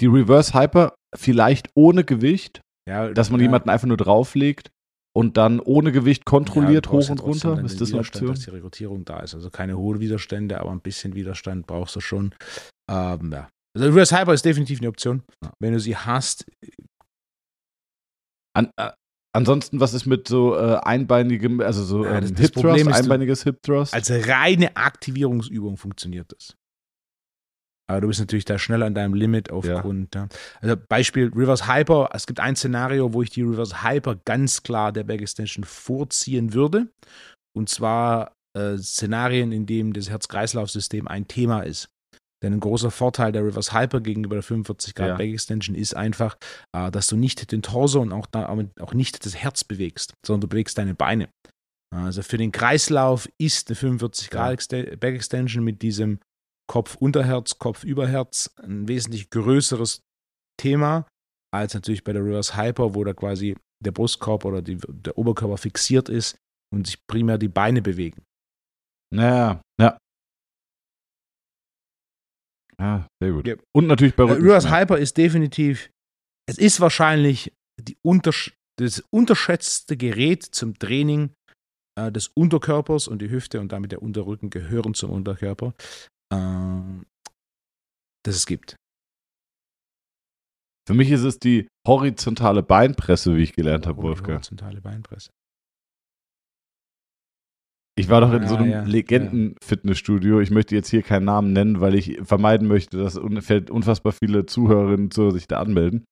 die 0.00 0.06
Reverse 0.06 0.54
Hyper 0.54 0.94
vielleicht 1.16 1.70
ohne 1.74 2.04
Gewicht, 2.04 2.60
ja, 2.88 3.10
dass 3.10 3.30
man 3.30 3.40
ja. 3.40 3.46
jemanden 3.46 3.70
einfach 3.70 3.88
nur 3.88 3.96
drauflegt 3.96 4.70
und 5.16 5.36
dann 5.36 5.60
ohne 5.60 5.90
Gewicht 5.92 6.24
kontrolliert 6.24 6.86
ja, 6.86 6.92
hoch 6.92 7.10
und 7.10 7.22
runter? 7.22 7.60
Ist 7.64 7.80
das 7.80 7.90
eine 7.90 8.00
Option? 8.00 8.28
dass 8.28 8.40
die 8.40 8.50
Rekrutierung 8.50 9.04
da 9.04 9.20
ist. 9.20 9.34
Also 9.34 9.50
keine 9.50 9.76
hohen 9.76 10.00
Widerstände, 10.00 10.60
aber 10.60 10.70
ein 10.70 10.80
bisschen 10.80 11.14
Widerstand 11.14 11.66
brauchst 11.66 11.96
du 11.96 12.00
schon. 12.00 12.34
Ähm, 12.90 13.32
ja. 13.32 13.48
Also 13.76 13.88
Reverse 13.88 14.16
Hyper 14.16 14.34
ist 14.34 14.44
definitiv 14.44 14.80
eine 14.80 14.88
Option. 14.88 15.22
Wenn 15.60 15.72
du 15.72 15.80
sie 15.80 15.96
hast. 15.96 16.46
An, 18.54 18.70
äh, 18.76 18.92
ansonsten, 19.32 19.80
was 19.80 19.94
ist 19.94 20.06
mit 20.06 20.28
so 20.28 20.56
äh, 20.56 20.78
einbeinigem, 20.82 21.60
also 21.60 21.84
so 21.84 22.04
ja, 22.04 22.20
das, 22.20 22.30
ähm, 22.30 22.36
Hip 22.36 22.52
Thrust, 22.52 22.88
einbeiniges 22.88 23.42
Hip 23.44 23.62
Thrust? 23.62 23.94
Als 23.94 24.10
reine 24.10 24.76
Aktivierungsübung 24.76 25.76
funktioniert 25.76 26.32
das. 26.32 26.54
Aber 27.90 28.02
du 28.02 28.08
bist 28.08 28.20
natürlich 28.20 28.44
da 28.44 28.58
schnell 28.58 28.82
an 28.82 28.94
deinem 28.94 29.14
Limit 29.14 29.50
aufgrund. 29.50 30.14
Ja. 30.14 30.28
Also 30.60 30.76
Beispiel 30.76 31.32
Reverse 31.34 31.66
Hyper. 31.66 32.10
Es 32.12 32.26
gibt 32.26 32.38
ein 32.38 32.54
Szenario, 32.54 33.14
wo 33.14 33.22
ich 33.22 33.30
die 33.30 33.42
Reverse 33.42 33.82
Hyper 33.82 34.16
ganz 34.26 34.62
klar 34.62 34.92
der 34.92 35.04
Back 35.04 35.22
Extension 35.22 35.64
vorziehen 35.64 36.52
würde. 36.52 36.88
Und 37.56 37.70
zwar 37.70 38.36
äh, 38.54 38.76
Szenarien, 38.76 39.52
in 39.52 39.64
denen 39.64 39.94
das 39.94 40.10
Herz-Kreislauf-System 40.10 41.08
ein 41.08 41.28
Thema 41.28 41.62
ist. 41.62 41.88
Denn 42.42 42.52
ein 42.52 42.60
großer 42.60 42.90
Vorteil 42.90 43.32
der 43.32 43.44
Reverse 43.44 43.72
Hyper 43.72 44.00
gegenüber 44.00 44.36
der 44.36 44.42
45 44.42 44.94
Grad 44.94 45.08
ja. 45.08 45.16
Back 45.16 45.32
Extension 45.32 45.74
ist 45.74 45.94
einfach, 45.94 46.36
äh, 46.72 46.90
dass 46.90 47.08
du 47.08 47.16
nicht 47.16 47.50
den 47.50 47.62
Torso 47.62 48.00
und 48.00 48.12
auch, 48.12 48.26
auch 48.32 48.94
nicht 48.94 49.24
das 49.26 49.36
Herz 49.36 49.64
bewegst, 49.64 50.14
sondern 50.24 50.42
du 50.42 50.48
bewegst 50.48 50.78
deine 50.78 50.94
Beine. 50.94 51.28
Also 51.94 52.22
für 52.22 52.36
den 52.36 52.52
Kreislauf 52.52 53.28
ist 53.38 53.68
eine 53.68 53.76
45 53.76 54.30
Grad 54.30 54.72
ja. 54.72 54.96
Back 54.96 55.14
Extension 55.14 55.64
mit 55.64 55.82
diesem 55.82 56.20
Kopf-Unterherz, 56.70 57.58
Kopf-Überherz 57.58 58.54
ein 58.62 58.88
wesentlich 58.88 59.30
größeres 59.30 60.02
Thema 60.60 61.06
als 61.50 61.74
natürlich 61.74 62.04
bei 62.04 62.12
der 62.12 62.22
Reverse 62.22 62.56
Hyper, 62.56 62.94
wo 62.94 63.04
da 63.04 63.14
quasi 63.14 63.56
der 63.82 63.92
Brustkorb 63.92 64.44
oder 64.44 64.60
die, 64.60 64.78
der 64.88 65.16
Oberkörper 65.16 65.56
fixiert 65.56 66.08
ist 66.08 66.36
und 66.74 66.86
sich 66.86 67.06
primär 67.06 67.38
die 67.38 67.48
Beine 67.48 67.80
bewegen. 67.80 68.22
Ja, 69.14 69.62
ja. 69.80 69.96
Ja, 72.80 73.08
sehr 73.20 73.32
gut. 73.32 73.46
Ja. 73.46 73.56
Und 73.74 73.86
natürlich 73.86 74.14
bei 74.14 74.24
Rücken. 74.24 74.42
Reverse 74.42 74.70
Hyper 74.70 74.98
ist 74.98 75.16
definitiv, 75.16 75.90
es 76.48 76.58
ist 76.58 76.80
wahrscheinlich 76.80 77.52
untersch 78.02 78.54
das 78.78 79.02
unterschätzte 79.10 79.96
Gerät 79.96 80.44
zum 80.44 80.78
Training 80.78 81.30
äh, 81.98 82.12
des 82.12 82.28
Unterkörpers 82.28 83.08
und 83.08 83.20
die 83.20 83.28
Hüfte 83.28 83.60
und 83.60 83.72
damit 83.72 83.90
der 83.90 84.02
Unterrücken 84.02 84.50
gehören 84.50 84.94
zum 84.94 85.10
Unterkörper 85.10 85.74
äh, 86.32 86.80
das 88.24 88.36
es 88.36 88.46
gibt. 88.46 88.76
Für 90.86 90.94
mich 90.94 91.10
ist 91.10 91.22
es 91.22 91.38
die 91.38 91.68
horizontale 91.86 92.62
Beinpresse, 92.62 93.36
wie 93.36 93.42
ich 93.42 93.52
gelernt 93.52 93.86
habe, 93.86 94.02
Wolfgang. 94.02 94.38
Horizontale 94.38 94.80
Beinpresse. 94.80 95.30
Ich 97.98 98.08
war 98.08 98.20
doch 98.20 98.32
in 98.32 98.44
ah, 98.44 98.48
so 98.48 98.56
einem 98.56 98.70
ja, 98.70 98.82
Legenden-Fitnessstudio. 98.82 100.40
Ich 100.40 100.50
möchte 100.50 100.74
jetzt 100.74 100.88
hier 100.88 101.02
keinen 101.02 101.24
Namen 101.24 101.52
nennen, 101.52 101.80
weil 101.80 101.94
ich 101.94 102.18
vermeiden 102.22 102.68
möchte, 102.68 102.96
dass 102.96 103.16
unfassbar 103.16 104.12
viele 104.12 104.46
Zuhörerinnen 104.46 105.10
zu 105.10 105.30
sich 105.30 105.48
da 105.48 105.58
anmelden. 105.58 106.04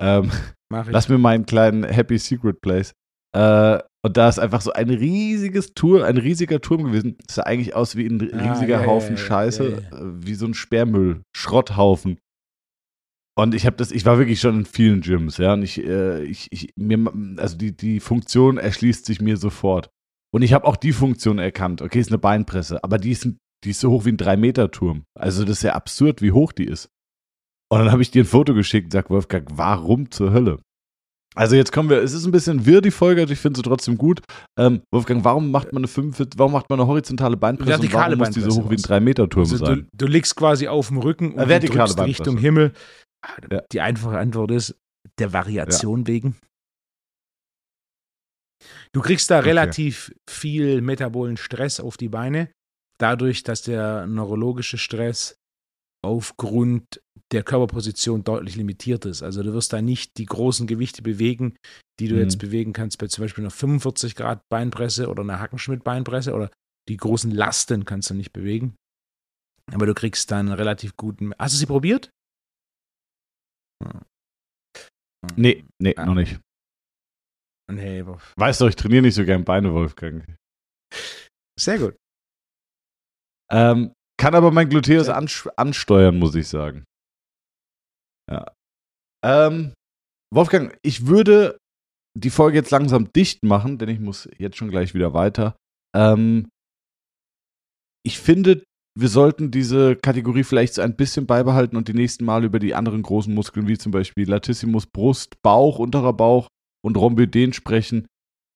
Ähm, 0.00 0.30
lass 0.70 1.08
mir 1.08 1.18
meinen 1.18 1.46
kleinen 1.46 1.84
Happy 1.84 2.18
Secret 2.18 2.60
Place. 2.60 2.92
Äh, 3.34 3.78
und 4.04 4.18
da 4.18 4.28
ist 4.28 4.38
einfach 4.38 4.60
so 4.60 4.72
ein 4.72 4.90
riesiges 4.90 5.72
Tour, 5.72 6.04
ein 6.04 6.18
riesiger 6.18 6.60
Turm 6.60 6.84
gewesen. 6.84 7.16
Das 7.26 7.36
sah 7.36 7.44
eigentlich 7.44 7.74
aus 7.74 7.96
wie 7.96 8.06
ein 8.06 8.20
ah, 8.34 8.52
riesiger 8.52 8.78
ah, 8.78 8.82
ja, 8.82 8.86
Haufen 8.86 9.16
ja, 9.16 9.22
ja, 9.22 9.26
Scheiße, 9.26 9.82
wie 10.20 10.34
so 10.34 10.46
ein 10.46 10.52
Sperrmüll, 10.52 11.22
Schrotthaufen. 11.34 12.18
Und 13.36 13.54
ich 13.54 13.66
habe 13.66 13.76
das, 13.76 13.90
ich 13.90 14.04
war 14.04 14.18
wirklich 14.18 14.40
schon 14.40 14.60
in 14.60 14.64
vielen 14.66 15.00
Gyms, 15.00 15.38
ja. 15.38 15.54
Und 15.54 15.62
ich, 15.62 15.82
äh, 15.82 16.22
ich, 16.22 16.48
ich, 16.52 16.70
mir, 16.76 17.10
also 17.38 17.56
die, 17.56 17.74
die 17.76 17.98
Funktion 17.98 18.58
erschließt 18.58 19.06
sich 19.06 19.20
mir 19.20 19.38
sofort. 19.38 19.90
Und 20.34 20.42
ich 20.42 20.52
habe 20.52 20.66
auch 20.66 20.74
die 20.74 20.92
Funktion 20.92 21.38
erkannt. 21.38 21.80
Okay, 21.80 22.00
ist 22.00 22.10
eine 22.10 22.18
Beinpresse, 22.18 22.82
aber 22.82 22.98
die 22.98 23.12
ist, 23.12 23.28
die 23.62 23.70
ist 23.70 23.78
so 23.78 23.90
hoch 23.90 24.04
wie 24.04 24.10
ein 24.10 24.16
3-Meter-Turm. 24.16 25.04
Also 25.16 25.44
das 25.44 25.58
ist 25.58 25.62
ja 25.62 25.74
absurd, 25.74 26.22
wie 26.22 26.32
hoch 26.32 26.50
die 26.50 26.64
ist. 26.64 26.88
Und 27.70 27.78
dann 27.78 27.92
habe 27.92 28.02
ich 28.02 28.10
dir 28.10 28.24
ein 28.24 28.26
Foto 28.26 28.52
geschickt 28.52 28.86
und 28.86 28.90
sag, 28.90 29.10
Wolfgang, 29.10 29.48
warum 29.52 30.10
zur 30.10 30.32
Hölle? 30.32 30.58
Also 31.36 31.54
jetzt 31.54 31.70
kommen 31.70 31.88
wir, 31.88 32.02
es 32.02 32.12
ist 32.12 32.24
ein 32.24 32.32
bisschen 32.32 32.66
wirr, 32.66 32.80
die 32.80 32.90
Folge, 32.90 33.22
ich 33.22 33.38
finde 33.38 33.58
sie 33.58 33.62
trotzdem 33.62 33.96
gut. 33.96 34.22
Ähm, 34.58 34.82
Wolfgang, 34.92 35.24
warum 35.24 35.52
macht 35.52 35.72
man 35.72 35.82
eine 35.82 35.88
45, 35.88 36.36
warum 36.36 36.50
macht 36.50 36.68
man 36.68 36.80
eine 36.80 36.88
horizontale 36.88 37.36
Beinpresse 37.36 37.70
vertikale 37.70 38.14
und 38.14 38.20
warum 38.20 38.34
muss 38.34 38.34
die 38.34 38.40
so 38.40 38.60
hoch 38.60 38.70
wie 38.70 38.74
ein 38.74 38.80
3-Meter-Turm 38.80 39.44
also 39.44 39.56
sein? 39.56 39.86
Du, 39.92 40.06
du, 40.06 40.12
liegst 40.12 40.34
quasi 40.34 40.66
auf 40.66 40.88
dem 40.88 40.98
Rücken 40.98 41.34
und 41.34 41.48
äh, 41.48 41.60
drückst 41.60 42.00
Richtung 42.00 42.38
Himmel. 42.38 42.72
Ja. 43.52 43.62
Die 43.70 43.80
einfache 43.80 44.18
Antwort 44.18 44.50
ist, 44.50 44.76
der 45.20 45.32
Variation 45.32 46.00
ja. 46.00 46.06
wegen. 46.08 46.36
Du 48.92 49.00
kriegst 49.00 49.30
da 49.30 49.38
okay. 49.38 49.48
relativ 49.48 50.14
viel 50.28 50.80
metabolen 50.80 51.36
Stress 51.36 51.80
auf 51.80 51.96
die 51.96 52.08
Beine, 52.08 52.50
dadurch, 52.98 53.42
dass 53.42 53.62
der 53.62 54.06
neurologische 54.06 54.78
Stress 54.78 55.36
aufgrund 56.04 57.02
der 57.32 57.42
Körperposition 57.42 58.24
deutlich 58.24 58.56
limitiert 58.56 59.06
ist. 59.06 59.22
Also 59.22 59.42
du 59.42 59.52
wirst 59.54 59.72
da 59.72 59.80
nicht 59.82 60.18
die 60.18 60.26
großen 60.26 60.66
Gewichte 60.66 61.02
bewegen, 61.02 61.56
die 61.98 62.08
du 62.08 62.14
mhm. 62.14 62.20
jetzt 62.20 62.38
bewegen 62.38 62.72
kannst 62.72 62.98
bei 62.98 63.06
zum 63.06 63.24
Beispiel 63.24 63.42
einer 63.42 63.50
45 63.50 64.14
Grad 64.14 64.42
Beinpresse 64.50 65.08
oder 65.08 65.22
einer 65.22 65.40
Hackenschmidt-Beinpresse 65.40 66.34
oder 66.34 66.50
die 66.88 66.96
großen 66.96 67.30
Lasten 67.30 67.84
kannst 67.84 68.10
du 68.10 68.14
nicht 68.14 68.32
bewegen. 68.32 68.76
Aber 69.72 69.86
du 69.86 69.94
kriegst 69.94 70.30
dann 70.30 70.52
relativ 70.52 70.96
guten. 70.96 71.32
Hast 71.38 71.54
du 71.54 71.58
sie 71.58 71.66
probiert? 71.66 72.10
Nee, 75.36 75.64
nee, 75.80 75.96
ah. 75.96 76.04
noch 76.04 76.14
nicht. 76.14 76.38
Nee, 77.72 78.04
weißt 78.36 78.60
du, 78.60 78.66
ich 78.66 78.76
trainiere 78.76 79.02
nicht 79.02 79.14
so 79.14 79.24
gern 79.24 79.44
Beine, 79.44 79.72
Wolfgang. 79.72 80.36
Sehr 81.58 81.78
gut. 81.78 81.96
Ähm, 83.50 83.92
kann 84.20 84.34
aber 84.34 84.50
mein 84.50 84.68
Gluteus 84.68 85.08
ansteuern, 85.08 86.18
muss 86.18 86.34
ich 86.34 86.48
sagen. 86.48 86.84
Ja. 88.30 88.52
Ähm, 89.24 89.74
Wolfgang, 90.32 90.76
ich 90.82 91.06
würde 91.06 91.58
die 92.16 92.30
Folge 92.30 92.58
jetzt 92.58 92.70
langsam 92.70 93.12
dicht 93.12 93.42
machen, 93.44 93.78
denn 93.78 93.88
ich 93.88 94.00
muss 94.00 94.28
jetzt 94.38 94.56
schon 94.56 94.70
gleich 94.70 94.94
wieder 94.94 95.14
weiter. 95.14 95.56
Ähm, 95.96 96.48
ich 98.06 98.18
finde, 98.18 98.62
wir 98.96 99.08
sollten 99.08 99.50
diese 99.50 99.96
Kategorie 99.96 100.44
vielleicht 100.44 100.74
so 100.74 100.82
ein 100.82 100.96
bisschen 100.96 101.26
beibehalten 101.26 101.76
und 101.76 101.88
die 101.88 101.94
nächsten 101.94 102.24
Mal 102.24 102.44
über 102.44 102.58
die 102.58 102.74
anderen 102.74 103.02
großen 103.02 103.34
Muskeln, 103.34 103.66
wie 103.66 103.78
zum 103.78 103.90
Beispiel 103.90 104.28
Latissimus, 104.28 104.86
Brust, 104.86 105.42
Bauch, 105.42 105.78
unterer 105.78 106.12
Bauch 106.12 106.48
und 106.84 106.96
Rhomboiden 106.96 107.52
sprechen, 107.52 108.06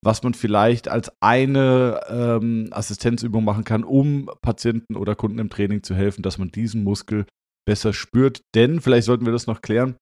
was 0.03 0.23
man 0.23 0.33
vielleicht 0.33 0.87
als 0.87 1.11
eine 1.21 2.01
ähm, 2.09 2.69
Assistenzübung 2.71 3.43
machen 3.43 3.63
kann, 3.63 3.83
um 3.83 4.29
Patienten 4.41 4.95
oder 4.95 5.15
Kunden 5.15 5.39
im 5.39 5.49
Training 5.49 5.83
zu 5.83 5.95
helfen, 5.95 6.21
dass 6.21 6.37
man 6.37 6.49
diesen 6.49 6.83
Muskel 6.83 7.25
besser 7.67 7.91
spürt. 7.91 8.41
Denn, 8.55 8.81
vielleicht 8.81 9.05
sollten 9.05 9.25
wir 9.25 9.33
das 9.33 9.47
noch 9.47 9.61
klären, 9.61 9.97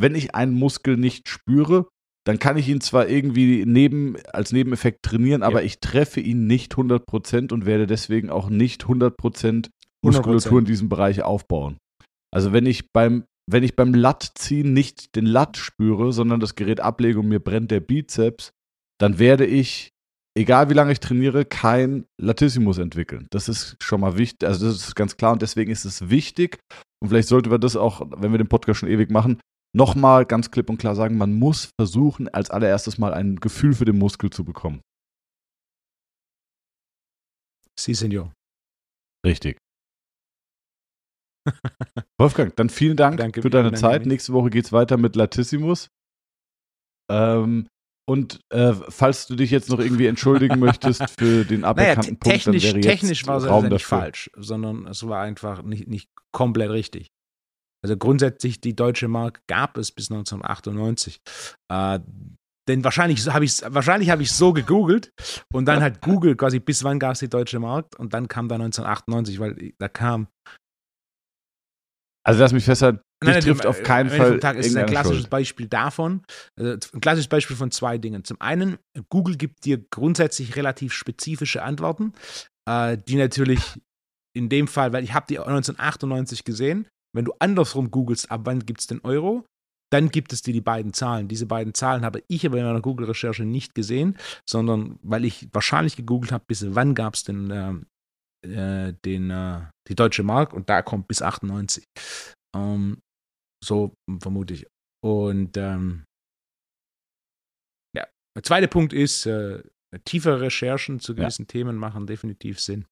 wenn 0.00 0.14
ich 0.14 0.34
einen 0.34 0.54
Muskel 0.54 0.96
nicht 0.96 1.28
spüre, 1.28 1.88
dann 2.24 2.38
kann 2.38 2.56
ich 2.56 2.68
ihn 2.68 2.80
zwar 2.80 3.08
irgendwie 3.08 3.64
neben, 3.66 4.16
als 4.32 4.52
Nebeneffekt 4.52 5.02
trainieren, 5.02 5.42
aber 5.42 5.60
ja. 5.60 5.66
ich 5.66 5.80
treffe 5.80 6.20
ihn 6.20 6.46
nicht 6.46 6.74
100% 6.74 7.52
und 7.52 7.66
werde 7.66 7.86
deswegen 7.86 8.30
auch 8.30 8.48
nicht 8.48 8.84
100% 8.84 9.68
Muskulatur 10.04 10.52
100%. 10.52 10.58
in 10.60 10.64
diesem 10.64 10.88
Bereich 10.88 11.22
aufbauen. 11.22 11.78
Also 12.32 12.52
wenn 12.52 12.64
ich 12.64 12.92
beim 12.92 13.24
wenn 13.50 13.62
ich 13.62 13.76
beim 13.76 13.94
Lattziehen 13.94 14.72
nicht 14.72 15.16
den 15.16 15.26
Latt 15.26 15.56
spüre, 15.56 16.12
sondern 16.12 16.40
das 16.40 16.54
Gerät 16.54 16.80
ablege 16.80 17.18
und 17.18 17.28
mir 17.28 17.40
brennt 17.40 17.70
der 17.70 17.80
Bizeps, 17.80 18.52
dann 19.00 19.18
werde 19.18 19.46
ich, 19.46 19.90
egal 20.36 20.70
wie 20.70 20.74
lange 20.74 20.92
ich 20.92 21.00
trainiere, 21.00 21.44
kein 21.44 22.06
Latissimus 22.20 22.78
entwickeln. 22.78 23.26
Das 23.30 23.48
ist 23.48 23.76
schon 23.82 24.00
mal 24.00 24.16
wichtig, 24.16 24.48
also 24.48 24.66
das 24.66 24.76
ist 24.76 24.94
ganz 24.94 25.16
klar 25.16 25.32
und 25.32 25.42
deswegen 25.42 25.72
ist 25.72 25.84
es 25.84 26.08
wichtig 26.08 26.58
und 27.02 27.08
vielleicht 27.08 27.28
sollten 27.28 27.50
wir 27.50 27.58
das 27.58 27.76
auch, 27.76 28.00
wenn 28.16 28.30
wir 28.30 28.38
den 28.38 28.48
Podcast 28.48 28.80
schon 28.80 28.88
ewig 28.88 29.10
machen, 29.10 29.40
nochmal 29.74 30.24
ganz 30.24 30.50
klipp 30.50 30.70
und 30.70 30.78
klar 30.78 30.94
sagen, 30.94 31.16
man 31.16 31.32
muss 31.32 31.70
versuchen, 31.78 32.28
als 32.28 32.50
allererstes 32.50 32.98
mal 32.98 33.12
ein 33.12 33.36
Gefühl 33.36 33.74
für 33.74 33.84
den 33.84 33.98
Muskel 33.98 34.30
zu 34.30 34.44
bekommen. 34.44 34.82
Sie, 37.78 37.94
Senor. 37.94 38.32
Richtig. 39.26 39.58
Wolfgang, 42.18 42.54
dann 42.56 42.68
vielen 42.68 42.96
Dank 42.96 43.18
danke, 43.18 43.42
für 43.42 43.50
deine 43.50 43.72
Zeit. 43.72 44.06
Nächste 44.06 44.32
Woche 44.32 44.50
geht 44.50 44.66
es 44.66 44.72
weiter 44.72 44.96
mit 44.96 45.16
Latissimus. 45.16 45.88
Ähm, 47.10 47.68
und 48.08 48.40
äh, 48.50 48.72
falls 48.88 49.26
du 49.26 49.36
dich 49.36 49.50
jetzt 49.50 49.70
noch 49.70 49.78
irgendwie 49.78 50.06
entschuldigen 50.06 50.58
möchtest 50.60 51.02
für 51.18 51.44
den 51.44 51.64
aberkannten 51.64 52.18
naja, 52.22 52.32
Punkt, 52.32 52.46
dann 52.46 52.54
wäre 52.54 52.76
jetzt 52.76 52.84
technisch 52.84 53.26
war 53.26 53.36
es 53.38 53.46
Raum 53.46 53.68
nicht 53.68 53.86
falsch, 53.86 54.30
sondern 54.36 54.86
es 54.86 55.06
war 55.06 55.22
einfach 55.22 55.62
nicht, 55.62 55.88
nicht 55.88 56.10
komplett 56.32 56.70
richtig. 56.70 57.08
Also 57.84 57.96
grundsätzlich 57.96 58.60
die 58.60 58.76
deutsche 58.76 59.08
Mark 59.08 59.42
gab 59.48 59.76
es 59.76 59.92
bis 59.92 60.10
1998. 60.10 61.20
Äh, 61.68 62.00
denn 62.68 62.84
wahrscheinlich 62.84 63.26
habe 63.28 63.44
ich 63.44 63.60
wahrscheinlich 63.66 64.10
habe 64.10 64.22
ich 64.22 64.30
so 64.30 64.52
gegoogelt 64.52 65.12
und 65.52 65.66
dann 65.66 65.82
hat 65.82 66.00
Google 66.00 66.36
quasi 66.36 66.60
bis 66.60 66.84
wann 66.84 67.00
gab 67.00 67.14
es 67.14 67.18
die 67.18 67.28
deutsche 67.28 67.58
Markt 67.58 67.96
und 67.96 68.14
dann 68.14 68.28
kam 68.28 68.48
da 68.48 68.54
1998, 68.54 69.40
weil 69.40 69.72
da 69.78 69.88
kam 69.88 70.28
Also 72.24 72.40
lass 72.40 72.52
mich 72.52 72.64
festhalten, 72.64 73.00
Nein, 73.24 73.40
trifft 73.40 73.66
auf 73.66 73.82
keinen 73.82 74.10
Fall 74.10 74.38
Tag 74.38 74.56
ist 74.56 74.68
es 74.68 74.76
ein 74.76 74.86
klassisches 74.86 75.22
Schuld. 75.22 75.30
Beispiel 75.30 75.66
davon, 75.66 76.22
äh, 76.58 76.74
ein 76.74 77.00
klassisches 77.00 77.28
Beispiel 77.28 77.56
von 77.56 77.70
zwei 77.70 77.98
Dingen. 77.98 78.24
Zum 78.24 78.40
einen, 78.40 78.78
Google 79.08 79.36
gibt 79.36 79.64
dir 79.64 79.78
grundsätzlich 79.78 80.56
relativ 80.56 80.92
spezifische 80.92 81.62
Antworten, 81.62 82.12
äh, 82.68 82.96
die 82.96 83.16
natürlich 83.16 83.60
in 84.34 84.48
dem 84.48 84.68
Fall, 84.68 84.92
weil 84.92 85.04
ich 85.04 85.14
habe 85.14 85.26
die 85.28 85.38
1998 85.38 86.44
gesehen, 86.44 86.86
wenn 87.14 87.24
du 87.24 87.32
andersrum 87.38 87.90
googelst, 87.90 88.30
ab 88.30 88.42
wann 88.44 88.60
gibt 88.60 88.80
es 88.80 88.86
den 88.86 89.00
Euro, 89.02 89.44
dann 89.92 90.08
gibt 90.08 90.32
es 90.32 90.40
dir 90.40 90.54
die 90.54 90.62
beiden 90.62 90.94
Zahlen. 90.94 91.28
Diese 91.28 91.44
beiden 91.44 91.74
Zahlen 91.74 92.04
habe 92.04 92.22
ich 92.28 92.46
aber 92.46 92.58
in 92.58 92.64
meiner 92.64 92.80
Google-Recherche 92.80 93.44
nicht 93.44 93.74
gesehen, 93.74 94.16
sondern 94.48 94.98
weil 95.02 95.26
ich 95.26 95.48
wahrscheinlich 95.52 95.96
gegoogelt 95.96 96.32
habe, 96.32 96.44
bis 96.46 96.64
wann 96.74 96.94
gab 96.94 97.14
es 97.14 97.24
den, 97.24 97.50
ähm, 97.50 97.86
äh, 98.44 98.92
den, 99.04 99.30
äh, 99.30 99.68
die 99.88 99.94
deutsche 99.94 100.22
Mark 100.22 100.52
und 100.52 100.68
da 100.68 100.82
kommt 100.82 101.08
bis 101.08 101.22
98. 101.22 101.84
Ähm, 102.56 103.00
so 103.64 103.94
vermute 104.20 104.54
ich. 104.54 104.66
Und 105.04 105.56
ähm, 105.56 106.04
ja, 107.96 108.06
der 108.36 108.42
zweite 108.42 108.68
Punkt 108.68 108.92
ist, 108.92 109.26
äh, 109.26 109.62
tiefere 110.04 110.40
Recherchen 110.40 111.00
zu 111.00 111.12
Ja. 111.12 111.22
gewissen 111.22 111.46
Themen 111.46 111.76
machen 111.76 112.06
definitiv 112.06 112.60
Sinn. 112.60 112.86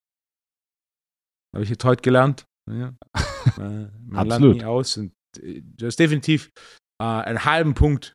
Habe 1.55 1.65
ich 1.65 1.71
jetzt 1.71 1.85
heute 1.85 2.03
gelernt. 2.03 2.45
Ja. 2.71 2.95
äh, 3.57 3.61
man 3.61 4.29
lernt 4.29 4.33
Absolut. 4.33 4.57
nie 4.57 4.65
aus 4.65 4.97
und 4.97 5.13
äh, 5.39 5.63
du 5.63 5.87
hast 5.87 5.99
definitiv 5.99 6.51
äh, 7.01 7.05
einen 7.05 7.45
halben 7.45 7.75
Punkt. 7.75 8.15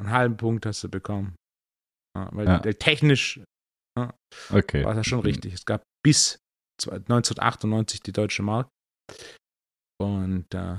Einen 0.00 0.10
halben 0.10 0.36
Punkt 0.36 0.66
hast 0.66 0.82
du 0.84 0.88
bekommen. 0.88 1.34
Ja, 2.16 2.28
weil 2.32 2.46
Ja. 2.46 2.58
technisch 2.60 3.40
Okay. 4.50 4.84
war 4.84 4.94
das 4.94 5.06
schon 5.06 5.20
richtig. 5.20 5.52
Es 5.52 5.64
gab 5.66 5.82
bis 6.04 6.38
1998 6.86 8.00
die 8.02 8.12
deutsche 8.12 8.42
Mark. 8.42 8.68
Und 10.00 10.52
äh, 10.54 10.78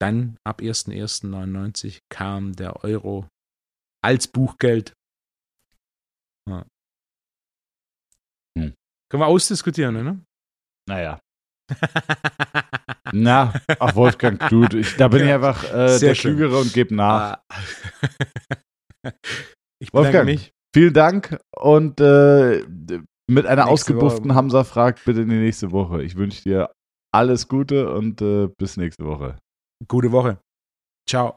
dann 0.00 0.36
ab 0.44 0.60
1.1.99 0.60 2.00
kam 2.10 2.54
der 2.54 2.84
Euro 2.84 3.28
als 4.04 4.26
Buchgeld. 4.28 4.92
Ja. 6.48 6.66
Hm. 8.58 8.74
Können 9.10 9.22
wir 9.22 9.26
ausdiskutieren, 9.26 9.94
ne? 9.94 10.24
Naja. 10.88 11.20
Na, 13.12 13.54
ach 13.80 13.94
Wolfgang 13.96 14.40
Kluth, 14.40 14.74
ich, 14.74 14.96
da 14.96 15.08
bin 15.08 15.22
ich 15.22 15.28
Ja. 15.28 15.36
einfach 15.36 15.64
äh, 15.64 15.98
der 15.98 16.14
schön. 16.14 16.36
Klügere 16.36 16.58
und 16.60 16.72
gebe 16.72 16.94
nach. 16.94 17.40
Ah. 17.48 17.62
ich 19.80 19.92
Wolfgang. 19.92 20.24
mich. 20.26 20.52
Vielen 20.74 20.92
Dank 20.94 21.40
und 21.56 22.00
äh, 22.00 22.64
mit 23.28 23.46
einer 23.46 23.64
Nächste 23.64 23.72
ausgebufften 23.72 24.30
Woche. 24.30 24.34
Hamza 24.36 24.64
fragt 24.64 25.04
bitte 25.04 25.22
in 25.22 25.28
die 25.28 25.36
nächste 25.38 25.72
Woche. 25.72 26.02
Ich 26.02 26.16
wünsche 26.16 26.42
dir 26.42 26.70
alles 27.12 27.48
Gute 27.48 27.92
und 27.92 28.20
äh, 28.22 28.48
bis 28.58 28.76
nächste 28.76 29.04
Woche. 29.04 29.38
Gute 29.88 30.12
Woche. 30.12 30.38
Ciao. 31.08 31.36